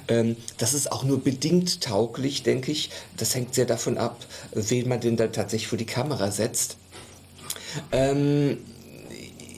Ähm, 0.09 0.37
das 0.59 0.75
ist 0.75 0.91
auch 0.91 1.05
nur 1.05 1.23
bedingt 1.23 1.83
tauglich, 1.83 2.43
denke 2.43 2.73
ich. 2.73 2.91
Das 3.17 3.35
hängt 3.35 3.55
sehr 3.55 3.67
davon 3.67 3.99
ab, 3.99 4.17
wen 4.53 4.89
man 4.89 5.01
denn 5.01 5.17
dann 5.17 5.33
tatsächlich 5.33 5.69
vor 5.69 5.79
die 5.79 5.87
Kamera 5.87 6.31
setzt. 6.31 6.77
Ähm, 7.93 8.59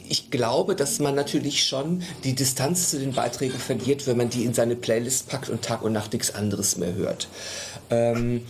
ich 0.08 0.30
glaube, 0.30 0.76
dass 0.76 0.98
man 0.98 1.14
natürlich 1.14 1.64
schon 1.64 2.02
die 2.24 2.34
Distanz 2.34 2.90
zu 2.90 2.98
den 2.98 3.12
Beiträgen 3.12 3.58
verliert, 3.58 4.06
wenn 4.06 4.18
man 4.18 4.28
die 4.28 4.44
in 4.44 4.52
seine 4.52 4.76
Playlist 4.76 5.28
packt 5.28 5.48
und 5.48 5.62
Tag 5.62 5.82
und 5.82 5.92
Nacht 5.92 6.12
nichts 6.12 6.34
anderes 6.34 6.76
mehr 6.76 6.94
hört. 6.94 7.28
Ähm, 7.88 8.42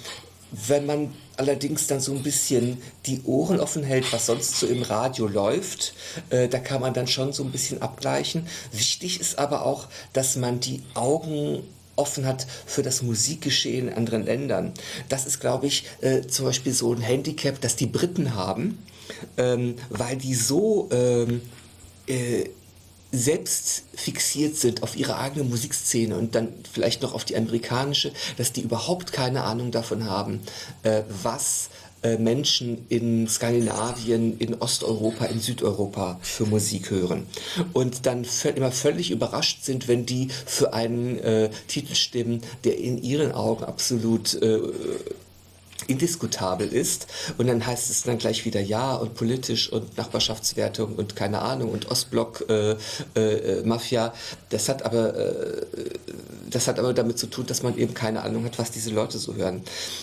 wenn 0.52 0.86
man 0.86 1.14
allerdings 1.36 1.86
dann 1.86 2.00
so 2.00 2.12
ein 2.12 2.22
bisschen 2.22 2.78
die 3.06 3.22
Ohren 3.24 3.58
offen 3.58 3.82
hält, 3.82 4.12
was 4.12 4.26
sonst 4.26 4.58
so 4.58 4.66
im 4.66 4.82
Radio 4.82 5.26
läuft, 5.26 5.94
äh, 6.30 6.48
da 6.48 6.58
kann 6.58 6.80
man 6.80 6.94
dann 6.94 7.06
schon 7.06 7.32
so 7.32 7.42
ein 7.42 7.50
bisschen 7.50 7.80
abgleichen. 7.82 8.46
Wichtig 8.70 9.20
ist 9.20 9.38
aber 9.38 9.64
auch, 9.64 9.88
dass 10.12 10.36
man 10.36 10.60
die 10.60 10.82
Augen 10.94 11.62
offen 11.96 12.26
hat 12.26 12.46
für 12.66 12.82
das 12.82 13.02
Musikgeschehen 13.02 13.88
in 13.88 13.94
anderen 13.94 14.24
Ländern. 14.24 14.72
Das 15.08 15.26
ist, 15.26 15.40
glaube 15.40 15.66
ich, 15.66 15.84
äh, 16.00 16.22
zum 16.22 16.46
Beispiel 16.46 16.72
so 16.72 16.92
ein 16.92 17.00
Handicap, 17.00 17.60
das 17.60 17.76
die 17.76 17.86
Briten 17.86 18.34
haben, 18.34 18.78
ähm, 19.36 19.76
weil 19.90 20.16
die 20.16 20.34
so 20.34 20.88
ähm, 20.90 21.42
äh, 22.06 22.44
selbst 23.12 23.84
fixiert 23.94 24.56
sind 24.56 24.82
auf 24.82 24.96
ihre 24.96 25.18
eigene 25.18 25.44
Musikszene 25.44 26.16
und 26.16 26.34
dann 26.34 26.48
vielleicht 26.72 27.02
noch 27.02 27.14
auf 27.14 27.24
die 27.24 27.36
amerikanische, 27.36 28.12
dass 28.38 28.52
die 28.52 28.62
überhaupt 28.62 29.12
keine 29.12 29.44
Ahnung 29.44 29.70
davon 29.70 30.04
haben, 30.08 30.40
äh, 30.82 31.02
was 31.22 31.68
äh, 32.02 32.16
Menschen 32.16 32.86
in 32.88 33.28
Skandinavien, 33.28 34.36
in 34.38 34.54
Osteuropa, 34.54 35.26
in 35.26 35.38
Südeuropa 35.38 36.18
für 36.20 36.46
Musik 36.46 36.90
hören. 36.90 37.26
Und 37.72 38.06
dann 38.06 38.26
immer 38.56 38.72
völlig 38.72 39.12
überrascht 39.12 39.62
sind, 39.62 39.86
wenn 39.86 40.04
die 40.04 40.28
für 40.46 40.72
einen 40.72 41.18
äh, 41.18 41.50
Titel 41.68 41.94
stimmen, 41.94 42.40
der 42.64 42.78
in 42.78 43.00
ihren 43.00 43.30
Augen 43.30 43.62
absolut 43.62 44.34
äh, 44.42 44.58
indiskutabel 45.86 46.68
ist. 46.68 47.06
Und 47.38 47.46
dann 47.46 47.64
heißt 47.66 47.90
es 47.90 48.02
dann 48.02 48.18
gleich 48.18 48.44
wieder 48.44 48.60
ja 48.60 48.94
und 48.94 49.14
politisch 49.14 49.70
und 49.72 49.96
Nachbarschaftswertung 49.96 50.94
und 50.94 51.16
keine 51.16 51.40
Ahnung 51.40 51.70
und 51.70 51.90
Ostblock 51.90 52.44
äh, 52.48 52.76
äh, 53.14 53.62
Mafia. 53.64 54.12
Das 54.50 54.68
hat 54.68 54.84
aber 54.84 55.16
äh, 55.16 55.66
das 56.50 56.68
hat 56.68 56.78
aber 56.78 56.92
damit 56.92 57.18
zu 57.18 57.26
tun, 57.28 57.46
dass 57.46 57.62
man 57.62 57.78
eben 57.78 57.94
keine 57.94 58.22
Ahnung 58.22 58.44
hat, 58.44 58.58
was 58.58 58.70
diese 58.70 58.90
Leute 58.90 59.18
so 59.18 59.34
hören. 59.34 59.62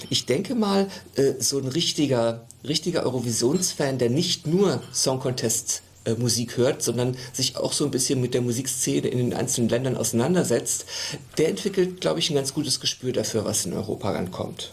Ich 0.10 0.26
denke 0.26 0.56
mal, 0.56 0.88
äh, 1.16 1.34
so 1.40 1.60
ein 1.60 1.68
richtiger 1.68 2.42
richtiger 2.68 3.04
Eurovisionsfan, 3.04 3.98
der 3.98 4.10
nicht 4.10 4.48
nur 4.48 4.82
Song 4.92 5.20
Contest 5.20 5.82
äh, 6.06 6.14
Musik 6.16 6.58
hört, 6.58 6.82
sondern 6.82 7.16
sich 7.34 7.58
auch 7.58 7.74
so 7.74 7.86
ein 7.86 7.92
bisschen 7.92 8.22
mit 8.22 8.34
der 8.34 8.42
Musikszene 8.42 9.08
in 9.08 9.18
den 9.18 9.34
einzelnen 9.34 9.70
Ländern 9.70 9.98
auseinandersetzt, 9.98 10.86
der 11.38 11.50
entwickelt, 11.50 12.02
glaube 12.02 12.20
ich, 12.20 12.30
ein 12.30 12.36
ganz 12.36 12.54
gutes 12.54 12.80
Gespür 12.80 13.14
dafür, 13.14 13.46
was 13.46 13.66
in 13.66 13.74
Europa 13.74 14.12
rankommt. 14.12 14.72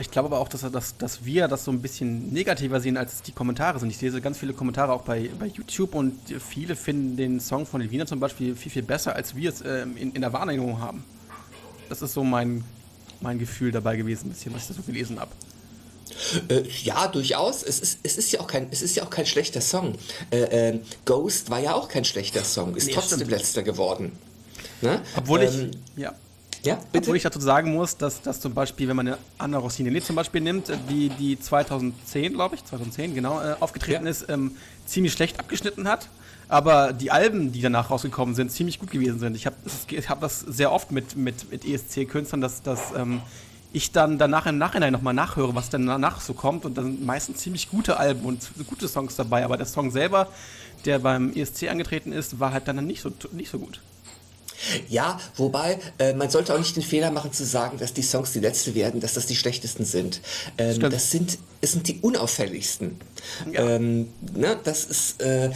Ich 0.00 0.10
glaube 0.10 0.26
aber 0.26 0.38
auch, 0.38 0.48
dass, 0.48 0.62
dass, 0.72 0.96
dass 0.96 1.24
wir 1.24 1.46
das 1.46 1.64
so 1.64 1.70
ein 1.70 1.82
bisschen 1.82 2.32
negativer 2.32 2.80
sehen, 2.80 2.96
als 2.96 3.20
die 3.20 3.32
Kommentare 3.32 3.78
sind. 3.78 3.90
Ich 3.90 4.00
lese 4.00 4.20
ganz 4.22 4.38
viele 4.38 4.54
Kommentare 4.54 4.92
auch 4.92 5.02
bei, 5.02 5.30
bei 5.38 5.46
YouTube 5.46 5.94
und 5.94 6.18
viele 6.40 6.74
finden 6.74 7.16
den 7.16 7.38
Song 7.38 7.66
von 7.66 7.80
den 7.80 7.90
Wiener 7.90 8.06
zum 8.06 8.18
Beispiel 8.18 8.56
viel, 8.56 8.72
viel 8.72 8.82
besser, 8.82 9.14
als 9.14 9.36
wir 9.36 9.50
es 9.50 9.60
äh, 9.60 9.82
in, 9.82 10.12
in 10.12 10.20
der 10.22 10.32
Wahrnehmung 10.32 10.80
haben. 10.80 11.04
Das 11.90 12.00
ist 12.00 12.14
so 12.14 12.24
mein, 12.24 12.64
mein 13.20 13.38
Gefühl 13.38 13.72
dabei 13.72 13.96
gewesen, 13.96 14.28
ein 14.28 14.30
bisschen, 14.30 14.54
was 14.54 14.62
ich 14.62 14.68
da 14.68 14.74
so 14.74 14.82
gelesen 14.82 15.20
habe. 15.20 15.32
Äh, 16.48 16.62
ja, 16.82 17.06
durchaus. 17.08 17.62
Es 17.62 17.80
ist, 17.80 17.98
es, 18.02 18.16
ist 18.16 18.32
ja 18.32 18.40
auch 18.40 18.46
kein, 18.46 18.68
es 18.70 18.80
ist 18.80 18.96
ja 18.96 19.02
auch 19.02 19.10
kein 19.10 19.26
schlechter 19.26 19.60
Song. 19.60 19.94
Äh, 20.30 20.70
äh, 20.70 20.80
Ghost 21.04 21.50
war 21.50 21.60
ja 21.60 21.74
auch 21.74 21.88
kein 21.88 22.04
schlechter 22.04 22.42
Song, 22.42 22.74
ist 22.74 22.86
nee, 22.86 22.94
trotzdem 22.94 23.18
stimmt. 23.18 23.32
letzter 23.32 23.62
geworden. 23.62 24.12
Ne? 24.80 25.02
Obwohl 25.16 25.42
ähm, 25.42 25.70
ich, 25.96 26.02
ja. 26.02 26.14
Ja, 26.62 26.78
bitte. 26.92 27.04
Obwohl 27.04 27.16
ich 27.16 27.22
dazu 27.22 27.40
sagen 27.40 27.74
muss, 27.74 27.96
dass, 27.96 28.20
dass 28.20 28.40
zum 28.40 28.52
Beispiel, 28.52 28.88
wenn 28.88 28.96
man 28.96 29.08
eine 29.08 29.18
Anna 29.38 29.58
Rossini 29.58 30.00
zum 30.02 30.16
Beispiel 30.16 30.40
nimmt, 30.40 30.70
die, 30.90 31.08
die 31.08 31.38
2010, 31.38 32.34
glaube 32.34 32.56
ich, 32.56 32.64
2010 32.64 33.14
genau, 33.14 33.40
äh, 33.40 33.54
aufgetreten 33.60 34.04
ja. 34.04 34.10
ist, 34.10 34.28
ähm, 34.28 34.52
ziemlich 34.86 35.12
schlecht 35.12 35.38
abgeschnitten 35.38 35.88
hat. 35.88 36.08
Aber 36.48 36.92
die 36.92 37.12
Alben, 37.12 37.52
die 37.52 37.62
danach 37.62 37.90
rausgekommen 37.90 38.34
sind, 38.34 38.50
ziemlich 38.50 38.80
gut 38.80 38.90
gewesen 38.90 39.20
sind. 39.20 39.36
Ich 39.36 39.46
habe 39.46 39.56
hab 40.08 40.20
das 40.20 40.40
sehr 40.40 40.72
oft 40.72 40.90
mit, 40.90 41.16
mit, 41.16 41.50
mit 41.50 41.64
ESC-Künstlern, 41.64 42.40
dass, 42.40 42.62
dass 42.62 42.92
ähm, 42.96 43.22
ich 43.72 43.92
dann 43.92 44.18
danach 44.18 44.46
im 44.46 44.58
Nachhinein 44.58 44.92
nochmal 44.92 45.14
nachhöre, 45.14 45.54
was 45.54 45.70
dann 45.70 45.86
danach 45.86 46.20
so 46.20 46.34
kommt. 46.34 46.64
Und 46.64 46.76
dann 46.76 46.86
sind 46.86 47.06
meistens 47.06 47.38
ziemlich 47.38 47.70
gute 47.70 47.98
Alben 47.98 48.24
und 48.24 48.50
gute 48.66 48.88
Songs 48.88 49.14
dabei. 49.14 49.44
Aber 49.44 49.56
der 49.56 49.66
Song 49.66 49.92
selber, 49.92 50.26
der 50.84 50.98
beim 50.98 51.32
ESC 51.32 51.68
angetreten 51.70 52.12
ist, 52.12 52.40
war 52.40 52.52
halt 52.52 52.66
dann 52.66 52.84
nicht 52.84 53.00
so, 53.00 53.12
nicht 53.32 53.50
so 53.50 53.60
gut. 53.60 53.80
Ja, 54.88 55.18
wobei 55.36 55.78
äh, 55.98 56.12
man 56.14 56.30
sollte 56.30 56.54
auch 56.54 56.58
nicht 56.58 56.76
den 56.76 56.82
Fehler 56.82 57.10
machen 57.10 57.32
zu 57.32 57.44
sagen, 57.44 57.78
dass 57.78 57.92
die 57.92 58.02
Songs 58.02 58.32
die 58.32 58.40
letzte 58.40 58.74
werden, 58.74 59.00
dass 59.00 59.14
das 59.14 59.26
die 59.26 59.36
schlechtesten 59.36 59.84
sind. 59.84 60.20
Ähm, 60.58 60.80
das 60.80 61.10
sind, 61.10 61.38
es 61.60 61.72
sind 61.72 61.88
die 61.88 62.00
unauffälligsten. 62.00 63.00
Ja. 63.52 63.76
Ähm, 63.76 64.08
ne, 64.34 64.58
das 64.62 64.84
ist, 64.84 65.22
äh, 65.22 65.50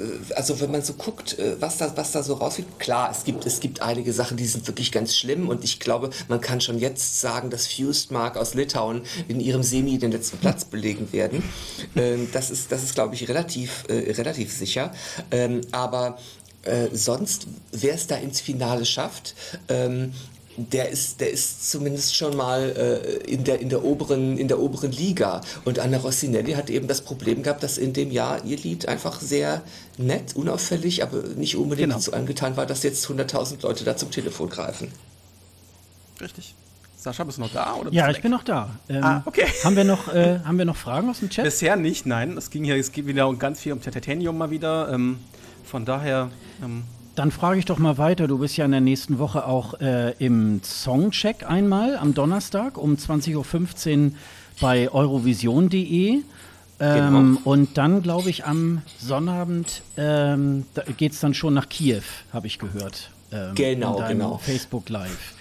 äh, 0.00 0.34
also 0.34 0.60
wenn 0.60 0.70
man 0.70 0.82
so 0.82 0.94
guckt, 0.94 1.38
äh, 1.38 1.60
was 1.60 1.78
da, 1.78 1.92
was 1.96 2.12
da 2.12 2.22
so 2.22 2.34
rausgeht, 2.34 2.78
klar, 2.78 3.10
es 3.10 3.24
gibt, 3.24 3.46
es 3.46 3.60
gibt 3.60 3.82
einige 3.82 4.12
Sachen, 4.12 4.36
die 4.36 4.46
sind 4.46 4.66
wirklich 4.66 4.92
ganz 4.92 5.16
schlimm 5.16 5.48
und 5.48 5.64
ich 5.64 5.80
glaube, 5.80 6.10
man 6.28 6.40
kann 6.40 6.60
schon 6.60 6.78
jetzt 6.78 7.20
sagen, 7.20 7.50
dass 7.50 7.66
Fused 7.66 8.10
Mark 8.10 8.36
aus 8.36 8.54
Litauen 8.54 9.02
in 9.28 9.40
ihrem 9.40 9.62
Semi 9.62 9.98
den 9.98 10.12
letzten 10.12 10.38
Platz 10.38 10.64
belegen 10.64 11.12
werden. 11.12 11.42
Ähm, 11.96 12.28
das 12.32 12.50
ist, 12.50 12.70
das 12.70 12.84
ist 12.84 12.94
glaube 12.94 13.14
ich, 13.14 13.28
relativ, 13.28 13.84
äh, 13.88 14.12
relativ 14.12 14.52
sicher. 14.52 14.92
Ähm, 15.32 15.60
aber 15.72 16.18
äh, 16.62 16.88
sonst, 16.92 17.46
wer 17.72 17.94
es 17.94 18.06
da 18.06 18.16
ins 18.16 18.40
Finale 18.40 18.84
schafft, 18.84 19.34
ähm, 19.68 20.12
der 20.56 20.90
ist, 20.90 21.20
der 21.20 21.30
ist 21.30 21.70
zumindest 21.70 22.16
schon 22.16 22.36
mal 22.36 22.70
äh, 22.76 23.30
in, 23.30 23.44
der, 23.44 23.60
in, 23.60 23.68
der 23.68 23.84
oberen, 23.84 24.36
in 24.36 24.48
der 24.48 24.60
oberen 24.60 24.92
Liga. 24.92 25.40
Und 25.64 25.78
Anna 25.78 25.98
Rossinelli 25.98 26.52
hat 26.52 26.70
eben 26.70 26.86
das 26.88 27.00
Problem 27.02 27.42
gehabt, 27.42 27.62
dass 27.62 27.78
in 27.78 27.92
dem 27.92 28.10
Jahr 28.10 28.44
ihr 28.44 28.58
Lied 28.58 28.86
einfach 28.88 29.20
sehr 29.20 29.62
nett, 29.96 30.36
unauffällig, 30.36 31.02
aber 31.02 31.22
nicht 31.36 31.56
unbedingt 31.56 31.90
genau. 31.90 32.00
so 32.00 32.12
angetan 32.12 32.56
war, 32.56 32.66
dass 32.66 32.82
jetzt 32.82 33.06
100.000 33.06 33.62
Leute 33.62 33.84
da 33.84 33.96
zum 33.96 34.10
Telefon 34.10 34.50
greifen. 34.50 34.88
Richtig. 36.20 36.54
Sascha, 36.96 37.24
bist 37.24 37.38
du 37.38 37.42
noch 37.42 37.52
da? 37.52 37.76
Oder 37.76 37.90
ja, 37.92 38.10
ich 38.10 38.16
weg? 38.16 38.22
bin 38.22 38.30
noch 38.30 38.44
da. 38.44 38.68
Ähm, 38.90 39.02
ah, 39.02 39.22
okay. 39.24 39.46
Haben 39.64 39.76
wir, 39.76 39.84
noch, 39.84 40.12
äh, 40.12 40.40
haben 40.44 40.58
wir 40.58 40.66
noch 40.66 40.76
Fragen 40.76 41.08
aus 41.08 41.20
dem 41.20 41.30
Chat? 41.30 41.44
Bisher 41.44 41.76
nicht, 41.76 42.04
nein. 42.04 42.36
Es 42.36 42.50
ging 42.50 42.64
hier, 42.64 42.76
es 42.76 42.92
geht 42.92 43.06
wieder 43.06 43.32
ganz 43.34 43.60
viel 43.60 43.72
um 43.72 43.80
Titanium 43.80 44.36
mal 44.36 44.50
wieder. 44.50 44.92
Ähm, 44.92 45.18
von 45.70 45.84
daher. 45.84 46.30
Ähm 46.62 46.82
dann 47.16 47.30
frage 47.30 47.58
ich 47.58 47.64
doch 47.64 47.78
mal 47.78 47.98
weiter. 47.98 48.28
Du 48.28 48.38
bist 48.38 48.56
ja 48.56 48.64
in 48.64 48.70
der 48.70 48.80
nächsten 48.80 49.18
Woche 49.18 49.46
auch 49.46 49.80
äh, 49.80 50.12
im 50.18 50.62
Songcheck 50.62 51.48
einmal 51.48 51.96
am 51.96 52.14
Donnerstag 52.14 52.78
um 52.78 52.94
20.15 52.94 54.06
Uhr 54.06 54.12
bei 54.60 54.90
eurovision.de. 54.90 56.10
Ähm, 56.12 56.22
genau. 56.78 57.40
Und 57.44 57.76
dann, 57.76 58.02
glaube 58.02 58.30
ich, 58.30 58.46
am 58.46 58.82
Sonnabend 58.98 59.82
ähm, 59.96 60.64
geht 60.96 61.12
es 61.12 61.20
dann 61.20 61.34
schon 61.34 61.52
nach 61.52 61.68
Kiew, 61.68 62.02
habe 62.32 62.46
ich 62.46 62.58
gehört. 62.58 63.10
Ähm, 63.32 63.54
genau, 63.54 64.02
genau. 64.08 64.38
Facebook 64.38 64.88
Live. 64.88 65.34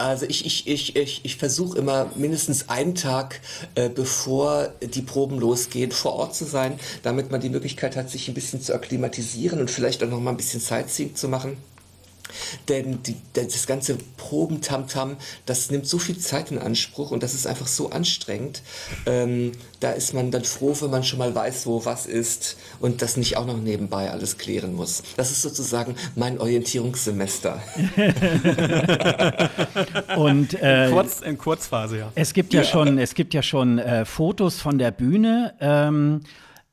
Also 0.00 0.24
ich, 0.26 0.46
ich, 0.46 0.66
ich, 0.66 0.96
ich, 0.96 1.20
ich 1.24 1.36
versuche 1.36 1.76
immer 1.76 2.10
mindestens 2.16 2.68
einen 2.70 2.94
Tag, 2.94 3.40
äh, 3.74 3.90
bevor 3.90 4.72
die 4.80 5.02
Proben 5.02 5.38
losgehen, 5.38 5.92
vor 5.92 6.14
Ort 6.14 6.34
zu 6.34 6.44
sein, 6.44 6.80
damit 7.02 7.30
man 7.30 7.40
die 7.40 7.50
Möglichkeit 7.50 7.96
hat, 7.96 8.08
sich 8.08 8.28
ein 8.28 8.34
bisschen 8.34 8.62
zu 8.62 8.74
akklimatisieren 8.74 9.60
und 9.60 9.70
vielleicht 9.70 10.02
auch 10.02 10.08
noch 10.08 10.20
mal 10.20 10.30
ein 10.30 10.38
bisschen 10.38 10.60
Sightseeing 10.60 11.14
zu 11.14 11.28
machen. 11.28 11.58
Denn 12.68 13.02
die, 13.02 13.16
das 13.32 13.66
ganze 13.66 13.96
Proben-Tamtam, 14.16 15.16
das 15.46 15.70
nimmt 15.70 15.86
so 15.86 15.98
viel 15.98 16.18
Zeit 16.18 16.50
in 16.50 16.58
Anspruch 16.58 17.10
und 17.10 17.22
das 17.22 17.34
ist 17.34 17.46
einfach 17.46 17.66
so 17.66 17.90
anstrengend. 17.90 18.62
Ähm, 19.06 19.52
da 19.80 19.92
ist 19.92 20.14
man 20.14 20.30
dann 20.30 20.44
froh, 20.44 20.76
wenn 20.80 20.90
man 20.90 21.04
schon 21.04 21.18
mal 21.18 21.34
weiß, 21.34 21.66
wo 21.66 21.84
was 21.84 22.06
ist 22.06 22.56
und 22.80 23.02
das 23.02 23.16
nicht 23.16 23.36
auch 23.36 23.46
noch 23.46 23.56
nebenbei 23.56 24.10
alles 24.10 24.38
klären 24.38 24.74
muss. 24.74 25.02
Das 25.16 25.30
ist 25.30 25.42
sozusagen 25.42 25.96
mein 26.16 26.38
Orientierungssemester. 26.38 27.62
und 30.16 30.54
äh, 30.54 30.88
Kurz, 30.90 31.20
in 31.20 31.38
Kurzphase, 31.38 31.98
ja. 31.98 32.12
Es 32.14 32.32
gibt 32.32 32.52
ja, 32.52 32.62
ja. 32.62 32.66
schon, 32.66 32.98
es 32.98 33.14
gibt 33.14 33.34
ja 33.34 33.42
schon 33.42 33.78
äh, 33.78 34.04
Fotos 34.04 34.60
von 34.60 34.78
der 34.78 34.90
Bühne. 34.90 35.54
Ähm, 35.60 36.22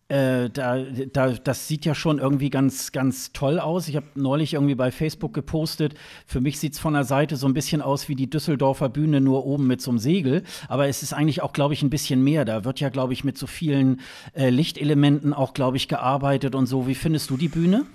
äh, 0.10 0.50
da, 0.50 0.78
da, 1.12 1.32
das 1.32 1.68
sieht 1.68 1.84
ja 1.84 1.94
schon 1.94 2.20
irgendwie 2.20 2.50
ganz, 2.50 2.92
ganz 2.92 3.34
toll 3.34 3.60
aus. 3.60 3.88
Ich 3.88 3.96
habe 3.98 4.06
neulich 4.16 4.54
irgendwie 4.54 4.76
bei 4.76 4.92
Facebook 4.92 5.34
gepostet. 5.34 5.96
Für 6.26 6.40
mich 6.40 6.60
sieht 6.60 6.74
es 6.74 6.80
von 6.80 6.94
der 6.94 7.04
Seite 7.04 7.36
so 7.36 7.46
ein 7.46 7.54
bisschen 7.54 7.82
aus 7.82 8.08
wie 8.08 8.16
die 8.16 8.30
Düsseldorfer 8.30 8.88
Bühne, 8.88 9.20
nur 9.20 9.46
oben 9.46 9.68
mit 9.68 9.82
so 9.82 9.92
einem 9.92 10.00
Segel. 10.00 10.44
Aber 10.70 10.88
es 10.88 11.04
ist 11.04 11.14
eigentlich 11.14 11.42
auch, 11.42 11.52
glaube 11.52 11.74
ich, 11.74 11.82
ein 11.84 11.90
bisschen 11.90 12.24
mehr. 12.24 12.46
Da 12.46 12.64
wird 12.64 12.80
ja, 12.80 12.90
glaube 12.90 13.14
ich, 13.14 13.24
mit 13.24 13.38
so 13.38 13.48
vielen 13.48 14.00
äh, 14.34 14.50
Lichtelementen 14.50 15.34
auch, 15.34 15.54
glaube 15.54 15.76
ich, 15.76 15.90
gearbeitet 15.90 16.56
und 16.56 16.68
so. 16.68 16.88
Wie 16.88 16.96
findest 16.96 17.30
du 17.30 17.36
die 17.36 17.50
Bühne? 17.50 17.86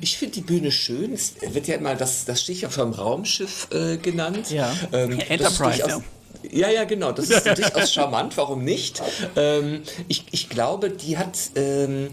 Ich 0.00 0.16
finde 0.16 0.34
die 0.34 0.40
Bühne 0.40 0.72
schön. 0.72 1.12
Es 1.12 1.34
wird 1.52 1.68
ja 1.68 1.76
immer 1.76 1.94
das, 1.94 2.24
das 2.24 2.40
Stichwort 2.40 2.72
vom 2.72 2.92
Raumschiff 2.92 3.68
äh, 3.70 3.98
genannt. 3.98 4.50
Ja. 4.50 4.72
Ähm, 4.92 5.20
Enterprise, 5.28 5.86
ja. 5.86 6.00
Ja, 6.50 6.70
ja, 6.70 6.84
genau. 6.84 7.12
Das 7.12 7.30
ist 7.30 7.46
durchaus 7.58 7.92
charmant. 7.92 8.36
Warum 8.36 8.64
nicht? 8.64 9.02
Ähm, 9.36 9.82
ich, 10.08 10.26
ich 10.30 10.48
glaube, 10.48 10.90
die 10.90 11.18
hat, 11.18 11.38
ähm, 11.56 12.08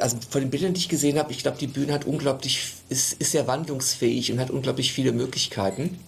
also 0.00 0.16
von 0.28 0.40
den 0.40 0.50
Bildern, 0.50 0.74
die 0.74 0.80
ich 0.80 0.88
gesehen 0.88 1.18
habe, 1.18 1.32
ich 1.32 1.38
glaube, 1.38 1.58
die 1.58 1.66
Bühne 1.66 1.92
hat 1.92 2.04
unglaublich, 2.04 2.74
ist, 2.88 3.14
ist 3.14 3.32
sehr 3.32 3.46
wandlungsfähig 3.46 4.32
und 4.32 4.40
hat 4.40 4.50
unglaublich 4.50 4.92
viele 4.92 5.12
Möglichkeiten. 5.12 5.98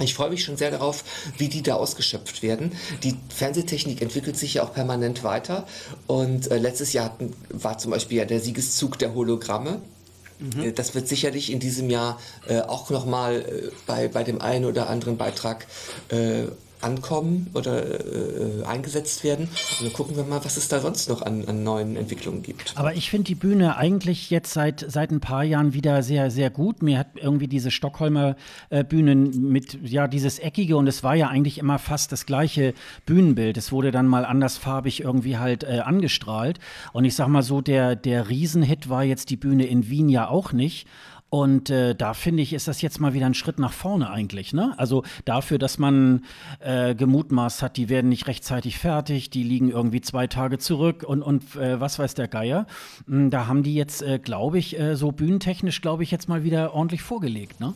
Ich 0.00 0.14
freue 0.14 0.30
mich 0.30 0.44
schon 0.44 0.56
sehr 0.56 0.70
darauf, 0.70 1.04
wie 1.38 1.48
die 1.48 1.62
da 1.62 1.74
ausgeschöpft 1.74 2.42
werden. 2.42 2.72
Die 3.02 3.14
Fernsehtechnik 3.28 4.02
entwickelt 4.02 4.36
sich 4.36 4.54
ja 4.54 4.64
auch 4.64 4.72
permanent 4.72 5.22
weiter. 5.22 5.66
Und 6.06 6.50
äh, 6.50 6.58
letztes 6.58 6.92
Jahr 6.92 7.06
hatten, 7.06 7.34
war 7.50 7.78
zum 7.78 7.90
Beispiel 7.90 8.18
ja 8.18 8.24
der 8.24 8.40
Siegeszug 8.40 8.98
der 8.98 9.14
Hologramme. 9.14 9.80
Mhm. 10.38 10.62
Äh, 10.62 10.72
das 10.72 10.94
wird 10.94 11.08
sicherlich 11.08 11.52
in 11.52 11.60
diesem 11.60 11.90
Jahr 11.90 12.18
äh, 12.48 12.60
auch 12.60 12.90
nochmal 12.90 13.42
äh, 13.42 13.70
bei, 13.86 14.08
bei 14.08 14.24
dem 14.24 14.40
einen 14.40 14.64
oder 14.64 14.88
anderen 14.88 15.16
Beitrag 15.16 15.66
äh, 16.08 16.44
ankommen 16.82 17.48
oder 17.54 17.82
äh, 17.82 18.64
eingesetzt 18.64 19.24
werden. 19.24 19.48
Und 19.78 19.86
dann 19.86 19.92
gucken 19.92 20.16
wir 20.16 20.24
mal, 20.24 20.44
was 20.44 20.56
es 20.56 20.68
da 20.68 20.80
sonst 20.80 21.08
noch 21.08 21.22
an, 21.22 21.44
an 21.46 21.62
neuen 21.62 21.96
Entwicklungen 21.96 22.42
gibt. 22.42 22.72
Aber 22.76 22.94
ich 22.94 23.10
finde 23.10 23.24
die 23.24 23.34
Bühne 23.34 23.76
eigentlich 23.76 24.30
jetzt 24.30 24.52
seit, 24.52 24.84
seit 24.88 25.10
ein 25.10 25.20
paar 25.20 25.44
Jahren 25.44 25.74
wieder 25.74 26.02
sehr, 26.02 26.30
sehr 26.30 26.50
gut. 26.50 26.82
Mir 26.82 26.98
hat 26.98 27.08
irgendwie 27.16 27.48
diese 27.48 27.70
Stockholmer 27.70 28.36
äh, 28.70 28.84
Bühne 28.84 29.14
mit, 29.14 29.78
ja, 29.82 30.08
dieses 30.08 30.38
Eckige 30.38 30.76
und 30.76 30.86
es 30.86 31.02
war 31.02 31.14
ja 31.14 31.28
eigentlich 31.28 31.58
immer 31.58 31.78
fast 31.78 32.12
das 32.12 32.26
gleiche 32.26 32.74
Bühnenbild. 33.06 33.56
Es 33.56 33.72
wurde 33.72 33.90
dann 33.90 34.06
mal 34.06 34.24
andersfarbig 34.24 35.00
irgendwie 35.00 35.38
halt 35.38 35.64
äh, 35.64 35.80
angestrahlt. 35.80 36.58
Und 36.92 37.04
ich 37.04 37.14
sag 37.14 37.28
mal 37.28 37.42
so, 37.42 37.60
der, 37.60 37.96
der 37.96 38.28
Riesenhit 38.28 38.88
war 38.88 39.04
jetzt 39.04 39.30
die 39.30 39.36
Bühne 39.36 39.66
in 39.66 39.88
Wien 39.88 40.08
ja 40.08 40.28
auch 40.28 40.52
nicht. 40.52 40.86
Und 41.32 41.70
äh, 41.70 41.94
da 41.94 42.12
finde 42.12 42.42
ich, 42.42 42.52
ist 42.52 42.68
das 42.68 42.82
jetzt 42.82 43.00
mal 43.00 43.14
wieder 43.14 43.24
ein 43.24 43.32
Schritt 43.32 43.58
nach 43.58 43.72
vorne 43.72 44.10
eigentlich. 44.10 44.52
Ne? 44.52 44.74
Also 44.76 45.02
dafür, 45.24 45.56
dass 45.56 45.78
man 45.78 46.26
äh, 46.60 46.94
gemutmaßt 46.94 47.62
hat, 47.62 47.78
die 47.78 47.88
werden 47.88 48.10
nicht 48.10 48.26
rechtzeitig 48.26 48.76
fertig, 48.76 49.30
die 49.30 49.42
liegen 49.42 49.70
irgendwie 49.70 50.02
zwei 50.02 50.26
Tage 50.26 50.58
zurück 50.58 51.02
und, 51.02 51.22
und 51.22 51.56
äh, 51.56 51.80
was 51.80 51.98
weiß 51.98 52.12
der 52.12 52.28
Geier. 52.28 52.66
Hm, 53.06 53.30
da 53.30 53.46
haben 53.46 53.62
die 53.62 53.74
jetzt, 53.74 54.02
äh, 54.02 54.18
glaube 54.18 54.58
ich, 54.58 54.78
äh, 54.78 54.94
so 54.94 55.10
bühnentechnisch, 55.10 55.80
glaube 55.80 56.02
ich, 56.02 56.10
jetzt 56.10 56.28
mal 56.28 56.44
wieder 56.44 56.74
ordentlich 56.74 57.00
vorgelegt. 57.00 57.60
Ne? 57.60 57.72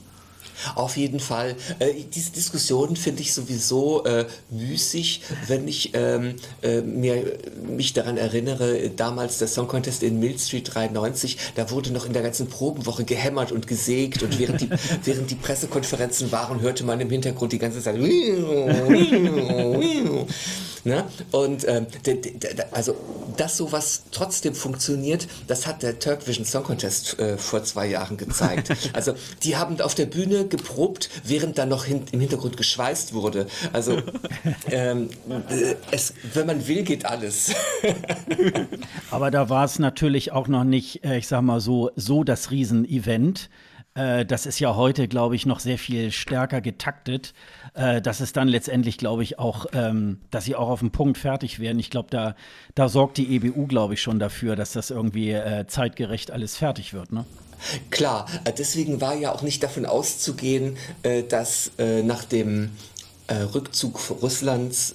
Auf 0.74 0.96
jeden 0.96 1.20
Fall. 1.20 1.57
Äh, 1.78 1.92
diese 2.14 2.32
Diskussion 2.32 2.96
finde 2.96 3.22
ich 3.22 3.32
sowieso 3.32 4.04
äh, 4.04 4.26
müßig, 4.50 5.22
wenn 5.46 5.68
ich 5.68 5.92
ähm, 5.94 6.36
äh, 6.62 6.80
mir, 6.80 7.38
mich 7.66 7.92
daran 7.92 8.16
erinnere, 8.16 8.90
damals 8.90 9.38
der 9.38 9.48
Song 9.48 9.68
Contest 9.68 10.02
in 10.02 10.18
Mill 10.18 10.38
Street 10.38 10.74
93, 10.74 11.38
da 11.54 11.70
wurde 11.70 11.92
noch 11.92 12.07
in 12.07 12.12
der 12.12 12.22
ganzen 12.22 12.48
Probenwoche 12.48 13.04
gehämmert 13.04 13.52
und 13.52 13.66
gesägt 13.66 14.22
und 14.22 14.38
während 14.38 14.61
die, 14.61 14.70
während 15.04 15.30
die 15.30 15.34
Pressekonferenzen 15.34 16.32
waren, 16.32 16.61
hörte 16.61 16.84
man 16.84 17.00
im 17.00 17.11
Hintergrund 17.11 17.52
die 17.52 17.59
ganze 17.59 17.82
Zeit 17.82 17.96
Ne? 20.86 21.04
Und 21.32 21.66
ähm, 21.66 21.88
also, 22.70 22.94
dass 23.36 23.57
sowas 23.57 24.04
trotzdem 24.12 24.54
funktioniert, 24.54 25.26
das 25.48 25.66
hat 25.66 25.82
der 25.82 25.98
Turk 25.98 26.28
Vision 26.28 26.44
Song 26.44 26.62
Contest 26.62 27.18
äh, 27.18 27.36
vor 27.36 27.64
zwei 27.64 27.88
Jahren 27.88 28.16
gezeigt. 28.16 28.70
also 28.92 29.14
die 29.42 29.57
haben 29.57 29.80
auf 29.80 29.96
der 29.96 30.07
Bühne 30.07 30.45
geprobt, 30.51 31.11
während 31.24 31.59
dann 31.59 31.68
noch 31.68 31.84
hin, 31.84 32.03
im 32.12 32.20
Hintergrund 32.20 32.57
geschweißt 32.57 33.14
wurde. 33.14 33.47
Also 33.72 33.99
ähm, 34.70 35.11
äh, 35.49 35.74
es, 35.90 36.14
wenn 36.34 36.47
man 36.47 36.66
will, 36.66 36.82
geht 36.82 37.07
alles. 37.07 37.55
Aber 39.11 39.30
da 39.30 39.49
war 39.49 39.64
es 39.64 39.78
natürlich 39.78 40.32
auch 40.32 40.49
noch 40.49 40.64
nicht, 40.64 41.05
äh, 41.05 41.18
ich 41.18 41.28
sag 41.28 41.42
mal 41.42 41.61
so, 41.61 41.90
so 41.97 42.24
das 42.24 42.51
Riesenevent. 42.51 43.51
Äh, 43.94 44.24
das 44.26 44.47
ist 44.47 44.59
ja 44.59 44.74
heute, 44.76 45.09
glaube 45.09 45.36
ich, 45.36 45.47
noch 45.47 45.61
sehr 45.61 45.78
viel 45.78 46.11
stärker 46.12 46.61
getaktet 46.61 47.34
dass 48.03 48.20
es 48.20 48.32
dann 48.32 48.49
letztendlich, 48.49 48.97
glaube 48.97 49.22
ich, 49.22 49.38
auch, 49.38 49.66
ähm, 49.74 50.22
dass 50.30 50.47
sie 50.47 50.57
auch 50.57 50.70
auf 50.70 50.78
dem 50.78 50.92
Punkt 50.92 51.18
fertig 51.18 51.61
werden. 51.61 51.78
Ich 51.78 51.90
glaube, 51.90 52.09
da, 52.09 52.34
da 52.74 52.88
sorgt 52.88 53.18
die 53.18 53.36
EBU, 53.36 53.66
glaube 53.66 53.92
ich, 53.92 54.01
schon 54.01 54.18
dafür, 54.18 54.57
dass 54.57 54.72
das 54.72 54.88
irgendwie 54.88 55.38
zeitgerecht 55.66 56.30
alles 56.30 56.57
fertig 56.57 56.94
wird. 56.94 57.12
Ne? 57.12 57.26
Klar, 57.90 58.26
äh, 58.44 58.52
deswegen 58.52 59.00
war 59.00 59.14
ja 59.14 59.32
auch 59.32 59.42
nicht 59.42 59.62
davon 59.62 59.86
auszugehen, 59.86 60.76
äh, 61.02 61.22
dass 61.22 61.72
äh, 61.78 62.02
nach 62.02 62.24
dem 62.24 62.72
Rückzug 63.28 63.98
Russlands 64.22 64.94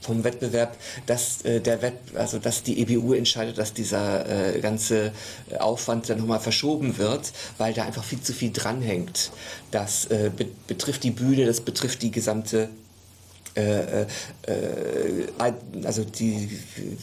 vom 0.00 0.22
Wettbewerb, 0.22 0.76
dass 1.06 1.38
der 1.38 1.82
Wett 1.82 1.94
also 2.14 2.38
dass 2.38 2.62
die 2.62 2.80
EBU 2.80 3.12
entscheidet, 3.12 3.58
dass 3.58 3.74
dieser 3.74 4.24
ganze 4.60 5.10
Aufwand 5.58 6.08
dann 6.08 6.18
nochmal 6.18 6.38
verschoben 6.38 6.96
wird, 6.96 7.32
weil 7.58 7.74
da 7.74 7.82
einfach 7.82 8.04
viel 8.04 8.20
zu 8.20 8.32
viel 8.32 8.52
dranhängt. 8.52 9.32
Das 9.72 10.06
be 10.06 10.46
betrifft 10.68 11.02
die 11.02 11.10
Bühne, 11.10 11.44
das 11.44 11.60
betrifft 11.60 12.02
die 12.02 12.12
gesamte 12.12 12.68
äh, 13.56 14.02
äh, 14.02 14.06
also 15.84 16.04
die, 16.04 16.50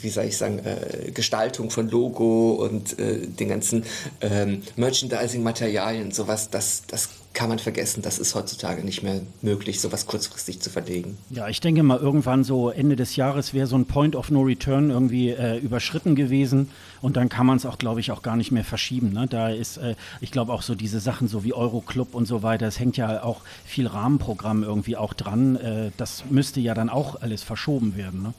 wie 0.01 0.09
soll 0.09 0.25
ich 0.25 0.37
sagen, 0.37 0.59
äh, 0.59 1.11
Gestaltung 1.11 1.69
von 1.69 1.89
Logo 1.89 2.53
und 2.53 2.99
äh, 2.99 3.27
den 3.27 3.49
ganzen 3.49 3.85
ähm, 4.21 4.61
Merchandising-Materialien, 4.75 6.11
sowas, 6.11 6.49
das, 6.49 6.83
das 6.87 7.09
kann 7.33 7.49
man 7.49 7.57
vergessen. 7.57 8.01
Das 8.03 8.19
ist 8.19 8.35
heutzutage 8.35 8.83
nicht 8.83 9.01
mehr 9.01 9.21
möglich, 9.41 9.81
sowas 9.81 10.05
kurzfristig 10.05 10.59
zu 10.59 10.69
verlegen. 10.69 11.17
Ja, 11.31 11.47
ich 11.47 11.59
denke 11.61 11.81
mal, 11.81 11.97
irgendwann 11.97 12.43
so 12.43 12.69
Ende 12.69 12.95
des 12.95 13.15
Jahres 13.15 13.53
wäre 13.53 13.65
so 13.65 13.75
ein 13.75 13.85
Point 13.85 14.15
of 14.15 14.29
No 14.29 14.41
Return 14.41 14.91
irgendwie 14.91 15.29
äh, 15.29 15.57
überschritten 15.57 16.15
gewesen 16.15 16.69
und 17.01 17.17
dann 17.17 17.29
kann 17.29 17.47
man 17.47 17.57
es 17.57 17.65
auch, 17.65 17.79
glaube 17.79 17.99
ich, 17.99 18.11
auch 18.11 18.21
gar 18.21 18.35
nicht 18.35 18.51
mehr 18.51 18.63
verschieben. 18.63 19.11
Ne? 19.13 19.27
Da 19.27 19.49
ist, 19.49 19.77
äh, 19.77 19.95
ich 20.21 20.31
glaube 20.31 20.53
auch 20.53 20.61
so 20.61 20.75
diese 20.75 20.99
Sachen 20.99 21.27
so 21.27 21.43
wie 21.43 21.53
Euroclub 21.53 22.13
und 22.13 22.27
so 22.27 22.43
weiter, 22.43 22.67
es 22.67 22.79
hängt 22.79 22.97
ja 22.97 23.23
auch 23.23 23.41
viel 23.65 23.87
Rahmenprogramm 23.87 24.63
irgendwie 24.63 24.95
auch 24.95 25.13
dran. 25.13 25.55
Äh, 25.55 25.91
das 25.97 26.25
müsste 26.29 26.59
ja 26.59 26.75
dann 26.75 26.89
auch 26.89 27.21
alles 27.21 27.41
verschoben 27.41 27.97
werden. 27.97 28.21
Ne? 28.21 28.33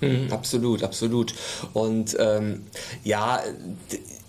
Mhm, 0.00 0.32
absolut, 0.32 0.82
absolut. 0.82 1.34
Und 1.72 2.16
ähm, 2.18 2.62
ja, 3.04 3.40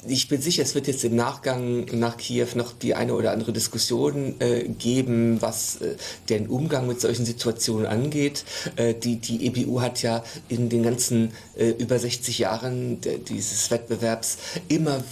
ich 0.08 0.28
bin 0.28 0.42
sicher, 0.42 0.64
es 0.64 0.76
wird 0.76 0.88
jetzt 0.88 1.04
im 1.04 1.16
Nachgang 1.16 1.86
nach 1.94 2.18
Kiew 2.18 2.48
noch 2.56 2.74
die 2.74 2.96
eine 2.96 3.14
oder 3.14 3.32
andere 3.32 3.54
Diskussion 3.54 4.36
äh, 4.40 4.64
geben, 4.68 5.42
was 5.42 5.78
äh, 5.78 5.96
den 6.30 6.48
Umgang 6.48 6.88
mit 6.88 7.02
solchen 7.02 7.26
Situationen 7.26 7.86
angeht. 7.86 8.46
Äh, 8.76 8.94
die, 8.94 9.18
die 9.18 9.46
EBU 9.48 9.82
hat 9.82 10.02
ja 10.02 10.24
in 10.48 10.70
den 10.70 10.84
ganzen 10.84 11.32
äh, 11.56 11.70
über 11.70 12.00
60 12.00 12.40
Jahren 12.40 13.00
dieses 13.28 13.72
Wettbewerbs 13.72 14.38
immer 14.68 15.04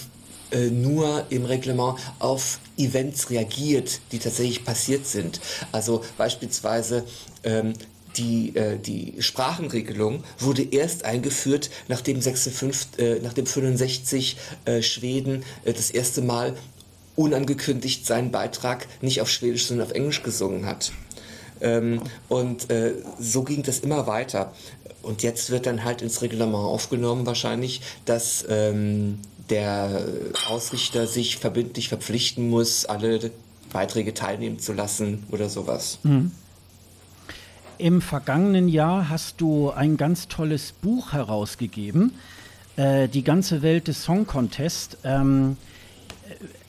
äh, 0.50 0.70
nur 0.70 1.26
im 1.30 1.44
Reglement 1.44 1.98
auf 2.18 2.60
Events 2.76 3.30
reagiert, 3.30 4.00
die 4.12 4.18
tatsächlich 4.18 4.64
passiert 4.64 5.06
sind. 5.06 5.40
Also 5.72 6.04
beispielsweise 6.16 7.04
ähm, 7.42 7.72
die, 8.16 8.56
äh, 8.56 8.78
die 8.78 9.14
Sprachenregelung 9.18 10.24
wurde 10.38 10.62
erst 10.62 11.04
eingeführt, 11.04 11.70
nachdem, 11.88 12.20
56, 12.20 12.98
äh, 12.98 13.20
nachdem 13.22 13.46
65 13.46 14.36
äh, 14.64 14.82
Schweden 14.82 15.44
äh, 15.64 15.72
das 15.72 15.90
erste 15.90 16.22
Mal 16.22 16.54
unangekündigt 17.16 18.06
seinen 18.06 18.30
Beitrag 18.30 18.86
nicht 19.00 19.20
auf 19.20 19.30
Schwedisch, 19.30 19.66
sondern 19.66 19.86
auf 19.86 19.92
Englisch 19.92 20.22
gesungen 20.22 20.66
hat. 20.66 20.92
Ähm, 21.60 22.02
und 22.28 22.70
äh, 22.70 22.94
so 23.18 23.42
ging 23.42 23.62
das 23.62 23.80
immer 23.80 24.06
weiter. 24.06 24.52
Und 25.02 25.22
jetzt 25.22 25.50
wird 25.50 25.66
dann 25.66 25.84
halt 25.84 26.02
ins 26.02 26.22
Reglement 26.22 26.54
aufgenommen 26.54 27.26
wahrscheinlich, 27.26 27.82
dass 28.04 28.44
ähm, 28.48 29.18
der 29.50 30.06
Ausrichter 30.48 31.06
sich 31.06 31.36
verbindlich 31.36 31.88
verpflichten 31.88 32.48
muss, 32.48 32.86
alle 32.86 33.30
Beiträge 33.72 34.14
teilnehmen 34.14 34.58
zu 34.58 34.72
lassen 34.72 35.24
oder 35.30 35.48
sowas. 35.48 35.98
Mhm. 36.02 36.32
Im 37.78 38.00
vergangenen 38.00 38.68
Jahr 38.68 39.08
hast 39.08 39.40
du 39.40 39.70
ein 39.70 39.96
ganz 39.96 40.28
tolles 40.28 40.72
Buch 40.72 41.12
herausgegeben, 41.12 42.12
äh, 42.76 43.08
Die 43.08 43.24
ganze 43.24 43.62
Welt 43.62 43.88
des 43.88 44.04
Song 44.04 44.26
Contest. 44.26 44.98
Ähm, 45.02 45.56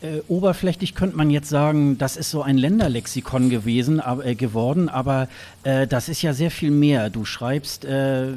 äh, 0.02 0.22
oberflächlich 0.28 0.96
könnte 0.96 1.18
man 1.18 1.30
jetzt 1.30 1.50
sagen, 1.50 1.98
das 1.98 2.18
ist 2.18 2.30
so 2.30 2.42
ein 2.42 2.58
Länderlexikon 2.58 3.50
gewesen, 3.50 4.02
äh, 4.24 4.36
geworden, 4.36 4.90
aber 4.90 5.28
äh, 5.64 5.88
das 5.88 6.10
ist 6.10 6.22
ja 6.22 6.34
sehr 6.34 6.52
viel 6.52 6.72
mehr. 6.72 7.10
Du 7.10 7.26
schreibst 7.26 7.86
äh, 7.86 8.28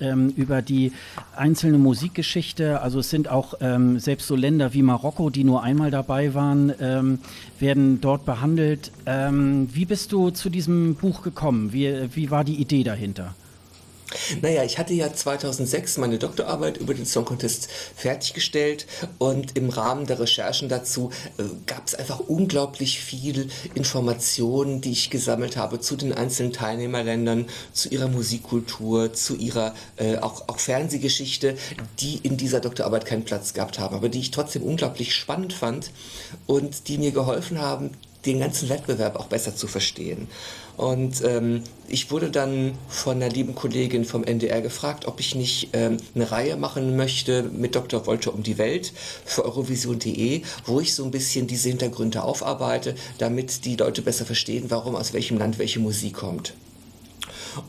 ähm, 0.00 0.32
über 0.36 0.62
die 0.62 0.92
einzelne 1.34 1.78
Musikgeschichte, 1.78 2.80
also 2.80 3.00
es 3.00 3.10
sind 3.10 3.28
auch 3.28 3.54
ähm, 3.60 3.98
selbst 3.98 4.26
so 4.26 4.36
Länder 4.36 4.74
wie 4.74 4.82
Marokko, 4.82 5.30
die 5.30 5.44
nur 5.44 5.62
einmal 5.62 5.90
dabei 5.90 6.34
waren, 6.34 6.72
ähm, 6.80 7.18
werden 7.58 8.00
dort 8.00 8.24
behandelt. 8.24 8.92
Ähm, 9.06 9.68
wie 9.72 9.84
bist 9.84 10.12
du 10.12 10.30
zu 10.30 10.50
diesem 10.50 10.94
Buch 10.94 11.22
gekommen? 11.22 11.72
Wie, 11.72 12.08
wie 12.14 12.30
war 12.30 12.44
die 12.44 12.56
Idee 12.56 12.84
dahinter? 12.84 13.34
Naja, 14.42 14.64
ich 14.64 14.78
hatte 14.78 14.94
ja 14.94 15.12
2006 15.12 15.98
meine 15.98 16.18
Doktorarbeit 16.18 16.76
über 16.76 16.94
den 16.94 17.06
Song 17.06 17.24
Contest 17.24 17.68
fertiggestellt 17.96 18.86
und 19.18 19.56
im 19.56 19.70
Rahmen 19.70 20.06
der 20.06 20.20
Recherchen 20.20 20.68
dazu 20.68 21.10
äh, 21.38 21.44
gab 21.66 21.86
es 21.86 21.94
einfach 21.94 22.20
unglaublich 22.20 23.00
viel 23.00 23.48
Informationen, 23.74 24.80
die 24.80 24.92
ich 24.92 25.10
gesammelt 25.10 25.56
habe 25.56 25.80
zu 25.80 25.96
den 25.96 26.12
einzelnen 26.12 26.52
Teilnehmerländern, 26.52 27.46
zu 27.72 27.88
ihrer 27.88 28.08
Musikkultur, 28.08 29.12
zu 29.12 29.36
ihrer 29.36 29.74
äh, 29.96 30.16
auch, 30.18 30.48
auch 30.48 30.58
Fernsehgeschichte, 30.58 31.56
die 32.00 32.18
in 32.18 32.36
dieser 32.36 32.60
Doktorarbeit 32.60 33.06
keinen 33.06 33.24
Platz 33.24 33.54
gehabt 33.54 33.78
haben, 33.78 33.96
aber 33.96 34.08
die 34.08 34.20
ich 34.20 34.30
trotzdem 34.30 34.62
unglaublich 34.62 35.14
spannend 35.14 35.52
fand 35.52 35.90
und 36.46 36.88
die 36.88 36.98
mir 36.98 37.12
geholfen 37.12 37.60
haben, 37.60 37.90
den 38.26 38.40
ganzen 38.40 38.68
Wettbewerb 38.68 39.16
auch 39.16 39.26
besser 39.26 39.54
zu 39.54 39.66
verstehen. 39.66 40.28
Und 40.76 41.22
ähm, 41.24 41.62
ich 41.88 42.10
wurde 42.10 42.30
dann 42.30 42.72
von 42.88 43.16
einer 43.16 43.30
lieben 43.30 43.54
Kollegin 43.54 44.04
vom 44.04 44.24
NDR 44.24 44.60
gefragt, 44.60 45.06
ob 45.06 45.20
ich 45.20 45.34
nicht 45.34 45.70
ähm, 45.72 45.96
eine 46.14 46.30
Reihe 46.30 46.56
machen 46.56 46.96
möchte 46.96 47.44
mit 47.44 47.74
Dr. 47.74 48.06
Wolter 48.06 48.34
um 48.34 48.42
die 48.42 48.58
Welt 48.58 48.92
für 49.24 49.44
Eurovision.de, 49.44 50.42
wo 50.66 50.80
ich 50.80 50.94
so 50.94 51.04
ein 51.04 51.10
bisschen 51.10 51.46
diese 51.46 51.70
Hintergründe 51.70 52.22
aufarbeite, 52.22 52.94
damit 53.18 53.64
die 53.64 53.76
Leute 53.76 54.02
besser 54.02 54.26
verstehen, 54.26 54.66
warum 54.68 54.96
aus 54.96 55.12
welchem 55.14 55.38
Land 55.38 55.58
welche 55.58 55.80
Musik 55.80 56.14
kommt. 56.14 56.52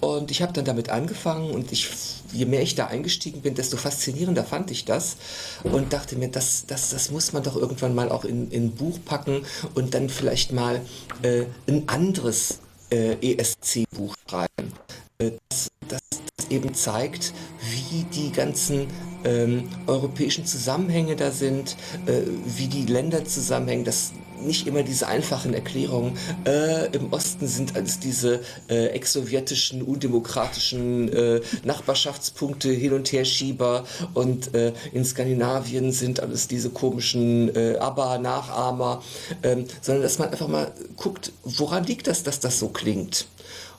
Und 0.01 0.31
ich 0.31 0.41
habe 0.41 0.53
dann 0.53 0.65
damit 0.65 0.89
angefangen 0.89 1.51
und 1.51 1.71
ich, 1.71 1.87
je 2.32 2.45
mehr 2.45 2.61
ich 2.61 2.75
da 2.75 2.88
eingestiegen 2.88 3.41
bin, 3.41 3.55
desto 3.55 3.78
faszinierender 3.78 4.43
fand 4.43 4.71
ich 4.71 4.86
das 4.86 5.17
und 5.63 5.93
dachte 5.93 6.15
mir, 6.15 6.30
das, 6.30 6.65
das, 6.67 6.89
das 6.89 7.11
muss 7.11 7.34
man 7.34 7.43
doch 7.43 7.55
irgendwann 7.55 7.95
mal 7.95 8.09
auch 8.09 8.25
in, 8.25 8.51
in 8.51 8.65
ein 8.65 8.71
Buch 8.71 8.99
packen 9.03 9.45
und 9.75 9.93
dann 9.93 10.09
vielleicht 10.09 10.51
mal 10.51 10.82
äh, 11.21 11.45
ein 11.67 11.88
anderes 11.88 12.59
äh, 12.91 13.15
ESC-Buch 13.21 14.15
schreiben. 14.30 14.73
Äh, 15.19 15.32
das, 15.49 15.69
das, 15.88 15.99
das, 16.09 16.47
eben 16.49 16.73
zeigt, 16.73 17.34
wie 17.59 18.03
die 18.03 18.32
ganzen 18.32 18.88
ähm, 19.23 19.67
europäischen 19.88 20.45
Zusammenhänge 20.45 21.15
da 21.15 21.32
sind, 21.32 21.75
äh, 22.05 22.21
wie 22.45 22.67
die 22.67 22.86
Länder 22.86 23.25
zusammenhängen, 23.25 23.84
dass 23.84 24.13
nicht 24.41 24.67
immer 24.67 24.83
diese 24.83 25.07
einfachen 25.07 25.53
Erklärungen. 25.53 26.17
Äh, 26.45 26.88
Im 26.95 27.11
Osten 27.11 27.47
sind 27.47 27.75
alles 27.75 27.99
diese 27.99 28.41
äh, 28.69 28.88
ex-sowjetischen, 28.88 29.81
undemokratischen 29.81 31.11
äh, 31.11 31.41
Nachbarschaftspunkte 31.63 32.69
hin 32.69 32.93
und 32.93 33.11
her 33.11 33.25
Schieber 33.25 33.85
und 34.13 34.53
äh, 34.53 34.73
in 34.93 35.05
Skandinavien 35.05 35.91
sind 35.91 36.19
alles 36.19 36.47
diese 36.47 36.69
komischen 36.69 37.55
äh, 37.55 37.77
ABBA-Nachahmer, 37.77 39.01
ähm, 39.43 39.65
sondern 39.81 40.03
dass 40.03 40.19
man 40.19 40.29
einfach 40.29 40.47
mal 40.47 40.71
guckt, 40.95 41.31
woran 41.43 41.83
liegt 41.83 42.07
das, 42.07 42.23
dass 42.23 42.39
das 42.39 42.59
so 42.59 42.69
klingt. 42.69 43.27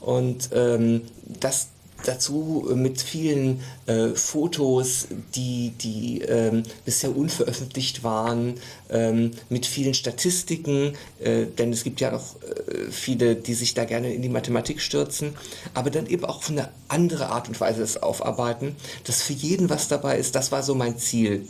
Und 0.00 0.50
ähm, 0.52 1.02
das 1.40 1.68
dazu 2.04 2.70
mit 2.74 3.00
vielen 3.00 3.60
äh, 3.86 4.08
Fotos, 4.10 5.08
die, 5.34 5.72
die 5.80 6.22
ähm, 6.22 6.62
bisher 6.84 7.16
unveröffentlicht 7.16 8.04
waren, 8.04 8.54
ähm, 8.90 9.32
mit 9.48 9.66
vielen 9.66 9.94
Statistiken, 9.94 10.94
äh, 11.20 11.46
denn 11.46 11.72
es 11.72 11.84
gibt 11.84 12.00
ja 12.00 12.10
noch 12.10 12.36
äh, 12.42 12.90
viele, 12.90 13.36
die 13.36 13.54
sich 13.54 13.74
da 13.74 13.84
gerne 13.84 14.12
in 14.12 14.22
die 14.22 14.28
Mathematik 14.28 14.80
stürzen, 14.80 15.34
aber 15.74 15.90
dann 15.90 16.06
eben 16.06 16.24
auch 16.24 16.38
auf 16.38 16.50
eine 16.50 16.68
andere 16.88 17.28
Art 17.28 17.48
und 17.48 17.60
Weise 17.60 17.80
das 17.80 18.02
aufarbeiten, 18.02 18.76
dass 19.04 19.22
für 19.22 19.32
jeden 19.32 19.68
was 19.68 19.88
dabei 19.88 20.18
ist, 20.18 20.34
das 20.34 20.52
war 20.52 20.62
so 20.62 20.74
mein 20.74 20.98
Ziel. 20.98 21.46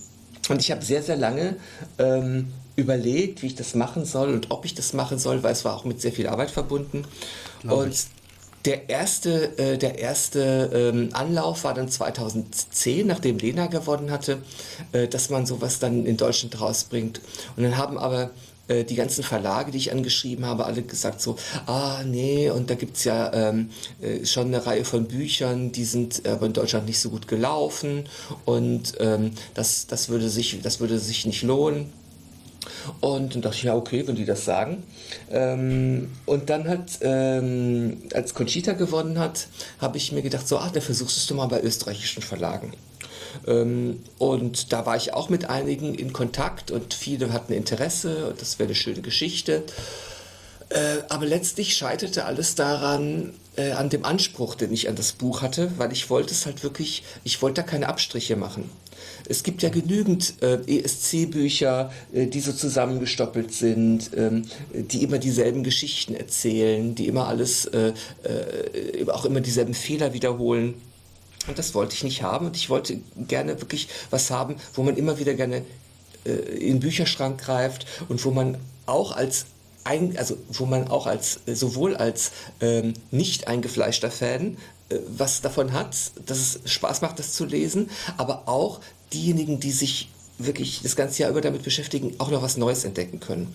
Und 0.49 0.61
ich 0.61 0.71
habe 0.71 0.85
sehr, 0.85 1.03
sehr 1.03 1.17
lange 1.17 1.57
ähm, 1.99 2.53
überlegt, 2.77 3.43
wie 3.43 3.49
ich 3.49 3.55
das 3.55 3.75
machen 3.75 4.05
soll 4.05 4.33
und 4.33 4.51
ob 4.51 4.65
ich 4.65 4.75
das 4.75 4.93
machen 4.95 5.19
soll, 5.19 5.43
weil 5.43 5.53
es 5.53 5.65
war 5.65 5.77
auch 5.77 5.85
mit 5.85 6.01
sehr 6.01 6.13
viel 6.13 6.29
Arbeit 6.29 6.51
verbunden. 6.51 7.05
Glaube 7.61 7.83
und 7.83 7.93
ich 7.93 8.07
der 8.69 8.91
erste, 8.91 9.59
äh, 9.59 9.79
der 9.79 9.99
erste 9.99 10.93
ähm, 10.95 11.09
Anlauf 11.15 11.65
war 11.65 11.73
dann 11.73 11.89
2010, 11.89 13.07
nachdem 13.07 13.39
Lena 13.39 13.67
gewonnen 13.67 14.11
hatte, 14.11 14.43
äh, 14.93 15.09
dass 15.09 15.31
man 15.31 15.47
sowas 15.47 15.79
dann 15.79 16.05
in 16.05 16.19
Deutschland 16.19 16.61
rausbringt. 16.61 17.23
Und 17.57 17.63
dann 17.63 17.79
haben 17.79 17.97
aber 17.97 18.31
äh, 18.69 18.85
die 18.85 18.95
ganzen 18.95 19.25
Verlage, 19.25 19.71
die 19.71 19.79
ich 19.79 19.91
angeschrieben 19.91 20.45
habe, 20.45 20.67
alle 20.67 20.83
gesagt 20.83 21.23
so, 21.23 21.37
ah 21.65 22.03
nee, 22.05 22.51
und 22.51 22.69
da 22.69 22.75
gibt 22.75 22.99
es 22.99 23.05
ja 23.05 23.33
ähm, 23.33 23.71
äh, 24.03 24.27
schon 24.27 24.49
eine 24.49 24.67
Reihe 24.67 24.85
von 24.85 25.07
Büchern, 25.07 25.73
die 25.73 25.87
sind 25.87 26.29
aber 26.29 26.45
in 26.45 26.53
Deutschland 26.53 26.85
nicht 26.85 27.01
so 27.01 27.09
gut 27.09 27.27
gelaufen 27.27 28.05
und 28.45 28.97
ähm, 29.01 29.31
das, 29.55 29.87
das, 29.87 30.11
würde 30.11 30.29
sich, 30.29 30.61
das 30.61 30.79
würde 30.79 30.99
sich 30.99 31.25
nicht 31.25 31.43
lohnen. 31.43 31.91
Und 33.01 33.35
dann 33.35 33.43
dachte 33.43 33.57
ich, 33.57 33.63
ja, 33.65 33.75
okay, 33.75 34.07
wenn 34.07 34.15
die 34.15 34.25
das 34.25 34.45
sagen. 34.45 34.83
Ähm, 35.31 36.11
und 36.27 36.51
dann 36.51 36.69
hat, 36.69 36.99
ähm, 37.01 37.99
als 38.15 38.35
Conchita 38.35 38.73
gewonnen 38.73 39.19
hat, 39.19 39.49
habe 39.81 39.97
ich 39.97 40.13
mir 40.13 40.23
gedacht, 40.23 40.47
so, 40.47 40.59
ach, 40.59 40.71
dann 40.71 40.83
versuchst 40.83 41.17
du 41.17 41.21
es 41.21 41.27
doch 41.27 41.37
mal 41.37 41.47
bei 41.47 41.63
österreichischen 41.63 42.23
Verlagen. 42.23 42.73
Ähm, 43.47 44.01
und 44.19 44.73
da 44.73 44.87
war 44.87 44.97
ich 44.97 45.15
auch 45.15 45.29
mit 45.29 45.49
einigen 45.51 45.95
in 45.95 46.13
Kontakt 46.13 46.71
und 46.71 46.95
viele 46.95 47.33
hatten 47.33 47.53
Interesse 47.53 48.29
und 48.29 48.41
das 48.41 48.59
wäre 48.59 48.69
eine 48.69 48.75
schöne 48.75 49.03
Geschichte. 49.03 49.65
Äh, 50.71 50.99
aber 51.09 51.27
letztlich 51.27 51.77
scheiterte 51.77 52.25
alles 52.25 52.55
daran, 52.55 53.33
äh, 53.57 53.73
an 53.73 53.89
dem 53.89 54.05
Anspruch, 54.05 54.55
den 54.55 54.73
ich 54.73 54.89
an 54.89 54.97
das 54.97 55.13
Buch 55.13 55.43
hatte, 55.43 55.73
weil 55.79 55.93
ich 55.93 56.11
wollte 56.11 56.33
es 56.33 56.47
halt 56.47 56.63
wirklich, 56.63 57.05
ich 57.25 57.41
wollte 57.41 57.63
da 57.63 57.67
keine 57.67 57.89
Abstriche 57.89 58.37
machen. 58.37 58.71
Es 59.29 59.43
gibt 59.43 59.63
ja 59.63 59.69
genügend 59.69 60.35
äh, 60.43 60.59
ESC-Bücher, 60.67 61.93
äh, 62.13 62.27
die 62.27 62.41
so 62.41 62.53
zusammengestoppelt 62.53 63.53
sind, 63.53 64.11
ähm, 64.17 64.43
die 64.73 65.03
immer 65.03 65.19
dieselben 65.19 65.63
Geschichten 65.63 66.15
erzählen, 66.15 66.95
die 66.95 67.07
immer 67.07 67.29
alles, 67.29 67.67
äh, 67.67 67.93
äh, 68.23 69.09
auch 69.11 69.25
immer 69.25 69.41
dieselben 69.41 69.75
Fehler 69.75 70.13
wiederholen. 70.13 70.75
Und 71.47 71.59
das 71.59 71.75
wollte 71.75 71.95
ich 71.95 72.05
nicht 72.05 72.23
haben 72.23 72.47
und 72.47 72.57
ich 72.57 72.69
wollte 72.69 73.01
gerne 73.27 73.61
wirklich 73.61 73.89
was 74.11 74.31
haben, 74.31 74.57
wo 74.75 74.83
man 74.83 74.97
immer 74.97 75.19
wieder 75.19 75.35
gerne 75.35 75.63
äh, 76.25 76.31
in 76.31 76.75
den 76.75 76.81
Bücherschrank 76.81 77.41
greift 77.41 77.87
und 78.09 78.25
wo 78.25 78.31
man 78.31 78.59
auch 78.87 79.17
als 79.17 79.47
also 80.17 80.37
wo 80.51 80.67
man 80.67 80.89
auch 80.89 81.07
als 81.07 81.41
sowohl 81.47 81.97
als 81.97 82.33
ähm, 82.61 82.93
nicht 83.11 83.49
eingefleischter 83.49 84.11
Fan 84.11 84.59
äh, 84.91 84.99
was 85.09 85.41
davon 85.41 85.73
hat, 85.73 85.97
dass 86.27 86.39
es 86.39 86.71
Spaß 86.71 87.01
macht, 87.01 87.19
das 87.19 87.33
zu 87.33 87.47
lesen, 87.47 87.89
aber 88.19 88.49
auch 88.49 88.81
diejenigen, 89.13 89.61
die 89.61 89.71
sich 89.71 90.09
wirklich 90.39 90.81
das 90.83 90.97
ganze 90.97 91.23
Jahr 91.23 91.31
über 91.31 91.41
damit 91.41 91.63
beschäftigen, 91.63 92.15
auch 92.19 92.31
noch 92.31 92.43
was 92.43 92.57
Neues 92.57 92.85
entdecken 92.85 93.21
können. 93.21 93.55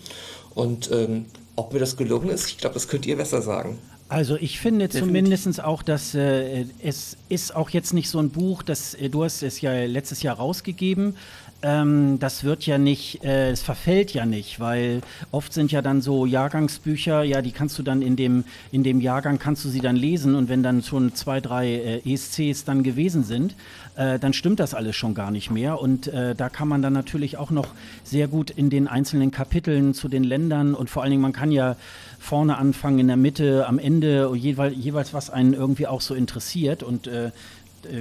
Und 0.54 0.90
ähm, 0.92 1.26
ob 1.56 1.72
mir 1.72 1.78
das 1.78 1.96
gelungen 1.96 2.28
ist, 2.28 2.48
ich 2.48 2.58
glaube, 2.58 2.74
das 2.74 2.88
könnt 2.88 3.06
ihr 3.06 3.16
besser 3.16 3.42
sagen. 3.42 3.78
Also 4.08 4.36
ich 4.36 4.60
finde 4.60 4.90
zumindest 4.90 5.64
auch, 5.64 5.82
dass 5.82 6.14
äh, 6.14 6.66
es 6.82 7.16
ist 7.30 7.56
auch 7.56 7.70
jetzt 7.70 7.94
nicht 7.94 8.10
so 8.10 8.18
ein 8.18 8.30
Buch, 8.30 8.62
das 8.62 8.94
äh, 8.94 9.08
du 9.08 9.24
hast 9.24 9.42
es 9.42 9.60
ja 9.62 9.72
letztes 9.86 10.22
Jahr 10.22 10.36
rausgegeben. 10.36 11.16
Ähm, 11.64 12.18
das 12.18 12.44
wird 12.44 12.66
ja 12.66 12.76
nicht, 12.76 13.24
äh, 13.24 13.50
es 13.50 13.62
verfällt 13.62 14.12
ja 14.12 14.26
nicht, 14.26 14.60
weil 14.60 15.00
oft 15.30 15.54
sind 15.54 15.72
ja 15.72 15.80
dann 15.80 16.02
so 16.02 16.26
Jahrgangsbücher, 16.26 17.22
ja, 17.22 17.40
die 17.40 17.52
kannst 17.52 17.78
du 17.78 17.82
dann 17.82 18.02
in 18.02 18.16
dem, 18.16 18.44
in 18.70 18.82
dem 18.82 19.00
Jahrgang 19.00 19.38
kannst 19.38 19.64
du 19.64 19.70
sie 19.70 19.80
dann 19.80 19.96
lesen 19.96 20.34
und 20.34 20.50
wenn 20.50 20.62
dann 20.62 20.82
schon 20.82 21.14
zwei, 21.14 21.40
drei 21.40 21.68
äh, 22.04 22.12
ESCs 22.12 22.64
dann 22.64 22.82
gewesen 22.82 23.24
sind, 23.24 23.54
äh, 23.96 24.18
dann 24.18 24.34
stimmt 24.34 24.60
das 24.60 24.74
alles 24.74 24.94
schon 24.94 25.14
gar 25.14 25.30
nicht 25.30 25.50
mehr. 25.50 25.80
Und 25.80 26.06
äh, 26.08 26.34
da 26.34 26.50
kann 26.50 26.68
man 26.68 26.82
dann 26.82 26.92
natürlich 26.92 27.38
auch 27.38 27.50
noch 27.50 27.68
sehr 28.02 28.28
gut 28.28 28.50
in 28.50 28.68
den 28.68 28.86
einzelnen 28.86 29.30
Kapiteln 29.30 29.94
zu 29.94 30.08
den 30.08 30.22
Ländern 30.22 30.74
und 30.74 30.90
vor 30.90 31.02
allen 31.02 31.12
Dingen, 31.12 31.22
man 31.22 31.32
kann 31.32 31.50
ja 31.50 31.76
vorne 32.18 32.58
anfangen, 32.58 32.98
in 32.98 33.06
der 33.06 33.16
Mitte, 33.16 33.66
am 33.66 33.78
Ende, 33.78 34.30
jeweils, 34.34 34.74
jeweils 34.76 35.14
was 35.14 35.30
einen 35.30 35.54
irgendwie 35.54 35.86
auch 35.86 36.02
so 36.02 36.14
interessiert. 36.14 36.82
Und 36.82 37.06
äh, 37.06 37.30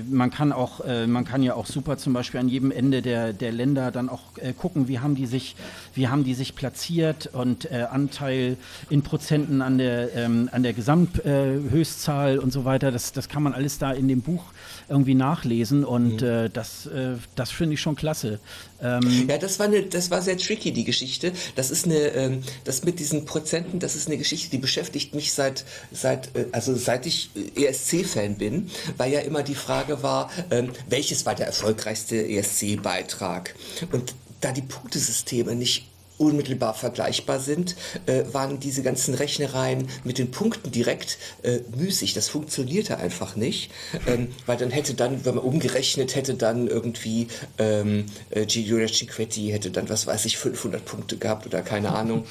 man 0.10 0.32
kann 0.32 0.52
auch, 0.52 0.82
äh, 0.82 1.08
man 1.08 1.26
kann 1.26 1.44
ja 1.44 1.56
auch 1.56 1.66
super 1.66 1.98
zum 1.98 2.14
Beispiel 2.14 2.40
an 2.40 2.50
jedem 2.50 2.72
Ende 2.72 3.02
der, 3.02 3.34
der 3.34 3.52
Länder 3.52 3.92
dann 3.92 4.10
auch 4.10 4.24
äh, 4.38 4.54
gucken, 4.54 4.88
wie 4.88 5.00
haben 5.00 5.16
die 5.16 5.26
sich, 5.26 5.56
wie 5.94 6.08
haben 6.08 6.24
die 6.24 6.34
sich 6.34 6.56
platziert 6.56 7.30
und 7.34 7.72
äh, 7.72 7.86
Anteil 7.90 8.58
in 8.90 9.02
Prozenten 9.02 9.62
an 9.62 9.78
der, 9.78 10.16
ähm, 10.16 10.50
an 10.52 10.64
der 10.64 10.74
Gesamthöchstzahl 10.74 12.40
und 12.40 12.52
so 12.52 12.66
weiter. 12.66 12.92
Das, 12.92 13.12
das 13.14 13.30
kann 13.30 13.44
man 13.44 13.54
alles 13.54 13.78
da 13.78 13.92
in 13.92 14.08
dem 14.08 14.22
Buch 14.22 14.44
irgendwie 14.90 15.16
nachlesen 15.16 15.84
und 15.84 16.22
mhm. 16.22 16.28
äh, 16.28 16.50
das, 16.50 16.86
äh, 16.88 17.16
das 17.36 17.52
finde 17.52 17.76
ich 17.76 17.82
schon 17.82 17.96
klasse. 17.96 18.40
Ähm 18.82 19.28
ja, 19.30 19.38
das 19.38 19.60
war, 19.60 19.68
eine, 19.68 19.84
das 19.84 20.12
war 20.12 20.22
sehr 20.22 20.38
tricky, 20.38 20.72
die 20.72 20.84
Geschichte. 20.84 21.32
Das 21.56 21.72
ist 21.72 21.86
eine, 21.86 21.96
ähm, 21.96 22.44
das 22.66 22.84
mit 22.84 23.00
diesen 23.00 23.26
Prozenten, 23.26 23.80
das 23.80 23.96
ist 23.96 24.08
eine 24.08 24.18
Geschichte, 24.18 24.50
die 24.52 24.58
beschäftigt 24.58 25.16
mich 25.16 25.34
seit, 25.34 25.64
seit 25.92 26.36
äh, 26.36 26.48
also 26.52 26.76
seit 26.76 27.06
ich 27.06 27.30
ESC-Fan 27.56 28.36
bin, 28.36 28.70
weil 28.98 29.12
ja 29.12 29.22
immer 29.22 29.44
die 29.44 29.56
Frage 29.56 29.73
war, 30.02 30.30
ähm, 30.52 30.72
welches 30.90 31.26
war 31.26 31.36
der 31.36 31.48
erfolgreichste 31.48 32.16
ESC-Beitrag? 32.28 33.56
Und 33.92 34.16
da 34.42 34.52
die 34.52 34.62
Punktesysteme 34.62 35.56
nicht 35.56 35.88
unmittelbar 36.18 36.74
vergleichbar 36.74 37.40
sind, 37.40 37.76
äh, 38.06 38.24
waren 38.32 38.60
diese 38.60 38.84
ganzen 38.84 39.14
Rechnereien 39.14 39.88
mit 40.04 40.18
den 40.18 40.32
Punkten 40.32 40.72
direkt 40.72 41.18
äh, 41.42 41.60
müßig. 41.76 42.14
Das 42.14 42.30
funktionierte 42.30 42.98
einfach 42.98 43.36
nicht, 43.36 43.72
ähm, 44.06 44.30
weil 44.46 44.58
dann 44.58 44.70
hätte 44.70 44.94
dann, 44.94 45.26
wenn 45.26 45.36
man 45.36 45.44
umgerechnet 45.44 46.16
hätte, 46.16 46.36
dann 46.36 46.68
irgendwie 46.68 47.28
ähm, 47.58 48.06
äh, 48.30 48.46
Giulio 48.46 48.88
Cinquetti 48.88 49.50
hätte 49.50 49.72
dann, 49.72 49.90
was 49.90 50.08
weiß 50.08 50.26
ich, 50.26 50.38
500 50.38 50.86
Punkte 50.86 51.18
gehabt 51.18 51.46
oder 51.46 51.62
keine 51.62 51.94
Ahnung. 51.94 52.26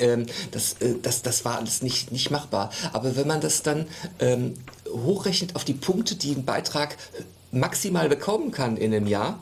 Ähm, 0.00 0.26
das, 0.50 0.74
äh, 0.80 0.94
das, 1.02 1.22
das 1.22 1.44
war 1.44 1.58
alles 1.58 1.82
nicht, 1.82 2.12
nicht 2.12 2.30
machbar. 2.30 2.70
Aber 2.92 3.16
wenn 3.16 3.26
man 3.26 3.40
das 3.40 3.62
dann 3.62 3.86
ähm, 4.18 4.54
hochrechnet 4.88 5.56
auf 5.56 5.64
die 5.64 5.74
Punkte, 5.74 6.14
die 6.14 6.32
ein 6.32 6.44
Beitrag 6.44 6.96
maximal 7.52 8.08
bekommen 8.08 8.50
kann 8.50 8.76
in 8.76 8.94
einem 8.94 9.06
Jahr 9.06 9.38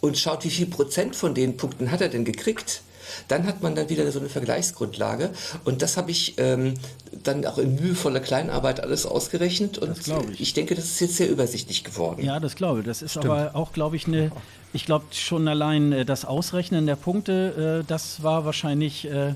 und 0.00 0.18
schaut, 0.18 0.44
wie 0.44 0.50
viel 0.50 0.66
Prozent 0.66 1.16
von 1.16 1.34
den 1.34 1.56
Punkten 1.56 1.90
hat 1.90 2.00
er 2.00 2.08
denn 2.08 2.24
gekriegt, 2.24 2.82
dann 3.28 3.46
hat 3.46 3.62
man 3.62 3.74
dann 3.74 3.88
wieder 3.88 4.10
so 4.12 4.20
eine 4.20 4.28
Vergleichsgrundlage 4.28 5.30
und 5.64 5.82
das 5.82 5.96
habe 5.96 6.10
ich 6.10 6.34
ähm, 6.38 6.74
dann 7.22 7.44
auch 7.44 7.58
in 7.58 7.74
mühevoller 7.74 8.20
Kleinarbeit 8.20 8.80
alles 8.80 9.06
ausgerechnet 9.06 9.78
und 9.78 9.98
ich. 9.98 10.40
ich. 10.40 10.54
denke, 10.54 10.74
das 10.74 10.84
ist 10.84 11.00
jetzt 11.00 11.16
sehr 11.16 11.28
übersichtlich 11.28 11.84
geworden. 11.84 12.22
Ja, 12.24 12.40
das 12.40 12.56
glaube 12.56 12.80
ich. 12.80 12.86
Das 12.86 13.02
ist 13.02 13.12
Stimmt. 13.12 13.26
aber 13.26 13.56
auch, 13.56 13.72
glaube 13.72 13.96
ich, 13.96 14.06
eine, 14.06 14.30
ich 14.72 14.86
glaube 14.86 15.06
schon 15.12 15.48
allein 15.48 15.92
äh, 15.92 16.04
das 16.04 16.24
Ausrechnen 16.24 16.86
der 16.86 16.96
Punkte, 16.96 17.80
äh, 17.82 17.84
das 17.86 18.22
war 18.22 18.44
wahrscheinlich 18.44 19.06
äh, 19.10 19.34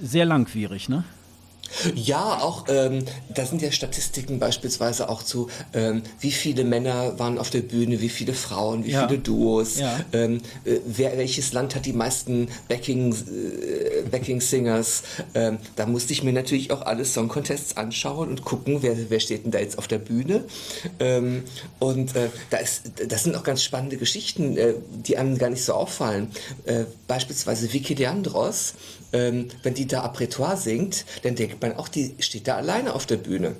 sehr 0.00 0.24
langwierig, 0.24 0.88
ne? 0.88 1.04
Ja, 1.94 2.40
auch 2.40 2.66
ähm, 2.68 3.04
da 3.32 3.44
sind 3.46 3.62
ja 3.62 3.72
Statistiken 3.72 4.38
beispielsweise 4.38 5.08
auch 5.08 5.22
zu, 5.22 5.48
ähm, 5.72 6.02
wie 6.20 6.30
viele 6.30 6.64
Männer 6.64 7.18
waren 7.18 7.38
auf 7.38 7.50
der 7.50 7.60
Bühne, 7.60 8.00
wie 8.00 8.08
viele 8.08 8.34
Frauen, 8.34 8.84
wie 8.84 8.92
ja. 8.92 9.06
viele 9.06 9.20
Duos, 9.20 9.78
ja. 9.78 10.00
ähm, 10.12 10.40
äh, 10.64 10.78
wer, 10.86 11.16
welches 11.18 11.52
Land 11.52 11.74
hat 11.74 11.86
die 11.86 11.92
meisten 11.92 12.48
Backing, 12.68 13.12
äh, 13.12 14.02
Backing 14.10 14.40
Singers. 14.40 15.02
Ähm, 15.34 15.58
da 15.76 15.86
musste 15.86 16.12
ich 16.12 16.22
mir 16.22 16.32
natürlich 16.32 16.70
auch 16.70 16.82
alle 16.82 17.04
Song 17.04 17.28
Contests 17.28 17.76
anschauen 17.76 18.28
und 18.28 18.44
gucken, 18.44 18.78
wer, 18.82 19.10
wer 19.10 19.20
steht 19.20 19.44
denn 19.44 19.50
da 19.50 19.58
jetzt 19.58 19.78
auf 19.78 19.88
der 19.88 19.98
Bühne. 19.98 20.44
Ähm, 21.00 21.44
und 21.78 22.14
äh, 22.16 22.28
da 22.50 22.58
ist, 22.58 22.82
das 23.08 23.24
sind 23.24 23.36
auch 23.36 23.42
ganz 23.42 23.62
spannende 23.62 23.96
Geschichten, 23.96 24.56
äh, 24.56 24.74
die 25.06 25.16
einem 25.16 25.38
gar 25.38 25.50
nicht 25.50 25.64
so 25.64 25.74
auffallen. 25.74 26.28
Äh, 26.64 26.84
beispielsweise 27.06 27.72
Vicky 27.72 27.94
Deandros, 27.94 28.74
ähm, 29.12 29.48
wenn 29.62 29.74
die 29.74 29.86
da 29.86 30.02
Apretoire 30.02 30.56
singt, 30.56 31.04
dann 31.22 31.34
denkt 31.34 31.53
man 31.62 31.76
auch, 31.76 31.88
die 31.88 32.14
steht 32.18 32.48
da 32.48 32.56
alleine 32.56 32.94
auf 32.94 33.06
der 33.06 33.16
Bühne. 33.16 33.54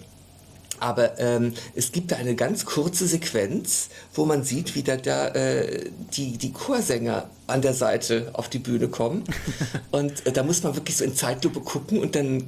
Aber 0.80 1.18
ähm, 1.18 1.54
es 1.74 1.92
gibt 1.92 2.12
da 2.12 2.16
eine 2.16 2.34
ganz 2.34 2.64
kurze 2.64 3.06
Sequenz, 3.06 3.88
wo 4.12 4.24
man 4.24 4.42
sieht, 4.42 4.74
wie 4.74 4.82
da, 4.82 4.96
da 4.96 5.28
äh, 5.28 5.90
die, 6.16 6.36
die 6.36 6.52
Chorsänger 6.52 7.30
an 7.46 7.62
der 7.62 7.74
Seite 7.74 8.30
auf 8.32 8.48
die 8.48 8.58
Bühne 8.58 8.88
kommen. 8.88 9.24
Und 9.92 10.26
äh, 10.26 10.32
da 10.32 10.42
muss 10.42 10.62
man 10.62 10.74
wirklich 10.74 10.96
so 10.96 11.04
in 11.04 11.14
Zeitlupe 11.14 11.60
gucken 11.60 11.98
und 12.00 12.14
dann 12.14 12.44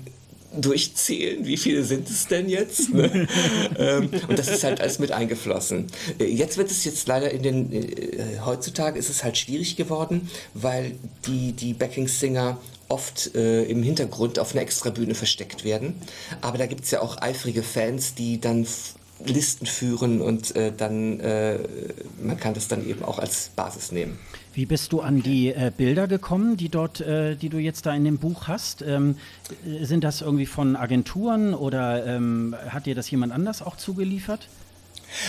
durchzählen, 0.55 1.45
wie 1.47 1.57
viele 1.57 1.85
sind 1.85 2.09
es 2.09 2.27
denn 2.29 2.49
jetzt? 2.49 2.93
Ne? 2.93 3.29
ähm, 3.79 4.11
und 4.29 4.39
das 4.39 4.49
ist 4.49 4.65
halt 4.65 4.81
alles 4.81 4.99
mit 4.99 5.13
eingeflossen. 5.13 5.89
Äh, 6.19 6.27
jetzt 6.27 6.57
wird 6.57 6.71
es 6.71 6.85
jetzt 6.85 7.07
leider 7.09 7.31
in 7.31 7.43
den, 7.43 7.73
äh, 7.73 8.41
heutzutage 8.45 8.99
ist 8.99 9.11
es 9.11 9.23
halt 9.23 9.37
schwierig 9.37 9.77
geworden, 9.77 10.31
weil 10.55 10.93
die, 11.27 11.53
die 11.53 11.75
Backing-Singer 11.75 12.59
oft 12.89 13.35
äh, 13.35 13.65
im 13.65 13.83
Hintergrund 13.83 14.39
auf 14.39 14.53
einer 14.53 14.63
Extrabühne 14.63 15.15
versteckt 15.15 15.65
werden. 15.65 15.95
Aber 16.41 16.59
da 16.59 16.67
gibt 16.67 16.85
es 16.85 16.91
ja 16.91 17.01
auch 17.01 17.21
eifrige 17.21 17.63
Fans, 17.63 18.15
die 18.15 18.41
dann 18.41 18.67
Listen 19.25 19.65
führen 19.65 20.21
und 20.21 20.55
äh, 20.57 20.73
dann 20.77 21.21
äh, 21.21 21.59
man 22.21 22.39
kann 22.39 22.53
das 22.53 22.69
dann 22.69 22.87
eben 22.87 23.03
auch 23.03 23.19
als 23.19 23.51
Basis 23.57 23.91
nehmen. 23.91 24.19
Wie 24.53 24.67
bist 24.67 24.93
du 24.93 25.01
an 25.01 25.23
die 25.23 25.49
äh, 25.49 25.73
Bilder 25.75 26.07
gekommen, 26.07 26.59
die 26.59 26.69
dort, 26.69 27.01
äh, 27.01 27.35
die 27.35 27.49
du 27.49 27.59
jetzt 27.59 27.87
da 27.87 27.95
in 27.95 28.05
dem 28.05 28.19
Buch 28.19 28.47
hast? 28.47 28.83
Ähm, 28.83 29.17
sind 29.65 30.05
das 30.05 30.21
irgendwie 30.21 30.47
von 30.47 30.77
Agenturen 30.77 31.55
oder 31.55 32.07
ähm, 32.07 32.55
hat 32.69 32.85
dir 32.85 32.95
das 32.95 33.11
jemand 33.11 33.33
anders 33.33 33.63
auch 33.63 33.77
zugeliefert? 33.77 34.49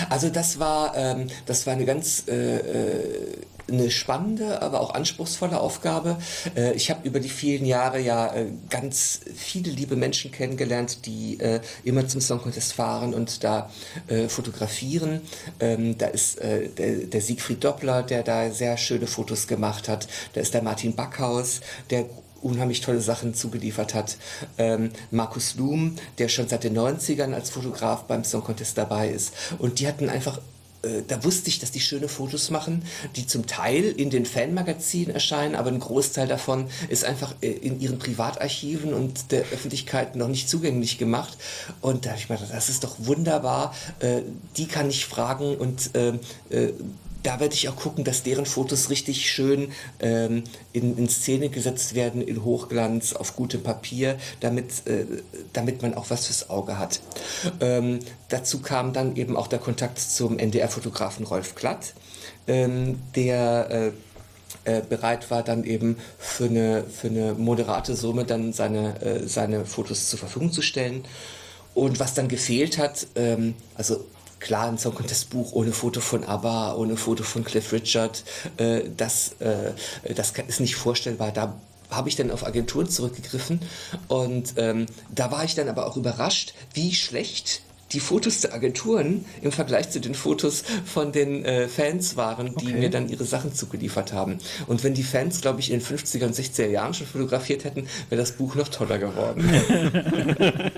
Also 0.09 0.29
das 0.29 0.59
war, 0.59 0.95
ähm, 0.95 1.27
das 1.45 1.65
war 1.65 1.73
eine 1.73 1.85
ganz 1.85 2.25
äh, 2.27 2.57
äh, 2.57 3.37
eine 3.69 3.91
spannende, 3.91 4.61
aber 4.61 4.81
auch 4.81 4.93
anspruchsvolle 4.93 5.59
Aufgabe. 5.59 6.17
Äh, 6.55 6.73
ich 6.73 6.89
habe 6.89 7.07
über 7.07 7.19
die 7.19 7.29
vielen 7.29 7.65
Jahre 7.65 7.99
ja 7.99 8.33
äh, 8.33 8.47
ganz 8.69 9.21
viele 9.35 9.71
liebe 9.71 9.95
Menschen 9.95 10.31
kennengelernt, 10.31 11.05
die 11.05 11.39
äh, 11.39 11.61
immer 11.83 12.07
zum 12.07 12.21
Song 12.21 12.41
Contest 12.41 12.73
fahren 12.73 13.13
und 13.13 13.43
da 13.43 13.69
fotografieren. 14.27 15.21
Ähm, 15.59 15.97
da 15.97 16.07
ist 16.07 16.39
der, 16.39 17.21
Siegfried 17.21 17.63
Doppler, 17.63 18.03
der 18.03 18.23
da 18.23 18.49
sehr 18.51 18.77
schöne 18.77 19.07
Fotos 19.07 19.47
gemacht 19.47 19.89
hat. 19.89 20.07
Da 20.33 20.41
ist 20.41 20.53
der 20.53 20.61
Martin 20.61 20.95
Backhaus, 20.95 21.61
der 21.89 22.05
unheimlich 22.41 22.81
tolle 22.81 23.01
Sachen 23.01 23.33
zugeliefert 23.33 23.93
hat. 23.93 24.17
Ähm, 24.57 24.91
Markus 25.11 25.53
Blum, 25.53 25.95
der 26.17 26.29
schon 26.29 26.47
seit 26.47 26.63
den 26.63 26.77
90ern 26.77 27.33
als 27.33 27.49
Fotograf 27.49 28.03
beim 28.03 28.23
Song 28.23 28.43
Contest 28.43 28.77
dabei 28.77 29.09
ist. 29.09 29.33
Und 29.57 29.79
die 29.79 29.87
hatten 29.87 30.09
einfach 30.09 30.39
äh, 30.81 31.01
da 31.07 31.23
wusste 31.23 31.49
ich, 31.49 31.59
dass 31.59 31.71
die 31.71 31.79
schöne 31.79 32.07
Fotos 32.07 32.49
machen, 32.49 32.83
die 33.15 33.25
zum 33.25 33.47
Teil 33.47 33.85
in 33.85 34.09
den 34.09 34.25
Fanmagazinen 34.25 35.13
erscheinen, 35.13 35.55
aber 35.55 35.69
ein 35.69 35.79
Großteil 35.79 36.27
davon 36.27 36.67
ist 36.89 37.05
einfach 37.05 37.35
äh, 37.41 37.49
in 37.49 37.79
ihren 37.79 37.99
Privatarchiven 37.99 38.93
und 38.93 39.31
der 39.31 39.41
Öffentlichkeit 39.41 40.15
noch 40.15 40.27
nicht 40.27 40.49
zugänglich 40.49 40.97
gemacht. 40.97 41.37
Und 41.81 42.05
da 42.05 42.11
habe 42.11 42.19
ich 42.19 42.29
mir 42.29 42.35
gedacht, 42.35 42.53
das 42.53 42.69
ist 42.69 42.83
doch 42.83 42.95
wunderbar, 42.99 43.73
äh, 43.99 44.21
die 44.55 44.67
kann 44.67 44.89
ich 44.89 45.05
fragen 45.05 45.55
und 45.55 45.91
da 47.27 47.41
werde 47.41 47.55
ich 47.55 47.67
auch 47.67 47.75
gucken, 47.75 48.05
dass 48.05 48.23
deren 48.23 48.45
Fotos 48.45 48.89
richtig 48.89 49.29
schön 49.29 49.73
ähm, 49.99 50.45
in, 50.71 50.97
in, 50.97 51.09
Szene 51.09 51.49
gesetzt 51.49 51.93
werden, 51.93 52.21
in 52.21 52.45
Hochglanz, 52.45 53.11
auf 53.11 53.35
gutem 53.35 53.63
Papier, 53.63 54.17
damit, 54.39 54.87
äh, 54.87 55.05
damit 55.51 55.81
man 55.81 55.93
auch 55.93 56.09
was 56.09 56.27
fürs 56.27 56.49
Auge 56.49 56.79
hat. 56.79 57.01
Ähm, 57.59 57.99
dazu 58.29 58.61
kam 58.61 58.93
dann 58.93 59.17
eben 59.17 59.35
auch 59.35 59.47
der 59.47 59.59
Kontakt 59.59 59.99
zum 59.99 60.39
NDR-Fotografen 60.39 61.25
Rolf 61.25 61.53
Klatt, 61.55 61.95
ähm, 62.47 63.01
der 63.13 63.91
äh, 64.63 64.77
äh, 64.77 64.81
bereit 64.81 65.29
war, 65.29 65.43
dann 65.43 65.65
eben 65.65 65.97
für 66.17 66.45
eine, 66.45 66.85
für 66.85 67.07
eine 67.07 67.33
moderate 67.33 67.97
Summe 67.97 68.23
dann 68.23 68.53
seine, 68.53 69.01
äh, 69.01 69.27
seine 69.27 69.65
Fotos 69.65 70.07
zur 70.07 70.17
Verfügung 70.17 70.53
zu 70.53 70.61
stellen. 70.61 71.03
Und 71.73 71.99
was 71.99 72.13
dann 72.13 72.29
gefehlt 72.29 72.77
hat, 72.77 73.05
ähm, 73.15 73.53
also 73.75 74.05
klar, 74.39 74.67
ein 74.67 74.77
Song 74.77 74.95
Contest 74.95 75.29
Buch 75.29 75.51
ohne 75.53 75.71
Foto 75.71 76.01
von 76.01 76.23
ABBA, 76.23 76.75
ohne 76.75 76.97
Foto 76.97 77.23
von 77.23 77.43
Cliff 77.43 77.71
Richard, 77.71 78.23
äh, 78.57 78.81
das, 78.95 79.33
äh, 79.39 79.73
das 80.13 80.33
ist 80.47 80.59
nicht 80.59 80.75
vorstellbar. 80.75 81.31
Da 81.31 81.55
habe 81.89 82.09
ich 82.09 82.15
dann 82.15 82.31
auf 82.31 82.45
Agenturen 82.45 82.89
zurückgegriffen 82.89 83.61
und 84.07 84.53
ähm, 84.57 84.87
da 85.13 85.31
war 85.31 85.43
ich 85.45 85.55
dann 85.55 85.69
aber 85.69 85.87
auch 85.87 85.95
überrascht, 85.95 86.53
wie 86.73 86.93
schlecht 86.93 87.61
die 87.91 87.99
Fotos 87.99 88.41
der 88.41 88.53
Agenturen 88.53 89.25
im 89.41 89.51
Vergleich 89.51 89.89
zu 89.89 89.99
den 89.99 90.13
Fotos 90.13 90.63
von 90.85 91.11
den 91.11 91.45
äh, 91.45 91.67
Fans 91.67 92.17
waren, 92.17 92.55
die 92.55 92.67
okay. 92.67 92.79
mir 92.79 92.89
dann 92.89 93.07
ihre 93.09 93.23
Sachen 93.23 93.53
zugeliefert 93.53 94.13
haben. 94.13 94.39
Und 94.67 94.83
wenn 94.83 94.93
die 94.93 95.03
Fans, 95.03 95.41
glaube 95.41 95.59
ich, 95.61 95.71
in 95.71 95.79
den 95.79 95.85
50er 95.85 96.25
und 96.25 96.35
60er 96.35 96.67
Jahren 96.67 96.93
schon 96.93 97.07
fotografiert 97.07 97.63
hätten, 97.63 97.87
wäre 98.09 98.19
das 98.19 98.33
Buch 98.33 98.55
noch 98.55 98.67
toller 98.67 98.97
geworden. 98.97 99.49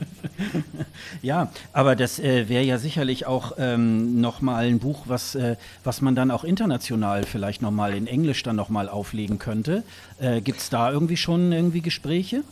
ja, 1.21 1.51
aber 1.73 1.95
das 1.95 2.19
äh, 2.19 2.47
wäre 2.47 2.63
ja 2.63 2.77
sicherlich 2.77 3.25
auch 3.25 3.53
ähm, 3.57 4.21
nochmal 4.21 4.65
ein 4.65 4.79
Buch, 4.79 5.03
was, 5.05 5.35
äh, 5.35 5.55
was 5.83 6.01
man 6.01 6.15
dann 6.15 6.29
auch 6.29 6.43
international 6.43 7.23
vielleicht 7.23 7.61
nochmal 7.61 7.95
in 7.95 8.05
Englisch 8.05 8.43
dann 8.43 8.55
nochmal 8.55 8.87
auflegen 8.87 9.39
könnte. 9.39 9.83
Äh, 10.19 10.41
Gibt 10.41 10.59
es 10.59 10.69
da 10.69 10.91
irgendwie 10.91 11.17
schon 11.17 11.51
irgendwie 11.51 11.81
Gespräche? 11.81 12.43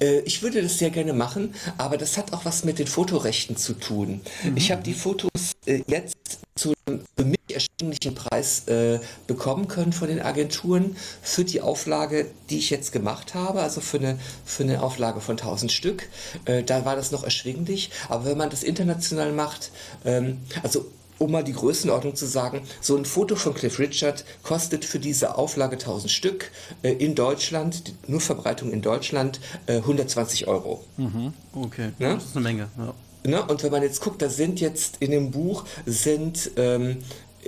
Äh, 0.00 0.20
ich 0.20 0.42
würde 0.42 0.62
das 0.62 0.78
sehr 0.78 0.90
gerne 0.90 1.12
machen, 1.12 1.54
aber 1.78 1.96
das 1.96 2.16
hat 2.16 2.32
auch 2.32 2.44
was 2.44 2.64
mit 2.64 2.78
den 2.78 2.86
Fotorechten 2.86 3.56
zu 3.56 3.74
tun. 3.74 4.20
Mhm. 4.42 4.56
Ich 4.56 4.70
habe 4.70 4.82
die 4.82 4.94
Fotos 4.94 5.52
äh, 5.66 5.82
jetzt 5.86 6.40
zu 6.56 6.72
einem 6.86 7.04
für 7.16 7.24
mich 7.24 7.38
erschwinglichen 7.48 8.14
Preis 8.14 8.68
äh, 8.68 9.00
bekommen 9.26 9.68
können 9.68 9.92
von 9.92 10.08
den 10.08 10.20
Agenturen 10.20 10.96
für 11.22 11.44
die 11.44 11.60
Auflage, 11.60 12.26
die 12.48 12.58
ich 12.58 12.70
jetzt 12.70 12.92
gemacht 12.92 13.34
habe, 13.34 13.62
also 13.62 13.80
für 13.80 13.98
eine, 13.98 14.18
für 14.44 14.62
eine 14.62 14.82
Auflage 14.82 15.20
von 15.20 15.38
1000 15.38 15.72
Stück. 15.72 16.08
Äh, 16.44 16.62
da 16.62 16.84
war 16.84 16.96
das 16.96 17.10
noch 17.10 17.24
erschwinglich, 17.24 17.90
aber 18.08 18.24
wenn 18.26 18.38
man 18.38 18.50
das 18.50 18.62
international 18.62 19.32
macht, 19.32 19.70
ähm, 20.04 20.38
also 20.62 20.86
um 21.20 21.30
mal 21.30 21.44
die 21.44 21.52
Größenordnung 21.52 22.16
zu 22.16 22.26
sagen, 22.26 22.62
so 22.80 22.96
ein 22.96 23.04
Foto 23.04 23.36
von 23.36 23.52
Cliff 23.52 23.78
Richard 23.78 24.24
kostet 24.42 24.86
für 24.86 24.98
diese 24.98 25.36
Auflage 25.36 25.76
1000 25.76 26.10
Stück 26.10 26.50
äh, 26.82 26.92
in 26.92 27.14
Deutschland, 27.14 27.92
nur 28.06 28.22
Verbreitung 28.22 28.72
in 28.72 28.80
Deutschland, 28.80 29.38
äh, 29.66 29.76
120 29.76 30.48
Euro. 30.48 30.82
Mhm. 30.96 31.34
Okay, 31.52 31.90
ne? 31.98 32.14
das 32.14 32.24
ist 32.24 32.36
eine 32.36 32.42
Menge. 32.42 32.70
Ja. 32.78 32.94
Ne? 33.30 33.44
Und 33.44 33.62
wenn 33.62 33.70
man 33.70 33.82
jetzt 33.82 34.00
guckt, 34.00 34.22
da 34.22 34.30
sind 34.30 34.60
jetzt 34.60 34.96
in 35.00 35.10
dem 35.10 35.30
Buch 35.30 35.64
sind 35.84 36.52
ähm, 36.56 36.96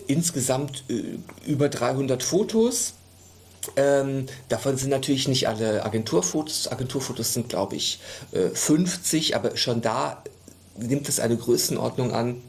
insgesamt 0.07 0.85
äh, 0.91 1.19
über 1.47 1.71
300 1.71 2.23
Fotos. 2.23 2.93
Ähm, 3.77 4.27
davon 4.51 4.77
sind 4.77 4.91
natürlich 4.91 5.29
nicht 5.29 5.49
alle 5.49 5.83
Agenturfotos. 5.83 6.71
Agenturfotos 6.71 7.33
sind, 7.33 7.49
glaube 7.49 7.77
ich, 7.77 8.01
50, 8.33 9.31
äh, 9.31 9.35
aber 9.35 9.57
schon 9.57 9.81
da 9.81 10.23
nimmt 10.77 11.09
es 11.09 11.21
eine 11.21 11.37
Größenordnung 11.37 12.13
an, 12.13 12.43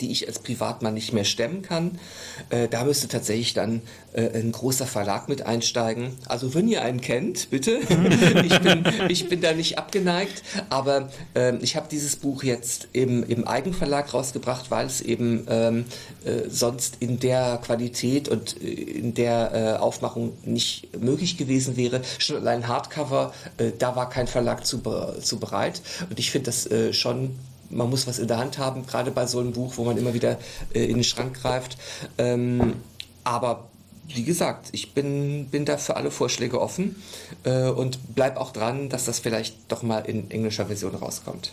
die 0.00 0.10
ich 0.10 0.26
als 0.26 0.38
Privatmann 0.38 0.94
nicht 0.94 1.12
mehr 1.12 1.24
stemmen 1.24 1.62
kann. 1.62 1.98
Äh, 2.50 2.68
da 2.68 2.84
müsste 2.84 3.08
tatsächlich 3.08 3.54
dann 3.54 3.82
äh, 4.12 4.38
ein 4.38 4.52
großer 4.52 4.86
Verlag 4.86 5.28
mit 5.28 5.42
einsteigen. 5.42 6.16
Also 6.26 6.54
wenn 6.54 6.68
ihr 6.68 6.82
einen 6.82 7.00
kennt, 7.00 7.50
bitte. 7.50 7.78
ich, 8.44 8.58
bin, 8.60 8.84
ich 9.08 9.28
bin 9.28 9.40
da 9.40 9.52
nicht 9.52 9.78
abgeneigt, 9.78 10.42
aber 10.70 11.10
äh, 11.34 11.56
ich 11.56 11.76
habe 11.76 11.88
dieses 11.90 12.16
Buch 12.16 12.42
jetzt 12.42 12.88
im, 12.92 13.22
im 13.24 13.46
Eigenverlag 13.46 14.12
rausgebracht, 14.12 14.70
weil 14.70 14.86
es 14.86 15.00
eben 15.00 15.46
ähm, 15.48 15.84
äh, 16.24 16.48
sonst 16.48 16.96
in 17.00 17.20
der 17.20 17.58
Qualität 17.58 18.28
und 18.28 18.60
äh, 18.62 18.66
in 18.66 19.14
der 19.14 19.76
äh, 19.76 19.78
Aufmachung 19.78 20.32
nicht 20.44 20.96
möglich 20.98 21.36
gewesen 21.36 21.76
wäre. 21.76 22.02
Schon 22.18 22.36
allein 22.36 22.68
Hardcover, 22.68 23.32
da 23.78 23.96
war 23.96 24.08
kein 24.08 24.26
Verlag 24.26 24.66
zu, 24.66 24.80
zu 25.20 25.38
bereit. 25.38 25.82
Und 26.08 26.18
ich 26.18 26.30
finde 26.30 26.46
das 26.46 26.68
schon 26.96 27.36
man 27.70 27.90
muss 27.90 28.06
was 28.06 28.18
in 28.18 28.28
der 28.28 28.38
Hand 28.38 28.58
haben, 28.58 28.86
gerade 28.86 29.10
bei 29.10 29.26
so 29.26 29.40
einem 29.40 29.52
Buch, 29.52 29.74
wo 29.76 29.84
man 29.84 29.96
immer 29.96 30.14
wieder 30.14 30.38
äh, 30.72 30.84
in 30.84 30.94
den 30.94 31.04
Schrank 31.04 31.40
greift. 31.40 31.76
Ähm, 32.18 32.74
aber 33.24 33.68
wie 34.08 34.24
gesagt, 34.24 34.68
ich 34.72 34.94
bin, 34.94 35.46
bin 35.46 35.64
da 35.64 35.78
für 35.78 35.96
alle 35.96 36.10
Vorschläge 36.10 36.60
offen 36.60 36.96
äh, 37.44 37.68
und 37.68 38.14
bleib 38.14 38.36
auch 38.36 38.52
dran, 38.52 38.88
dass 38.88 39.04
das 39.04 39.18
vielleicht 39.18 39.56
doch 39.68 39.82
mal 39.82 40.00
in 40.00 40.30
englischer 40.30 40.66
Version 40.66 40.94
rauskommt. 40.94 41.52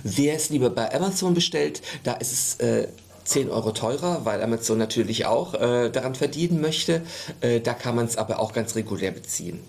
Wer 0.03 0.35
es 0.35 0.49
lieber 0.49 0.69
bei 0.69 0.93
Amazon 0.93 1.33
bestellt, 1.33 1.81
da 2.03 2.13
ist 2.13 2.31
es 2.31 2.55
äh, 2.65 2.87
10 3.25 3.49
Euro 3.49 3.71
teurer, 3.71 4.23
weil 4.23 4.41
Amazon 4.41 4.77
natürlich 4.77 5.25
auch 5.25 5.53
äh, 5.53 5.89
daran 5.89 6.15
verdienen 6.15 6.61
möchte. 6.61 7.01
Äh, 7.41 7.59
da 7.59 7.73
kann 7.73 7.95
man 7.95 8.05
es 8.05 8.17
aber 8.17 8.39
auch 8.39 8.53
ganz 8.53 8.75
regulär 8.75 9.11
beziehen. 9.11 9.59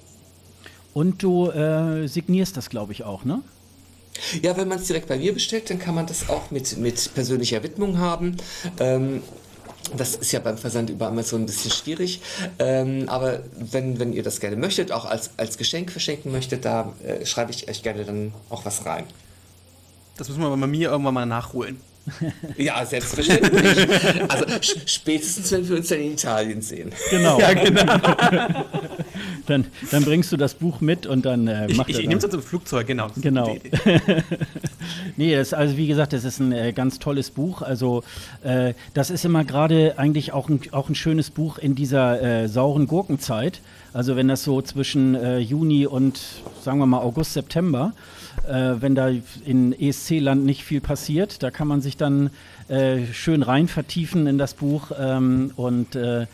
Und 0.95 1.23
du 1.23 1.51
äh, 1.51 2.07
signierst 2.07 2.57
das, 2.57 2.71
glaube 2.71 2.93
ich, 2.93 3.05
auch, 3.05 3.25
ne? 3.25 3.43
Ja, 4.43 4.57
wenn 4.57 4.69
man 4.69 4.79
es 4.79 4.87
direkt 4.87 5.09
bei 5.09 5.19
mir 5.19 5.35
bestellt, 5.35 5.69
dann 5.69 5.79
kann 5.79 5.95
man 5.95 6.07
das 6.07 6.31
auch 6.31 6.51
mit, 6.51 6.79
mit 6.79 7.15
persönlicher 7.15 7.63
Widmung 7.63 7.99
haben. 7.99 8.37
Ähm, 8.81 9.23
das 9.97 10.15
ist 10.15 10.33
ja 10.33 10.41
beim 10.41 10.59
Versand 10.59 10.91
über 10.91 11.09
Amazon 11.09 11.43
ein 11.43 11.47
bisschen 11.47 11.71
schwierig. 11.71 12.21
Ähm, 12.59 13.09
aber 13.09 13.41
wenn, 13.59 13.99
wenn 13.99 14.13
ihr 14.13 14.23
das 14.23 14.41
gerne 14.41 14.57
möchtet, 14.57 14.93
auch 14.93 15.05
als, 15.05 15.31
als 15.37 15.59
Geschenk 15.59 15.91
verschenken 15.91 16.33
möchtet, 16.33 16.65
da 16.65 16.93
äh, 17.05 17.25
schreibe 17.25 17.51
ich 17.51 17.69
euch 17.69 17.83
gerne 17.83 18.05
dann 18.05 18.33
auch 18.51 18.65
was 18.65 18.87
rein. 18.87 19.05
Das 20.17 20.29
müssen 20.29 20.41
wir 20.41 20.57
bei 20.57 20.67
mir 20.67 20.91
irgendwann 20.91 21.15
mal 21.15 21.27
nachholen. 21.27 21.81
Ja, 22.57 22.85
selbstverständlich. 22.87 23.89
also 24.29 24.45
spätestens, 24.87 25.51
wenn 25.53 25.69
wir 25.69 25.77
uns 25.77 25.89
dann 25.89 26.01
in 26.01 26.13
Italien 26.13 26.63
sehen. 26.63 26.93
Genau. 27.11 27.39
Ja, 27.47 27.53
genau. 27.53 27.83
dann, 29.47 29.67
dann 29.91 30.05
bringst 30.05 30.33
du 30.33 30.37
das 30.37 30.55
Buch 30.55 30.81
mit 30.81 31.07
und 31.07 31.27
dann 31.27 31.47
äh, 31.47 31.69
macht 31.75 31.91
Ich, 31.91 31.97
ich, 31.97 32.03
ich 32.03 32.09
nehme 32.09 32.21
es 32.21 32.31
zum 32.31 32.43
Flugzeug, 32.43 32.87
genau. 32.87 33.09
Genau. 33.17 33.57
Nee, 35.17 35.35
das, 35.35 35.53
also 35.53 35.77
wie 35.77 35.87
gesagt, 35.87 36.13
das 36.13 36.25
ist 36.25 36.41
ein 36.41 36.53
äh, 36.53 36.73
ganz 36.73 36.99
tolles 36.99 37.31
Buch. 37.31 37.63
Also 37.63 38.03
äh, 38.43 38.75
das 38.95 39.11
ist 39.11 39.25
immer 39.25 39.45
gerade 39.45 39.99
eigentlich 39.99 40.33
auch 40.33 40.49
ein, 40.49 40.61
auch 40.73 40.89
ein 40.89 40.95
schönes 40.95 41.31
Buch 41.31 41.59
in 41.59 41.75
dieser 41.75 42.23
äh, 42.23 42.49
sauren 42.49 42.87
Gurkenzeit. 42.87 43.61
Also 43.93 44.17
wenn 44.17 44.29
das 44.29 44.45
so 44.45 44.61
zwischen 44.63 45.15
äh, 45.15 45.39
Juni 45.39 45.87
und 45.87 46.21
sagen 46.63 46.79
wir 46.79 46.87
mal 46.87 47.01
August, 47.01 47.33
September 47.33 47.93
äh, 48.47 48.75
wenn 48.81 48.95
da 48.95 49.11
in 49.45 49.73
ESC-Land 49.73 50.45
nicht 50.45 50.65
viel 50.65 50.81
passiert. 50.81 51.43
Da 51.43 51.51
kann 51.51 51.69
man 51.69 51.81
sich 51.81 51.97
dann 51.97 52.31
äh, 52.69 53.07
schön 53.13 53.43
rein 53.43 53.69
vertiefen 53.69 54.27
in 54.27 54.39
das 54.39 54.55
Buch 54.55 54.93
ähm, 54.99 55.53
und 55.57 55.97
äh, 55.97 56.27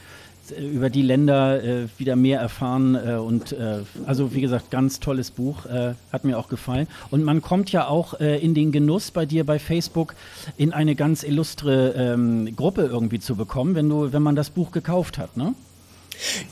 über 0.58 0.90
die 0.90 1.02
Länder 1.02 1.62
äh, 1.62 1.86
wieder 1.98 2.16
mehr 2.16 2.40
erfahren 2.40 2.94
äh, 2.94 3.14
und 3.14 3.52
äh, 3.52 3.80
also 4.06 4.34
wie 4.34 4.40
gesagt 4.40 4.70
ganz 4.70 5.00
tolles 5.00 5.30
Buch 5.30 5.66
äh, 5.66 5.94
hat 6.12 6.24
mir 6.24 6.38
auch 6.38 6.48
gefallen. 6.48 6.86
Und 7.10 7.24
man 7.24 7.42
kommt 7.42 7.72
ja 7.72 7.86
auch 7.86 8.20
äh, 8.20 8.38
in 8.38 8.54
den 8.54 8.72
Genuss 8.72 9.10
bei 9.10 9.26
dir 9.26 9.44
bei 9.44 9.58
Facebook 9.58 10.14
in 10.56 10.72
eine 10.72 10.94
ganz 10.94 11.22
illustre 11.22 11.94
ähm, 11.96 12.54
Gruppe 12.56 12.82
irgendwie 12.82 13.20
zu 13.20 13.36
bekommen 13.36 13.74
wenn 13.74 13.88
du 13.88 14.12
wenn 14.12 14.22
man 14.22 14.36
das 14.36 14.50
Buch 14.50 14.70
gekauft 14.70 15.18
hat 15.18 15.36
ne 15.36 15.54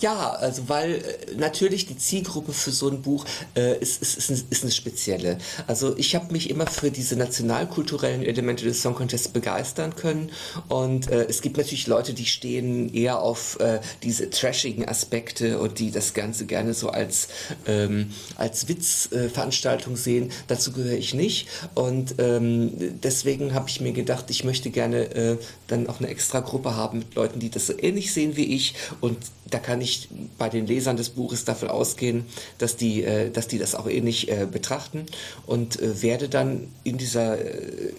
ja, 0.00 0.30
also 0.30 0.68
weil 0.68 0.94
äh, 0.94 1.34
natürlich 1.36 1.86
die 1.86 1.96
Zielgruppe 1.96 2.52
für 2.52 2.70
so 2.70 2.88
ein 2.88 3.02
Buch 3.02 3.24
äh, 3.56 3.78
ist, 3.78 4.02
ist, 4.02 4.30
ist, 4.30 4.46
ist 4.50 4.62
eine 4.62 4.72
spezielle. 4.72 5.38
Also 5.66 5.96
ich 5.96 6.14
habe 6.14 6.32
mich 6.32 6.50
immer 6.50 6.66
für 6.66 6.90
diese 6.90 7.16
nationalkulturellen 7.16 8.22
Elemente 8.22 8.64
des 8.64 8.82
Song 8.82 8.94
Contests 8.94 9.28
begeistern 9.28 9.96
können 9.96 10.30
und 10.68 11.10
äh, 11.10 11.24
es 11.24 11.42
gibt 11.42 11.56
natürlich 11.56 11.86
Leute, 11.86 12.14
die 12.14 12.26
stehen 12.26 12.92
eher 12.92 13.20
auf 13.20 13.58
äh, 13.60 13.80
diese 14.02 14.30
trashigen 14.30 14.88
Aspekte 14.88 15.58
und 15.58 15.78
die 15.78 15.90
das 15.90 16.14
Ganze 16.14 16.46
gerne 16.46 16.74
so 16.74 16.90
als, 16.90 17.28
ähm, 17.66 18.12
als 18.36 18.68
Witzveranstaltung 18.68 19.96
sehen. 19.96 20.30
Dazu 20.46 20.72
gehöre 20.72 20.98
ich 20.98 21.14
nicht 21.14 21.48
und 21.74 22.14
ähm, 22.18 22.72
deswegen 23.02 23.54
habe 23.54 23.68
ich 23.68 23.80
mir 23.80 23.92
gedacht, 23.92 24.26
ich 24.30 24.44
möchte 24.44 24.70
gerne 24.70 25.14
äh, 25.14 25.36
dann 25.66 25.88
auch 25.88 26.00
eine 26.00 26.08
extra 26.08 26.40
Gruppe 26.40 26.76
haben 26.76 27.00
mit 27.00 27.14
Leuten, 27.14 27.40
die 27.40 27.50
das 27.50 27.66
so 27.66 27.74
ähnlich 27.78 28.12
sehen 28.12 28.36
wie 28.36 28.54
ich 28.54 28.74
und 29.00 29.18
da 29.50 29.58
kann 29.58 29.80
ich 29.80 30.08
bei 30.38 30.48
den 30.48 30.66
Lesern 30.66 30.96
des 30.96 31.10
Buches 31.10 31.44
davon 31.44 31.68
ausgehen, 31.68 32.24
dass 32.58 32.76
die, 32.76 33.04
äh, 33.04 33.30
dass 33.30 33.48
die 33.48 33.58
das 33.58 33.74
auch 33.74 33.88
ähnlich 33.88 34.30
äh, 34.30 34.46
betrachten 34.50 35.06
und 35.46 35.80
äh, 35.80 36.02
werde 36.02 36.28
dann 36.28 36.68
in 36.84 36.98
dieser 36.98 37.38
äh, 37.38 37.92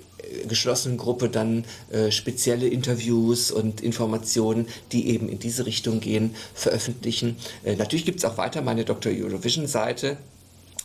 geschlossenen 0.47 0.97
Gruppe 0.97 1.29
dann 1.29 1.65
äh, 1.91 2.11
spezielle 2.11 2.67
Interviews 2.67 3.51
und 3.51 3.81
Informationen, 3.81 4.67
die 4.91 5.09
eben 5.09 5.29
in 5.29 5.39
diese 5.39 5.65
Richtung 5.65 5.99
gehen, 5.99 6.35
veröffentlichen. 6.53 7.37
Äh, 7.63 7.75
natürlich 7.75 8.05
gibt 8.05 8.19
es 8.19 8.25
auch 8.25 8.37
weiter 8.37 8.61
meine 8.61 8.85
Dr. 8.85 9.11
Eurovision-Seite 9.11 10.17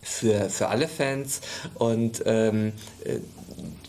für, 0.03 0.49
für 0.51 0.69
alle 0.69 0.89
Fans. 0.89 1.41
Und 1.75 2.23
ähm, 2.27 2.73
äh, 3.05 3.19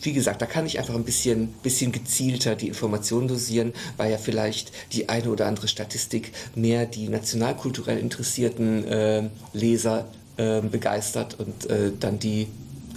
wie 0.02 0.12
gesagt, 0.12 0.40
da 0.40 0.46
kann 0.46 0.66
ich 0.66 0.78
einfach 0.78 0.94
ein 0.94 1.04
bisschen, 1.04 1.48
bisschen 1.62 1.92
gezielter 1.92 2.54
die 2.54 2.68
Informationen 2.68 3.28
dosieren, 3.28 3.72
weil 3.96 4.10
ja 4.10 4.18
vielleicht 4.18 4.72
die 4.92 5.08
eine 5.08 5.30
oder 5.30 5.46
andere 5.46 5.68
Statistik 5.68 6.32
mehr 6.54 6.86
die 6.86 7.08
nationalkulturell 7.08 7.98
interessierten 7.98 8.84
äh, 8.84 9.28
Leser 9.52 10.06
äh, 10.36 10.60
begeistert 10.60 11.38
und 11.38 11.68
äh, 11.68 11.92
dann 11.98 12.18
die 12.18 12.46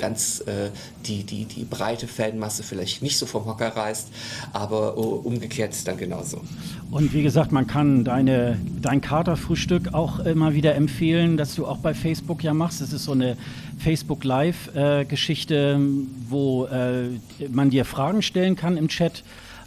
ganz 0.02 0.41
äh, 0.47 0.72
die, 1.06 1.24
die, 1.24 1.45
die 1.45 1.64
breite 1.64 2.08
Fanmasse 2.08 2.64
vielleicht 2.64 3.02
nicht 3.02 3.18
so 3.18 3.26
vom 3.26 3.45
Hocker 3.45 3.70
reißt, 3.70 4.10
aber 4.52 4.97
uh, 4.97 5.22
umgekehrt 5.24 5.88
dann 5.88 5.97
genauso. 5.97 6.41
Und 6.89 7.14
wie 7.14 7.24
gesagt, 7.24 7.52
man 7.52 7.68
kann 7.68 8.04
deine, 8.04 8.60
dein 8.82 8.99
Katerfrühstück 8.99 9.93
auch 9.93 10.20
immer 10.20 10.54
wieder 10.54 10.76
empfehlen, 10.76 11.38
dass 11.38 11.56
du 11.56 11.66
auch 11.66 11.78
bei 11.78 11.93
Facebook 11.93 12.43
ja 12.43 12.54
machst. 12.54 12.82
Es 12.82 12.91
ist 12.91 13.06
so 13.06 13.14
eine 13.14 13.38
Facebook 13.78 14.24
Live-Geschichte, 14.24 15.80
äh, 15.80 16.30
wo 16.30 16.66
äh, 16.66 17.10
man 17.49 17.70
dir 17.70 17.86
Fragen 17.86 18.22
stellen 18.22 18.56
kann 18.56 18.78
im 18.78 18.88
Chat 18.88 19.24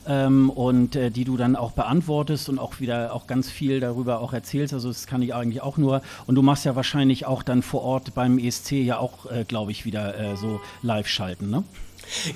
ähm, 0.06 0.50
und 0.50 0.96
äh, 0.96 1.10
die 1.10 1.24
du 1.24 1.36
dann 1.36 1.56
auch 1.56 1.72
beantwortest 1.72 2.48
und 2.48 2.58
auch 2.58 2.80
wieder 2.80 3.14
auch 3.14 3.26
ganz 3.26 3.50
viel 3.50 3.80
darüber 3.80 4.20
auch 4.20 4.32
erzählst. 4.32 4.74
Also 4.74 4.88
das 4.88 5.06
kann 5.06 5.22
ich 5.22 5.34
eigentlich 5.34 5.62
auch 5.62 5.76
nur. 5.76 6.02
Und 6.26 6.34
du 6.34 6.42
machst 6.42 6.64
ja 6.64 6.76
wahrscheinlich 6.76 7.26
auch 7.26 7.42
dann 7.42 7.62
vor 7.62 7.82
Ort 7.82 8.14
beim 8.14 8.38
ESC 8.38 8.72
ja 8.72 8.98
auch, 8.98 9.30
äh, 9.30 9.44
glaube 9.44 9.72
ich, 9.72 9.84
wieder 9.84 10.18
äh, 10.18 10.36
so 10.36 10.60
live 10.82 11.08
schalten, 11.08 11.50
ne? 11.50 11.64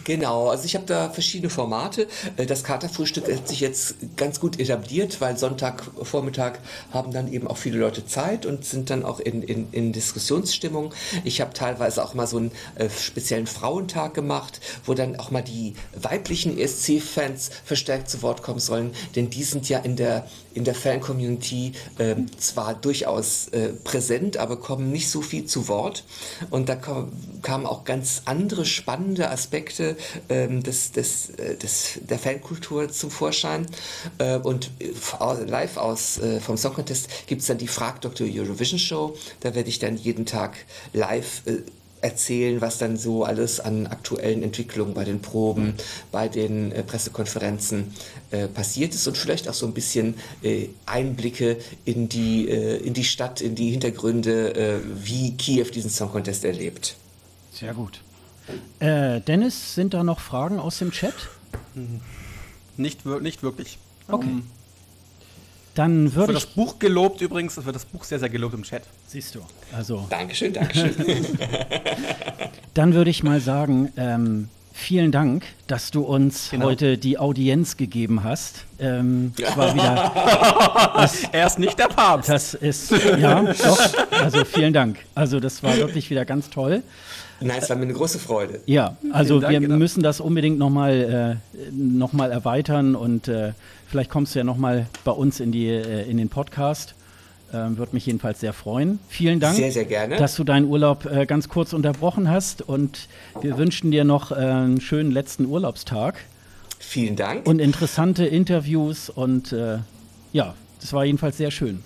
Genau, 0.04 0.48
also 0.48 0.64
ich 0.64 0.74
habe 0.74 0.86
da 0.86 1.10
verschiedene 1.10 1.50
Formate. 1.50 2.08
Äh, 2.36 2.46
das 2.46 2.64
Katerfrühstück 2.64 3.32
hat 3.32 3.48
sich 3.48 3.60
jetzt 3.60 3.96
ganz 4.16 4.40
gut 4.40 4.58
etabliert, 4.58 5.20
weil 5.20 5.36
Sonntagvormittag 5.36 6.58
haben 6.92 7.12
dann 7.12 7.32
eben 7.32 7.46
auch 7.48 7.56
viele 7.56 7.78
Leute 7.78 8.06
Zeit 8.06 8.46
und 8.46 8.64
sind 8.64 8.90
dann 8.90 9.04
auch 9.04 9.20
in, 9.20 9.42
in, 9.42 9.68
in 9.72 9.92
Diskussionsstimmung. 9.92 10.92
Ich 11.24 11.40
habe 11.40 11.52
teilweise 11.52 12.04
auch 12.04 12.14
mal 12.14 12.26
so 12.26 12.38
einen 12.38 12.52
äh, 12.76 12.88
speziellen 12.90 13.46
Frauentag 13.46 14.14
gemacht, 14.14 14.60
wo 14.84 14.94
dann 14.94 15.16
auch 15.16 15.30
mal 15.30 15.42
die 15.42 15.74
weiblichen 15.94 16.58
ESC-Fans 16.58 17.50
verstärkt 17.64 18.10
zu 18.10 18.22
Wort 18.22 18.42
kommen 18.42 18.60
sollen, 18.60 18.92
denn 19.16 19.30
die 19.30 19.44
sind 19.44 19.68
ja 19.68 19.78
in 19.78 19.96
der, 19.96 20.26
in 20.58 20.64
der 20.64 20.74
Fan-Community 20.74 21.72
äh, 21.98 22.16
zwar 22.36 22.74
durchaus 22.74 23.46
äh, 23.48 23.68
präsent, 23.84 24.36
aber 24.36 24.56
kommen 24.56 24.90
nicht 24.90 25.08
so 25.08 25.22
viel 25.22 25.44
zu 25.44 25.68
Wort. 25.68 26.02
Und 26.50 26.68
da 26.68 26.74
kamen 26.74 27.64
auch 27.64 27.84
ganz 27.84 28.22
andere 28.24 28.64
spannende 28.64 29.30
Aspekte 29.30 29.96
ähm, 30.28 30.64
des, 30.64 30.90
des, 30.90 31.30
äh, 31.30 31.56
des, 31.56 32.00
der 32.02 32.18
Fankultur 32.18 32.88
zum 32.88 33.10
Vorschein. 33.12 33.66
Äh, 34.18 34.38
und 34.38 34.72
live 35.46 35.76
aus 35.76 36.18
äh, 36.18 36.40
vom 36.40 36.56
Song 36.56 36.74
Contest 36.74 37.08
gibt 37.28 37.42
es 37.42 37.46
dann 37.46 37.58
die 37.58 37.68
Frag 37.68 38.00
Dr. 38.00 38.26
Eurovision 38.28 38.80
Show. 38.80 39.16
Da 39.38 39.54
werde 39.54 39.68
ich 39.68 39.78
dann 39.78 39.96
jeden 39.96 40.26
Tag 40.26 40.56
live 40.92 41.42
äh, 41.46 41.62
erzählen, 42.00 42.60
was 42.60 42.78
dann 42.78 42.96
so 42.96 43.24
alles 43.24 43.60
an 43.60 43.86
aktuellen 43.86 44.42
Entwicklungen 44.42 44.94
bei 44.94 45.04
den 45.04 45.20
Proben, 45.20 45.74
bei 46.12 46.28
den 46.28 46.72
äh, 46.72 46.82
Pressekonferenzen 46.82 47.92
äh, 48.30 48.48
passiert 48.48 48.94
ist 48.94 49.06
und 49.06 49.16
vielleicht 49.16 49.48
auch 49.48 49.54
so 49.54 49.66
ein 49.66 49.74
bisschen 49.74 50.14
äh, 50.42 50.68
Einblicke 50.86 51.58
in 51.84 52.08
die, 52.08 52.48
äh, 52.48 52.76
in 52.78 52.94
die 52.94 53.04
Stadt, 53.04 53.40
in 53.40 53.54
die 53.54 53.70
Hintergründe, 53.70 54.54
äh, 54.54 54.80
wie 54.94 55.36
Kiew 55.36 55.66
diesen 55.74 55.90
Song 55.90 56.10
Contest 56.10 56.44
erlebt. 56.44 56.96
Sehr 57.52 57.74
gut. 57.74 58.00
Äh, 58.78 59.20
Dennis, 59.20 59.74
sind 59.74 59.94
da 59.94 60.04
noch 60.04 60.20
Fragen 60.20 60.58
aus 60.58 60.78
dem 60.78 60.90
Chat? 60.90 61.14
Nicht, 62.76 63.04
nicht 63.04 63.42
wirklich. 63.42 63.78
Okay. 64.08 64.26
Um, 64.26 64.42
dann 65.78 66.12
würde 66.14 66.32
ich. 66.32 66.40
das 66.40 66.46
Buch 66.46 66.80
gelobt 66.80 67.20
übrigens, 67.20 67.56
es 67.56 67.64
wird 67.64 67.76
das 67.76 67.84
Buch 67.84 68.02
sehr, 68.02 68.18
sehr 68.18 68.28
gelobt 68.28 68.54
im 68.54 68.64
Chat. 68.64 68.82
Siehst 69.06 69.36
du. 69.36 69.40
Also. 69.72 70.06
Dankeschön, 70.10 70.52
Dankeschön. 70.52 70.92
dann 72.74 72.94
würde 72.94 73.10
ich 73.10 73.22
mal 73.22 73.40
sagen, 73.40 73.92
ähm, 73.96 74.48
vielen 74.72 75.12
Dank, 75.12 75.44
dass 75.68 75.92
du 75.92 76.02
uns 76.02 76.50
genau. 76.50 76.66
heute 76.66 76.98
die 76.98 77.16
Audienz 77.18 77.76
gegeben 77.76 78.24
hast. 78.24 78.64
Ähm, 78.80 79.32
war 79.54 79.72
wieder. 79.74 80.12
Das, 80.98 81.22
er 81.30 81.46
ist 81.46 81.60
nicht 81.60 81.78
der 81.78 81.86
Papst. 81.86 82.28
Das 82.28 82.54
ist, 82.54 82.90
ja, 82.90 83.40
doch. 83.42 83.78
Also 84.10 84.44
vielen 84.44 84.72
Dank. 84.72 84.98
Also, 85.14 85.38
das 85.38 85.62
war 85.62 85.76
wirklich 85.76 86.10
wieder 86.10 86.24
ganz 86.24 86.50
toll. 86.50 86.82
Nein, 87.40 87.58
es 87.62 87.70
war 87.70 87.76
mir 87.76 87.82
eine 87.82 87.92
große 87.92 88.18
Freude. 88.18 88.60
Ja, 88.66 88.96
also 89.12 89.40
Dank, 89.40 89.52
wir 89.52 89.60
genau. 89.60 89.76
müssen 89.76 90.02
das 90.02 90.20
unbedingt 90.20 90.58
nochmal 90.58 91.40
äh, 91.50 91.72
noch 91.72 92.12
erweitern 92.14 92.94
und 92.94 93.28
äh, 93.28 93.52
vielleicht 93.86 94.10
kommst 94.10 94.34
du 94.34 94.40
ja 94.40 94.44
nochmal 94.44 94.86
bei 95.04 95.12
uns 95.12 95.40
in, 95.40 95.52
die, 95.52 95.68
äh, 95.68 96.08
in 96.08 96.16
den 96.16 96.28
Podcast. 96.28 96.94
Ähm, 97.52 97.78
Würde 97.78 97.94
mich 97.94 98.04
jedenfalls 98.04 98.40
sehr 98.40 98.52
freuen. 98.52 98.98
Vielen 99.08 99.40
Dank, 99.40 99.56
sehr, 99.56 99.72
sehr 99.72 99.86
gerne. 99.86 100.16
dass 100.16 100.34
du 100.36 100.44
deinen 100.44 100.66
Urlaub 100.66 101.06
äh, 101.06 101.24
ganz 101.24 101.48
kurz 101.48 101.72
unterbrochen 101.72 102.28
hast 102.28 102.60
und 102.60 103.08
wir 103.40 103.56
wünschen 103.56 103.90
dir 103.90 104.04
noch 104.04 104.32
äh, 104.32 104.34
einen 104.34 104.80
schönen 104.80 105.10
letzten 105.10 105.46
Urlaubstag. 105.46 106.16
Vielen 106.78 107.16
Dank. 107.16 107.46
Und 107.46 107.60
interessante 107.60 108.26
Interviews 108.26 109.08
und 109.08 109.52
äh, 109.52 109.78
ja, 110.32 110.54
das 110.80 110.92
war 110.92 111.04
jedenfalls 111.04 111.38
sehr 111.38 111.50
schön. 111.50 111.82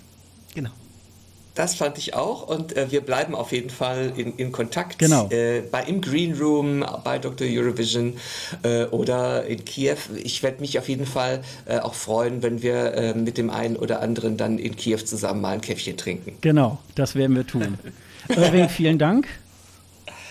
Das 1.55 1.75
fand 1.75 1.99
ich 1.99 2.15
auch 2.15 2.47
und 2.47 2.75
äh, 2.75 2.91
wir 2.91 3.01
bleiben 3.01 3.35
auf 3.35 3.51
jeden 3.51 3.69
Fall 3.69 4.13
in, 4.17 4.35
in 4.37 4.51
Kontakt. 4.51 4.97
Genau. 4.97 5.29
Äh, 5.29 5.61
bei, 5.61 5.83
Im 5.83 6.01
Green 6.01 6.35
Room, 6.35 6.83
bei 7.03 7.19
Dr. 7.19 7.47
Eurovision 7.47 8.17
äh, 8.63 8.85
oder 8.85 9.45
in 9.45 9.63
Kiew. 9.63 9.97
Ich 10.23 10.41
werde 10.41 10.61
mich 10.61 10.79
auf 10.79 10.89
jeden 10.89 11.05
Fall 11.05 11.43
äh, 11.65 11.77
auch 11.77 11.93
freuen, 11.93 12.41
wenn 12.41 12.63
wir 12.63 12.93
äh, 12.95 13.13
mit 13.13 13.37
dem 13.37 13.51
einen 13.51 13.75
oder 13.75 14.01
anderen 14.01 14.35
dann 14.35 14.57
in 14.57 14.75
Kiew 14.75 14.97
zusammen 14.97 15.41
mal 15.41 15.53
ein 15.53 15.61
Käffchen 15.61 15.95
trinken. 15.95 16.37
Genau, 16.41 16.79
das 16.95 17.13
werden 17.13 17.35
wir 17.35 17.45
tun. 17.45 17.77
Irving, 18.29 18.69
vielen 18.69 18.97
Dank 18.97 19.27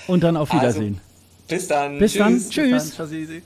und 0.08 0.24
dann 0.24 0.36
auf 0.36 0.50
also, 0.50 0.60
Wiedersehen. 0.60 1.00
Also, 1.00 1.46
bis 1.48 1.68
dann. 1.68 1.98
Bis 1.98 2.12
Tschüss. 2.12 2.18
dann. 2.18 2.50
Tschüss. 2.50 2.96
Bis 2.96 2.96
dann. 2.96 3.42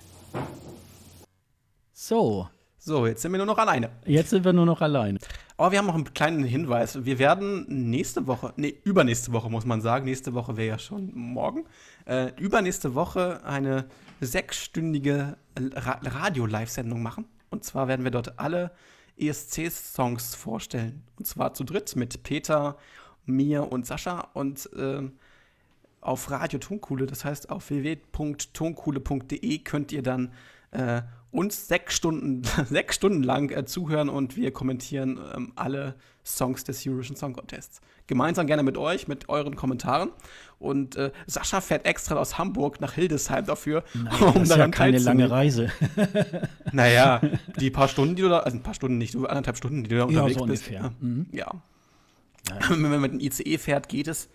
So. 1.93 2.49
So, 2.87 3.05
jetzt 3.05 3.21
sind 3.21 3.33
wir 3.33 3.39
nur 3.39 3.47
noch 3.47 3.59
alleine. 3.59 3.91
Jetzt 4.05 4.31
sind 4.31 4.45
wir 4.45 4.53
nur 4.53 4.65
noch 4.65 4.81
alleine. 4.81 5.19
Aber 5.57 5.73
wir 5.73 5.79
haben 5.81 5.87
noch 5.87 5.97
einen 5.97 6.15
kleinen 6.15 6.45
Hinweis. 6.45 7.05
Wir 7.05 7.19
werden 7.19 7.67
nächste 7.91 8.29
Woche, 8.29 8.53
nee, 8.55 8.77
übernächste 8.85 9.33
Woche 9.33 9.51
muss 9.51 9.67
man 9.67 9.81
sagen, 9.81 10.05
nächste 10.05 10.35
Woche 10.35 10.57
wäre 10.57 10.69
ja 10.69 10.79
schon 10.79 11.11
morgen, 11.13 11.65
äh, 12.05 12.31
übernächste 12.41 12.95
Woche 12.95 13.45
eine 13.45 13.87
sechsstündige 14.21 15.37
Ra 15.59 15.99
Radio-Live-Sendung 16.01 17.03
machen. 17.03 17.25
Und 17.51 17.65
zwar 17.65 17.89
werden 17.89 18.05
wir 18.05 18.13
dort 18.13 18.39
alle 18.39 18.71
ESC-Songs 19.19 20.37
vorstellen. 20.37 21.03
Und 21.19 21.27
zwar 21.27 21.55
zu 21.55 21.65
dritt 21.65 21.97
mit 21.97 22.23
Peter, 22.23 22.77
mir 23.25 23.73
und 23.73 23.85
Sascha 23.85 24.29
und 24.33 24.71
äh, 24.77 25.03
auf 26.01 26.31
Radio 26.31 26.61
Tonkuhle, 26.61 27.07
das 27.07 27.25
heißt 27.25 27.51
auf 27.51 27.69
www.tonkuhle.de 27.69 29.59
könnt 29.59 29.91
ihr 29.91 30.05
dann 30.05 30.33
äh, 30.71 31.03
uns 31.37 31.69
sechs 31.69 31.95
Stunden, 31.95 32.43
sechs 32.69 32.97
Stunden 32.97 33.23
lang 33.23 33.51
äh, 33.51 33.65
zuhören 33.67 34.09
und 34.09 34.37
wir 34.37 34.53
kommentieren 34.53 35.21
ähm, 35.35 35.53
alle 35.55 35.95
Songs 36.25 36.65
des 36.65 36.87
Eurovision 36.87 37.17
Song 37.17 37.35
Contests. 37.35 37.81
Gemeinsam 38.09 38.47
gerne 38.47 38.63
mit 38.63 38.77
euch, 38.77 39.09
mit 39.09 39.29
euren 39.29 39.57
Kommentaren. 39.57 40.11
Und 40.59 40.97
äh, 40.97 41.11
Sascha 41.27 41.61
fährt 41.61 41.87
extra 41.87 42.17
aus 42.17 42.39
Hamburg 42.39 42.81
nach 42.81 42.95
Hildesheim 42.95 43.45
dafür, 43.45 43.85
Nein, 43.95 44.15
um 44.21 44.35
das 44.35 44.51
ist 44.51 44.57
ja 44.57 44.69
keine 44.69 44.99
lange 44.99 45.31
Reise. 45.31 45.71
naja, 46.73 47.21
die 47.61 47.71
paar 47.71 47.89
Stunden, 47.89 48.17
die 48.17 48.23
du 48.23 48.29
da, 48.29 48.39
also 48.41 48.57
ein 48.57 48.63
paar 48.63 48.75
Stunden 48.75 48.99
nicht, 48.99 49.15
du 49.15 49.27
anderthalb 49.27 49.57
Stunden, 49.57 49.85
die 49.85 49.91
du 49.91 49.97
da 49.99 50.05
unterwegs 50.05 50.35
ja, 50.35 50.41
so 50.41 50.47
bist. 50.47 50.67
Ungefähr. 50.69 50.93
Mhm. 51.01 51.27
Ja. 51.33 51.51
Wenn 52.69 52.81
man 52.81 53.01
mit 53.01 53.13
dem 53.13 53.21
ICE 53.21 53.59
fährt, 53.59 53.89
geht 53.89 54.09
es. 54.09 54.29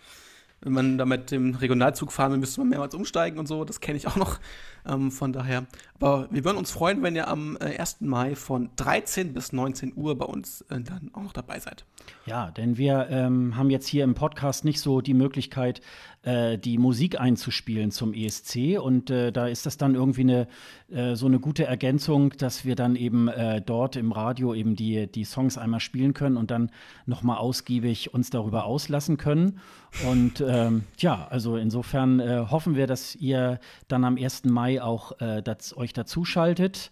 Wenn 0.61 0.73
man 0.73 0.97
da 0.97 1.05
mit 1.05 1.31
dem 1.31 1.55
Regionalzug 1.55 2.11
fahren 2.11 2.31
will, 2.31 2.39
müsste 2.39 2.61
man 2.61 2.69
mehrmals 2.69 2.93
umsteigen 2.93 3.39
und 3.39 3.47
so. 3.47 3.65
Das 3.65 3.81
kenne 3.81 3.97
ich 3.97 4.07
auch 4.07 4.15
noch. 4.15 4.39
Ähm, 4.87 5.11
von 5.11 5.31
daher. 5.33 5.65
Aber 5.99 6.27
wir 6.31 6.43
würden 6.43 6.57
uns 6.57 6.71
freuen, 6.71 7.03
wenn 7.03 7.15
ihr 7.15 7.27
am 7.27 7.57
äh, 7.59 7.77
1. 7.77 8.01
Mai 8.01 8.35
von 8.35 8.69
13 8.77 9.33
bis 9.33 9.53
19 9.53 9.93
Uhr 9.95 10.17
bei 10.17 10.25
uns 10.25 10.61
äh, 10.69 10.81
dann 10.81 11.11
auch 11.13 11.21
noch 11.21 11.33
dabei 11.33 11.59
seid. 11.59 11.85
Ja, 12.25 12.51
denn 12.51 12.77
wir 12.77 13.07
ähm, 13.09 13.57
haben 13.57 13.69
jetzt 13.69 13.87
hier 13.87 14.03
im 14.03 14.15
Podcast 14.15 14.65
nicht 14.65 14.79
so 14.79 15.01
die 15.01 15.13
Möglichkeit, 15.13 15.81
äh, 16.23 16.57
die 16.57 16.77
Musik 16.77 17.19
einzuspielen 17.19 17.89
zum 17.89 18.13
ESC. 18.13 18.79
Und 18.79 19.09
äh, 19.09 19.31
da 19.31 19.47
ist 19.47 19.65
das 19.65 19.77
dann 19.77 19.95
irgendwie 19.95 20.21
eine, 20.21 20.47
äh, 20.91 21.15
so 21.15 21.25
eine 21.25 21.39
gute 21.39 21.65
Ergänzung, 21.65 22.31
dass 22.37 22.63
wir 22.63 22.75
dann 22.75 22.95
eben 22.95 23.27
äh, 23.27 23.61
dort 23.61 23.95
im 23.95 24.11
Radio 24.11 24.53
eben 24.53 24.75
die, 24.75 25.07
die 25.07 25.23
Songs 25.23 25.57
einmal 25.57 25.79
spielen 25.79 26.13
können 26.13 26.37
und 26.37 26.51
dann 26.51 26.69
nochmal 27.07 27.37
ausgiebig 27.37 28.13
uns 28.13 28.29
darüber 28.29 28.65
auslassen 28.65 29.17
können. 29.17 29.59
Und 30.07 30.43
ähm, 30.47 30.83
ja, 30.99 31.27
also 31.29 31.57
insofern 31.57 32.19
äh, 32.19 32.45
hoffen 32.51 32.75
wir, 32.75 32.85
dass 32.85 33.15
ihr 33.15 33.59
dann 33.87 34.03
am 34.03 34.17
1. 34.17 34.45
Mai 34.45 34.81
auch 34.81 35.11
das, 35.43 35.75
euch 35.75 35.93
dazuschaltet. 35.93 36.91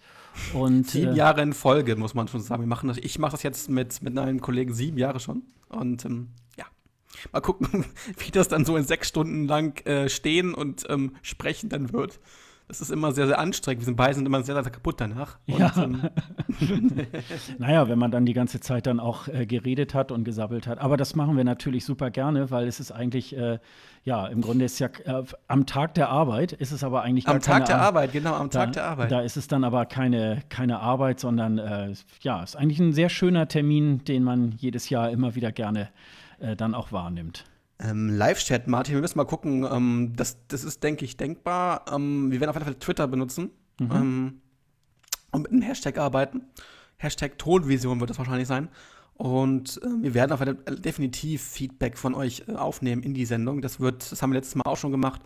Und, 0.54 0.88
sieben 0.90 1.16
Jahre 1.16 1.42
in 1.42 1.54
Folge, 1.54 1.96
muss 1.96 2.14
man 2.14 2.28
schon 2.28 2.42
sagen. 2.42 2.64
Wir 2.64 2.68
machen 2.68 2.88
das, 2.88 2.98
ich 2.98 3.20
mache 3.20 3.34
das 3.34 3.44
jetzt 3.44 3.70
mit, 3.70 4.02
mit 4.02 4.18
einem 4.18 4.42
Kollegen 4.42 4.74
sieben 4.74 4.98
Jahre 4.98 5.20
schon. 5.20 5.44
Und 5.70 6.06
ähm, 6.06 6.30
Mal 7.32 7.42
gucken, 7.42 7.86
wie 8.18 8.32
das 8.32 8.48
dann 8.48 8.66
so 8.66 8.78
in 8.78 8.84
sechs 8.84 9.08
Stunden 9.08 9.48
lang 9.48 9.86
äh, 9.86 10.10
stehen 10.10 10.54
und 10.54 10.86
ähm, 10.90 11.16
sprechen 11.22 11.70
dann 11.70 11.92
wird. 11.94 12.20
Das 12.68 12.82
ist 12.82 12.92
immer 12.92 13.12
sehr, 13.14 13.26
sehr 13.26 13.40
anstrengend. 13.40 13.82
Wir 13.82 13.86
sind 13.86 13.96
beide 13.96 14.14
sind 14.14 14.28
immer 14.28 14.44
sehr, 14.44 14.54
sehr 14.62 14.72
kaputt 14.72 15.02
danach. 15.02 15.40
Und, 15.48 15.58
Ja. 15.58 15.74
ähm, 15.76 16.02
Naja, 17.58 17.90
wenn 17.90 17.98
man 18.00 18.12
dann 18.12 18.26
die 18.28 18.34
ganze 18.34 18.60
Zeit 18.60 18.86
dann 18.86 19.00
auch 19.00 19.28
äh, 19.28 19.46
geredet 19.48 19.94
hat 19.94 20.12
und 20.12 20.24
gesabbelt 20.24 20.68
hat. 20.68 20.78
Aber 20.80 20.98
das 20.98 21.16
machen 21.16 21.36
wir 21.38 21.44
natürlich 21.44 21.84
super 21.86 22.12
gerne, 22.12 22.52
weil 22.52 22.68
es 22.68 22.80
ist 22.80 22.92
eigentlich, 22.92 23.36
äh, 23.36 23.58
ja, 24.04 24.28
im 24.28 24.42
Grunde 24.42 24.66
ist 24.66 24.78
ja 24.80 24.88
äh, 25.06 25.24
am 25.48 25.66
Tag 25.66 25.96
der 25.96 26.10
Arbeit 26.10 26.52
ist 26.54 26.72
es 26.72 26.84
aber 26.84 27.02
eigentlich 27.02 27.26
gar 27.26 27.36
am 27.36 27.42
Tag 27.42 27.66
der 27.66 27.78
Ar- 27.78 27.88
Arbeit, 27.88 28.12
genau, 28.14 28.36
am 28.36 28.50
Da, 28.52 28.66
Tag 28.66 28.74
der 28.74 28.86
Arbeit. 28.86 29.12
Da 29.12 29.22
ist 29.22 29.36
es 29.38 29.48
dann 29.48 29.64
aber 29.64 29.86
keine, 29.86 30.44
keine 30.50 30.80
Arbeit, 30.80 31.20
sondern 31.20 31.58
äh, 31.58 31.94
ja, 32.22 32.44
ist 32.44 32.56
eigentlich 32.56 32.80
ein 32.80 32.94
sehr 32.94 33.10
schöner 33.10 33.48
Termin, 33.48 34.04
den 34.06 34.24
man 34.24 34.52
jedes 34.58 34.90
Jahr 34.90 35.10
immer 35.10 35.34
wieder 35.36 35.52
gerne 35.52 35.82
äh, 35.82 35.88
dann 36.40 36.74
auch 36.74 36.92
wahrnimmt. 36.92 37.46
Ähm, 37.80 38.10
Live-Chat, 38.10 38.68
Martin, 38.68 38.96
wir 38.96 39.02
müssen 39.02 39.18
mal 39.18 39.26
gucken. 39.26 39.66
Ähm, 39.70 40.14
das, 40.16 40.38
das 40.48 40.64
ist, 40.64 40.84
denke 40.84 41.06
ich, 41.06 41.16
denkbar. 41.18 41.86
Ähm, 41.92 42.32
wir 42.32 42.40
werden 42.40 42.50
auf 42.50 42.56
jeden 42.56 42.66
Fall 42.66 42.76
Twitter 42.76 43.08
benutzen 43.08 43.52
ähm, 43.80 44.42
und 45.32 45.42
mit 45.44 45.52
einem 45.52 45.62
Hashtag 45.62 45.98
arbeiten. 45.98 46.42
Hashtag 46.98 47.38
Tonvision 47.38 48.00
wird 48.00 48.10
das 48.10 48.18
wahrscheinlich 48.18 48.48
sein. 48.48 48.68
Und 49.14 49.80
ähm, 49.84 50.04
wir 50.04 50.14
werden 50.14 50.32
auf 50.32 50.40
jeden 50.40 50.58
Fall 50.64 50.76
definitiv 50.78 51.42
Feedback 51.42 51.98
von 51.98 52.16
euch 52.16 52.44
äh, 52.48 52.54
aufnehmen 52.54 53.04
in 53.04 53.14
die 53.14 53.26
Sendung. 53.26 53.62
Das 53.62 53.80
wird, 53.80 54.12
das 54.12 54.22
haben 54.22 54.32
wir 54.32 54.36
letztes 54.40 54.56
Mal 54.56 54.64
auch 54.66 54.78
schon 54.78 54.92
gemacht. 54.92 55.22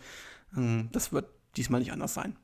Ähm, 0.56 0.88
das 0.92 1.12
wird 1.12 1.26
diesmal 1.56 1.80
nicht 1.80 1.92
anders 1.92 2.14
sein. 2.14 2.36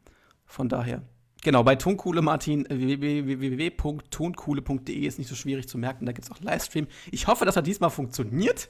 Von 0.45 0.69
daher. 0.69 1.03
Genau, 1.43 1.63
bei 1.63 1.77
Tonkuhle, 1.77 2.23
Martin, 2.23 2.67
äh, 2.67 3.01
www.tonkuhle.de 3.01 5.07
ist 5.07 5.19
nicht 5.19 5.29
so 5.29 5.35
schwierig 5.35 5.69
zu 5.69 5.79
merken. 5.79 6.07
Da 6.07 6.13
gibt 6.13 6.27
es 6.27 6.31
auch 6.31 6.41
Livestream. 6.41 6.87
Ich 7.11 7.27
hoffe, 7.27 7.45
dass 7.45 7.57
er 7.57 7.63
diesmal 7.63 7.91
funktioniert. 7.91 8.69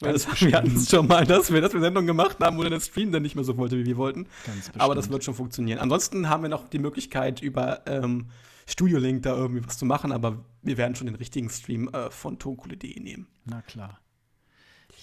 Weil 0.00 0.14
das, 0.14 0.40
wir 0.40 0.56
hatten 0.56 0.76
es 0.76 0.88
schon 0.88 1.06
mal, 1.06 1.26
dass 1.26 1.52
wir, 1.52 1.60
dass 1.60 1.74
wir 1.74 1.80
Sendung 1.80 2.06
gemacht 2.06 2.38
haben, 2.40 2.56
wo 2.56 2.64
der 2.64 2.80
Stream 2.80 3.12
dann 3.12 3.22
nicht 3.22 3.34
mehr 3.34 3.44
so 3.44 3.58
wollte, 3.58 3.76
wie 3.76 3.84
wir 3.84 3.98
wollten. 3.98 4.26
Ganz 4.46 4.70
Aber 4.78 4.94
das 4.94 5.10
wird 5.10 5.24
schon 5.24 5.34
funktionieren. 5.34 5.78
Ansonsten 5.78 6.30
haben 6.30 6.42
wir 6.42 6.48
noch 6.48 6.68
die 6.68 6.78
Möglichkeit, 6.78 7.42
über 7.42 7.82
ähm, 7.86 8.28
Studio 8.66 8.98
Link 8.98 9.24
da 9.24 9.36
irgendwie 9.36 9.66
was 9.66 9.76
zu 9.76 9.84
machen, 9.84 10.12
aber 10.12 10.42
wir 10.62 10.78
werden 10.78 10.94
schon 10.94 11.06
den 11.06 11.16
richtigen 11.16 11.50
Stream 11.50 11.88
äh, 11.88 12.10
von 12.10 12.38
tonkuhle.de 12.38 12.98
nehmen. 12.98 13.26
Na 13.44 13.60
klar. 13.62 14.00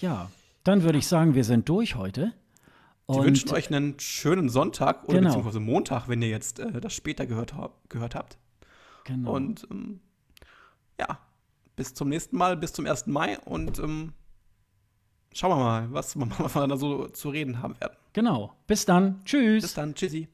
Ja, 0.00 0.30
dann 0.64 0.82
würde 0.82 0.98
ich 0.98 1.06
sagen, 1.06 1.34
wir 1.34 1.44
sind 1.44 1.68
durch 1.68 1.94
heute. 1.94 2.32
Und 3.16 3.24
wünschen 3.24 3.50
euch 3.52 3.74
einen 3.74 3.98
schönen 3.98 4.48
Sonntag 4.50 5.04
oder 5.04 5.14
Genau. 5.18 5.28
beziehungsweise 5.30 5.60
Montag, 5.60 6.08
wenn 6.08 6.20
ihr 6.20 6.28
jetzt 6.28 6.58
äh, 6.58 6.80
das 6.80 6.92
später 6.92 7.26
gehört, 7.26 7.54
gehört 7.88 8.14
habt. 8.14 8.38
genau. 9.04 9.32
Und 9.34 9.66
ähm, 9.70 10.00
ja, 11.00 11.18
bis 11.74 11.94
zum 11.94 12.10
nächsten 12.10 12.36
Mal, 12.36 12.56
bis 12.56 12.72
zum 12.74 12.84
1. 12.86 13.06
Mai 13.06 13.38
und 13.40 13.78
ähm, 13.78 14.12
schauen 15.32 15.50
wir 15.52 15.56
mal, 15.64 15.92
was, 15.92 16.16
wir 16.18 16.66
da 16.68 16.76
so 16.76 17.08
zu 17.08 17.30
reden 17.30 17.62
haben 17.62 17.80
werden. 17.80 17.96
genau. 18.12 18.52
Bis 18.66 18.84
dann. 18.84 19.24
Tschüss. 19.24 19.62
Bis 19.62 19.74
dann, 19.74 19.94
tschüssi. 19.94 20.28